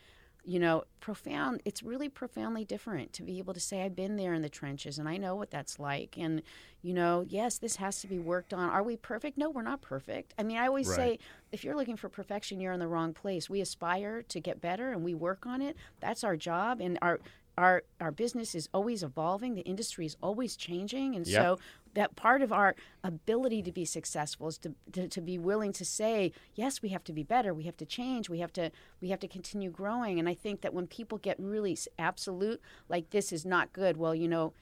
You 0.44 0.60
know, 0.60 0.84
profound. 1.00 1.60
It's 1.66 1.82
really 1.82 2.08
profoundly 2.08 2.64
different 2.64 3.12
to 3.14 3.22
be 3.22 3.38
able 3.38 3.52
to 3.52 3.60
say 3.60 3.82
I've 3.82 3.94
been 3.94 4.16
there 4.16 4.32
in 4.32 4.40
the 4.40 4.48
trenches 4.48 4.98
and 4.98 5.06
I 5.06 5.18
know 5.18 5.34
what 5.34 5.50
that's 5.50 5.78
like. 5.78 6.16
And 6.16 6.40
you 6.80 6.94
know, 6.94 7.26
yes, 7.28 7.58
this 7.58 7.76
has 7.76 8.00
to 8.00 8.06
be 8.06 8.18
worked 8.18 8.54
on. 8.54 8.70
Are 8.70 8.82
we 8.82 8.96
perfect? 8.96 9.36
No, 9.36 9.50
we're 9.50 9.60
not 9.60 9.82
perfect. 9.82 10.32
I 10.38 10.44
mean, 10.44 10.56
I 10.56 10.66
always 10.66 10.88
Right. 10.88 10.96
say 10.96 11.18
if 11.52 11.64
you're 11.64 11.76
looking 11.76 11.96
for 11.98 12.08
perfection, 12.08 12.60
you're 12.60 12.72
in 12.72 12.80
the 12.80 12.88
wrong 12.88 13.12
place. 13.12 13.50
We 13.50 13.60
aspire 13.60 14.22
to 14.22 14.40
get 14.40 14.58
better 14.62 14.90
and 14.90 15.04
we 15.04 15.12
work 15.12 15.44
on 15.44 15.60
it. 15.60 15.76
That's 16.00 16.24
our 16.24 16.36
job 16.36 16.80
and 16.80 16.98
our 17.02 17.20
our 17.58 17.82
our 18.00 18.10
business 18.12 18.54
is 18.54 18.68
always 18.72 19.02
evolving. 19.02 19.54
The 19.54 19.62
industry 19.62 20.06
is 20.06 20.16
always 20.22 20.56
changing, 20.56 21.14
and 21.16 21.26
Yep. 21.26 21.42
so 21.42 21.58
that 21.94 22.14
part 22.16 22.40
of 22.42 22.52
our 22.52 22.74
ability 23.02 23.62
to 23.62 23.72
be 23.72 23.84
successful 23.84 24.46
is 24.48 24.58
to, 24.58 24.74
to 24.92 25.08
to 25.08 25.20
be 25.20 25.36
willing 25.38 25.72
to 25.72 25.84
say, 25.84 26.32
yes, 26.54 26.80
we 26.82 26.90
have 26.90 27.02
to 27.04 27.12
be 27.12 27.24
better. 27.24 27.52
We 27.52 27.64
have 27.64 27.76
to 27.78 27.86
change. 27.86 28.30
We 28.30 28.38
have 28.38 28.52
to 28.54 28.70
we 29.00 29.08
have 29.08 29.20
to 29.20 29.28
continue 29.28 29.70
growing. 29.70 30.18
And 30.20 30.28
I 30.28 30.34
think 30.34 30.60
that 30.60 30.72
when 30.72 30.86
people 30.86 31.18
get 31.18 31.36
really 31.40 31.76
absolute, 31.98 32.60
like 32.88 33.10
this 33.10 33.32
is 33.32 33.44
not 33.44 33.72
good. 33.72 33.96
Well, 33.96 34.14
you 34.14 34.28
know, 34.28 34.52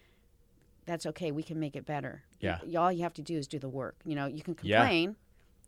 that's 0.87 1.05
okay. 1.07 1.31
We 1.33 1.43
can 1.43 1.61
make 1.61 1.77
it 1.77 1.85
better. 1.85 2.23
Yeah. 2.41 2.59
All 2.79 2.91
you 2.93 3.03
have 3.03 3.15
to 3.15 3.23
do 3.23 3.37
is 3.37 3.47
do 3.47 3.59
the 3.59 3.69
work. 3.69 3.97
You 4.05 4.15
know, 4.15 4.27
you 4.27 4.43
can 4.43 4.57
Yeah. 4.63 4.85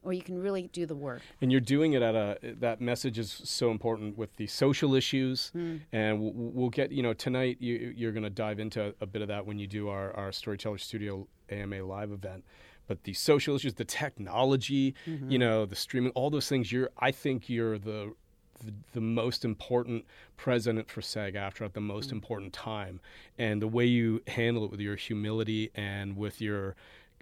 Or 0.03 0.12
you 0.12 0.22
can 0.22 0.38
really 0.40 0.68
do 0.72 0.86
the 0.86 0.94
work. 0.94 1.22
And 1.40 1.51
you're 1.51 1.61
doing 1.61 1.92
it 1.94 2.03
at 2.03 2.14
a 2.14 2.38
that 2.61 2.80
message 2.80 3.18
is 3.18 3.40
so 3.44 3.70
important 3.70 4.16
with 4.16 4.34
the 4.36 4.46
social 4.46 4.94
issues, 4.94 5.51
Hmm. 5.51 5.76
and 5.92 6.20
we'll, 6.20 6.32
we'll 6.34 6.70
get 6.70 6.92
you 6.92 7.03
know 7.03 7.12
tonight 7.14 7.57
you, 7.61 7.92
you're 7.96 8.12
going 8.12 8.22
to 8.22 8.30
dive 8.30 8.61
into 8.61 8.94
a 9.01 9.07
bit 9.07 9.22
of 9.22 9.28
that 9.28 9.44
when 9.46 9.59
you 9.59 9.66
do 9.66 9.88
our 9.88 10.12
our 10.16 10.32
Storyteller 10.32 10.78
Studio 10.78 11.26
AMA 11.51 11.82
live 11.82 12.12
event. 12.12 12.44
But 12.86 13.05
the 13.05 13.12
social 13.12 13.55
issues, 13.57 13.74
the 13.74 13.84
technology, 13.84 14.94
Mm-hmm. 15.07 15.30
you 15.30 15.38
know, 15.38 15.66
the 15.66 15.76
streaming, 15.76 16.12
all 16.12 16.30
those 16.30 16.49
things. 16.49 16.70
You're, 16.72 16.90
I 16.99 17.11
think 17.11 17.49
you're 17.49 17.78
the 17.78 18.12
the, 18.64 18.74
the 18.92 19.01
most 19.01 19.44
important 19.44 20.05
president 20.36 20.90
for 20.90 21.01
SAG-AFTRA 21.01 21.66
at 21.66 21.74
the 21.74 21.80
most 21.80 22.11
important 22.11 22.53
time, 22.53 23.01
and 23.38 23.62
the 23.62 23.68
way 23.68 23.84
you 23.84 24.20
handle 24.26 24.64
it 24.64 24.70
with 24.72 24.80
your 24.80 24.96
humility 24.96 25.70
and 25.76 26.16
with 26.16 26.40
your 26.40 26.74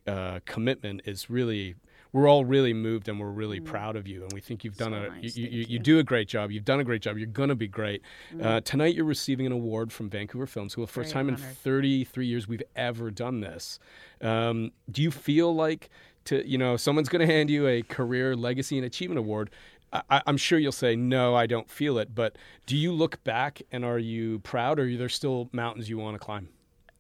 uh, 0.07 0.41
commitment 0.45 1.03
is 1.05 1.29
really. 1.31 1.75
We're 2.17 2.29
all 2.31 2.47
really 2.47 2.73
moved, 2.73 3.11
and 3.11 3.21
we're 3.21 3.29
really 3.29 3.61
proud 3.61 3.95
of 3.95 4.09
you, 4.09 4.23
and 4.23 4.33
we 4.33 4.41
think 4.41 4.65
you've 4.65 4.79
done 4.79 4.93
Mm. 4.93 5.05
So 5.05 5.13
a 5.13 5.17
nice, 5.21 5.37
you, 5.37 5.45
you, 5.45 5.51
you, 5.51 5.67
you. 5.69 5.81
Mm. 5.81 5.83
do 5.83 5.99
a 5.99 6.03
great 6.03 6.29
job. 6.29 6.51
You've 6.51 6.65
done 6.65 6.81
a 6.81 6.85
great 6.85 7.03
job. 7.03 7.19
You're 7.19 7.27
going 7.27 7.51
to 7.51 7.55
be 7.55 7.69
great. 7.69 8.01
Uh, 8.43 8.63
tonight, 8.63 8.95
you're 8.95 9.05
receiving 9.05 9.45
an 9.45 9.53
award 9.53 9.93
from 9.93 10.09
Vancouver 10.09 10.47
Film 10.47 10.71
School. 10.71 10.87
First 10.87 11.13
Very 11.13 11.25
time 11.25 11.29
in 11.29 11.37
33 11.37 12.27
years 12.27 12.49
we've 12.49 12.63
ever 12.75 13.11
done 13.11 13.41
this. 13.41 13.79
Um, 14.23 14.71
do 14.91 15.03
you 15.03 15.11
feel 15.11 15.55
like 15.55 15.91
to 16.25 16.43
you 16.49 16.57
know 16.57 16.79
someone's 16.79 17.11
going 17.11 17.21
to 17.21 17.31
hand 17.31 17.51
you 17.51 17.67
a 17.67 17.83
career 17.83 18.35
legacy 18.35 18.79
and 18.79 18.87
achievement 18.87 19.19
award? 19.19 19.51
I, 19.93 20.01
I- 20.09 20.23
I'm 20.27 20.39
sure 20.39 20.59
you'll 20.59 20.73
say 20.73 20.97
no, 20.97 21.35
I 21.35 21.47
don't 21.47 21.69
feel 21.69 21.99
it. 21.99 22.15
But 22.15 22.39
do 22.65 22.79
you 22.79 22.93
look 22.93 23.23
back 23.25 23.61
and 23.71 23.85
are 23.85 23.99
you 23.99 24.39
proud, 24.39 24.79
or 24.81 24.85
are 24.85 24.97
there 24.97 25.11
still 25.11 25.51
mountains 25.53 25.91
you 25.91 25.99
want 25.99 26.15
to 26.15 26.19
climb? 26.19 26.49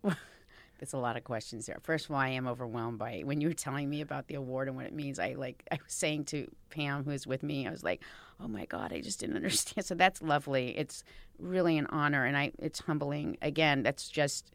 It's 0.81 0.93
a 0.93 0.99
lot 0.99 1.17
of 1.17 1.25
questions 1.25 1.67
there. 1.67 1.79
First 1.83 2.07
of 2.07 2.11
all, 2.13 2.19
I 2.19 2.29
am 2.29 2.47
overwhelmed 2.47 2.99
by 2.99 3.13
it. 3.13 3.27
when 3.27 3.41
you 3.41 3.49
were 3.49 3.55
telling 3.55 3.89
me 3.89 4.03
about 4.03 4.27
the 4.27 4.35
award 4.35 4.69
and 4.69 4.77
what 4.77 4.87
it 4.87 4.93
means. 4.93 5.19
I 5.19 5.35
like 5.35 5.63
I 5.73 5.77
was 5.83 5.93
saying 5.93 6.25
to 6.27 6.51
Pam, 6.71 7.05
who 7.05 7.11
is 7.11 7.27
with 7.27 7.43
me, 7.43 7.67
I 7.67 7.71
was 7.71 7.83
like, 7.83 8.03
"Oh 8.41 8.49
my 8.49 8.67
God, 8.67 8.93
I 8.93 9.01
just 9.01 9.21
didn't 9.21 9.37
understand." 9.37 9.87
So 9.87 9.95
that's 9.95 10.21
lovely. 10.21 10.77
It's 10.77 11.03
really 11.39 11.79
an 11.79 11.87
honor, 11.87 12.25
and 12.25 12.37
I 12.37 12.53
it's 12.59 12.81
humbling. 12.81 13.39
Again, 13.41 13.83
that's 13.83 14.09
just, 14.09 14.51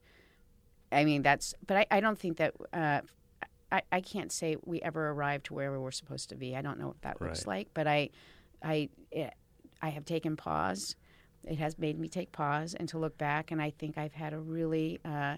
I 0.92 1.06
mean, 1.06 1.24
that's. 1.24 1.56
But 1.66 1.78
I, 1.78 1.86
I 1.92 2.00
don't 2.00 2.20
think 2.20 2.38
that. 2.38 2.54
Uh, 2.72 3.02
I, 3.72 3.84
I 3.90 4.02
can't 4.02 4.34
say 4.34 4.58
we 4.66 4.82
ever 4.82 5.12
arrived 5.12 5.46
to 5.46 5.54
where 5.54 5.72
we 5.72 5.78
were 5.78 5.94
supposed 5.94 6.28
to 6.30 6.36
be. 6.36 6.58
I 6.58 6.62
don't 6.62 6.78
know 6.78 6.88
what 6.88 7.02
that 7.04 7.22
looks 7.22 7.48
like, 7.48 7.70
but 7.74 7.88
I, 7.88 8.10
I, 8.62 8.90
it, 9.12 9.34
I 9.82 9.90
have 9.92 10.04
taken 10.04 10.36
pause. 10.36 10.98
It 11.46 11.58
has 11.58 11.80
made 11.80 11.98
me 11.98 12.10
take 12.10 12.34
pause 12.34 12.74
and 12.74 12.90
to 12.90 12.98
look 13.00 13.18
back, 13.18 13.50
and 13.50 13.62
I 13.62 13.70
think 13.70 13.98
I've 13.98 14.14
had 14.14 14.34
a 14.34 14.40
really. 14.40 15.00
Uh, 15.06 15.38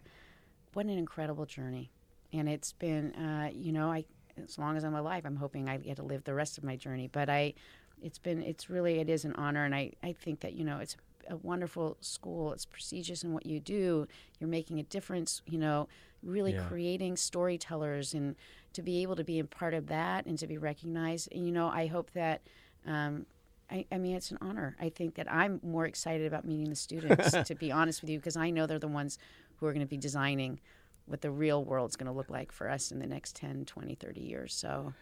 what 0.74 0.86
an 0.86 0.98
incredible 0.98 1.46
journey. 1.46 1.92
And 2.32 2.50
it's 2.50 2.74
been 2.74 3.14
uh, 3.14 3.50
you 3.54 3.72
know 3.72 3.92
i 3.92 4.06
as 4.44 4.58
long 4.58 4.76
as 4.76 4.84
i'm 4.84 4.96
alive 4.96 5.26
i'm 5.26 5.36
hoping 5.36 5.70
i 5.70 5.78
get 5.78 5.98
to 5.98 6.04
live 6.04 6.24
the 6.24 6.34
rest 6.34 6.58
of 6.58 6.64
my 6.64 6.76
journey. 6.76 7.08
But 7.12 7.30
i 7.30 7.54
it's 8.02 8.20
been 8.20 8.42
it's 8.42 8.70
really 8.70 9.00
it 9.00 9.10
is 9.10 9.26
an 9.26 9.34
honor. 9.36 9.66
And 9.66 9.76
i 9.76 9.92
i 10.04 10.14
think 10.14 10.40
that 10.42 10.54
you 10.54 10.64
know 10.64 10.80
it's 10.80 10.98
a 11.30 11.38
wonderful 11.38 11.96
school. 12.02 12.52
It's 12.52 12.66
prestigious 12.66 13.24
in 13.24 13.32
what 13.34 13.46
you 13.46 13.62
do. 13.62 14.08
You're 14.40 14.50
making 14.50 14.80
a 14.80 14.84
difference 14.84 15.42
you 15.46 15.60
know 15.60 15.88
really 16.24 16.54
Yeah. 16.54 16.64
creating 16.68 17.18
storytellers 17.18 18.14
and 18.14 18.36
to 18.74 18.82
be 18.82 19.02
able 19.04 19.16
to 19.18 19.24
be 19.24 19.40
a 19.40 19.44
part 19.46 19.74
of 19.74 19.88
that 19.88 20.26
and 20.26 20.38
to 20.40 20.48
be 20.48 20.58
recognized. 20.58 21.30
And, 21.32 21.46
you 21.46 21.52
know 21.52 21.68
i 21.68 21.86
hope 21.88 22.12
that 22.12 22.42
um, 22.86 23.26
I, 23.72 23.86
I 23.92 23.98
mean, 23.98 24.16
it's 24.16 24.30
an 24.30 24.38
honor. 24.42 24.76
I 24.80 24.90
think 24.90 25.16
that 25.16 25.32
I'm 25.32 25.60
more 25.64 25.86
excited 25.86 26.28
about 26.28 26.44
meeting 26.46 26.70
the 26.70 26.76
students, 26.76 27.32
to 27.48 27.56
be 27.56 27.72
honest 27.72 28.02
with 28.02 28.10
you, 28.12 28.20
because 28.20 28.36
I 28.36 28.50
know 28.50 28.68
they're 28.68 28.78
the 28.78 28.88
ones 28.90 29.18
who 29.64 29.70
are 29.70 29.74
going 29.74 29.86
to 29.86 29.90
be 29.90 29.98
designing 29.98 30.60
what 31.06 31.22
the 31.22 31.32
real 31.32 31.64
world's 31.64 31.96
going 31.96 32.08
to 32.08 32.12
look 32.12 32.30
like 32.30 32.52
for 32.52 32.70
us 32.70 32.92
in 32.92 33.00
the 33.00 33.08
next 33.08 33.34
10, 33.38 33.64
20, 33.66 33.96
30 33.96 34.20
years. 34.22 34.54
So, 34.54 34.94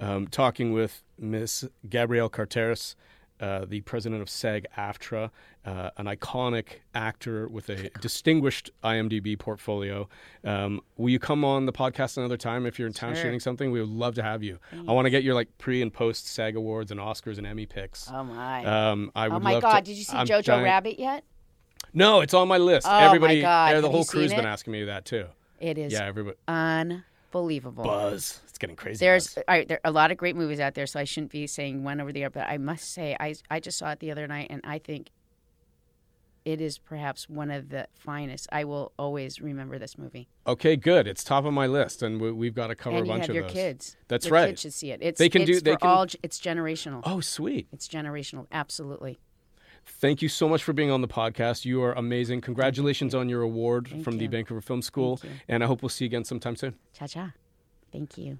um, 0.00 0.26
talking 0.26 0.72
with 0.72 1.02
Miss 1.18 1.64
Gabrielle 1.88 2.28
Carteris, 2.28 2.94
uh, 3.40 3.64
the 3.64 3.80
president 3.82 4.20
of 4.20 4.28
SAG-AFTRA, 4.28 5.30
uh, 5.64 5.90
an 5.96 6.06
iconic 6.06 6.80
actor 6.94 7.46
with 7.46 7.68
a 7.68 7.88
distinguished 8.00 8.70
IMDb 8.82 9.38
portfolio. 9.38 10.08
Um, 10.44 10.80
will 10.96 11.10
you 11.10 11.20
come 11.20 11.44
on 11.44 11.66
the 11.66 11.72
podcast 11.72 12.16
another 12.16 12.36
time 12.36 12.66
if 12.66 12.78
you're 12.80 12.88
in 12.88 12.92
town 12.94 13.14
Sure. 13.14 13.22
shooting 13.24 13.38
something? 13.38 13.70
We 13.70 13.78
would 13.80 13.88
love 13.88 14.16
to 14.16 14.22
have 14.24 14.42
you. 14.42 14.58
I 14.72 14.90
want 14.92 15.06
to 15.06 15.10
get 15.10 15.22
your 15.22 15.34
like 15.34 15.56
pre 15.58 15.82
and 15.82 15.92
post 15.92 16.26
SAG 16.26 16.56
awards 16.56 16.90
and 16.90 16.98
Oscars 16.98 17.38
and 17.38 17.46
Emmy 17.46 17.66
picks. 17.66 18.10
oh 18.12 18.24
my. 18.24 18.64
Um, 18.64 19.12
I 19.14 19.26
oh 19.28 19.38
my 19.38 19.60
God. 19.60 19.80
to- 19.84 19.84
Did 19.92 19.98
you 19.98 20.04
see 20.04 20.16
I'm 20.16 20.26
Jojo 20.26 20.42
dying- 20.44 20.64
Rabbit 20.64 20.98
yet? 20.98 21.22
No, 21.94 22.20
it's 22.20 22.34
on 22.34 22.48
my 22.48 22.58
list. 22.58 22.86
Oh, 22.86 22.90
my 22.90 23.04
everybody, 23.06 23.40
God. 23.40 23.68
yeah, 23.68 23.74
Have 23.74 23.82
the 23.82 23.88
you 23.88 23.92
whole 23.92 24.04
crew's 24.04 24.30
been 24.30 24.40
it? 24.40 24.48
asking 24.48 24.72
me 24.72 24.84
that 24.84 25.04
too. 25.04 25.26
It 25.60 25.78
is 25.78 25.92
Yeah, 25.92 26.04
everybody. 26.06 26.36
unbelievable. 26.46 27.84
Buzz. 27.84 28.40
It's 28.48 28.58
getting 28.58 28.76
crazy. 28.76 29.04
There's 29.04 29.36
all 29.36 29.44
right, 29.48 29.66
there 29.68 29.80
are 29.84 29.88
a 29.88 29.92
lot 29.92 30.10
of 30.10 30.16
great 30.16 30.36
movies 30.36 30.60
out 30.60 30.74
there, 30.74 30.86
so 30.86 31.00
I 31.00 31.04
shouldn't 31.04 31.32
be 31.32 31.46
saying 31.46 31.84
one 31.84 32.00
over 32.00 32.12
the 32.12 32.24
other. 32.24 32.40
But 32.40 32.48
I 32.48 32.58
must 32.58 32.92
say, 32.92 33.16
I 33.18 33.34
I 33.50 33.60
just 33.60 33.78
saw 33.78 33.90
it 33.92 34.00
the 34.00 34.10
other 34.10 34.26
night, 34.26 34.48
and 34.50 34.60
I 34.64 34.78
think 34.78 35.10
it 36.44 36.60
is 36.60 36.78
perhaps 36.78 37.28
one 37.28 37.50
of 37.50 37.68
the 37.68 37.86
finest. 37.94 38.48
I 38.52 38.64
will 38.64 38.92
always 38.98 39.40
remember 39.40 39.78
this 39.78 39.98
movie. 39.98 40.28
okay, 40.46 40.76
good. 40.76 41.06
It's 41.06 41.22
top 41.24 41.44
of 41.44 41.52
my 41.52 41.66
list, 41.66 42.02
and 42.02 42.20
we, 42.20 42.32
we've 42.32 42.54
got 42.54 42.68
to 42.68 42.74
cover 42.74 42.96
and 42.96 43.04
a 43.04 43.06
you 43.06 43.12
bunch 43.12 43.22
have 43.22 43.30
of 43.30 43.34
your 43.34 43.44
those. 43.44 43.52
kids. 43.52 43.96
That's 44.08 44.26
your 44.26 44.32
right. 44.34 44.48
Kids 44.50 44.60
should 44.62 44.72
see 44.74 44.90
it. 44.92 45.00
It's 45.02 45.18
They 45.18 45.28
can 45.28 45.44
do- 45.44 45.52
it's 45.52 45.62
they 45.62 45.72
for 45.72 45.78
can- 45.78 45.90
all. 45.90 46.06
It's 46.22 46.40
generational. 46.40 47.02
Oh, 47.04 47.20
sweet. 47.20 47.66
It's 47.72 47.86
generational. 47.88 48.46
Absolutely. 48.52 49.18
Thank 49.88 50.22
you 50.22 50.28
so 50.28 50.48
much 50.48 50.62
for 50.62 50.72
being 50.72 50.90
on 50.90 51.00
the 51.00 51.08
podcast. 51.08 51.64
You 51.64 51.82
are 51.82 51.92
amazing. 51.92 52.40
Congratulations 52.42 53.14
on 53.14 53.28
your 53.28 53.42
award 53.42 53.88
Thank 53.88 54.04
from 54.04 54.18
the. 54.18 54.26
Vancouver 54.28 54.60
Film 54.60 54.82
School, 54.82 55.20
and 55.48 55.64
I 55.64 55.66
hope 55.66 55.82
we'll 55.82 55.88
see 55.88 56.04
you 56.04 56.08
again 56.08 56.24
sometime 56.24 56.54
soon. 56.54 56.74
Cha 56.92 57.06
cha. 57.06 57.32
Thank 57.90 58.18
you. 58.18 58.38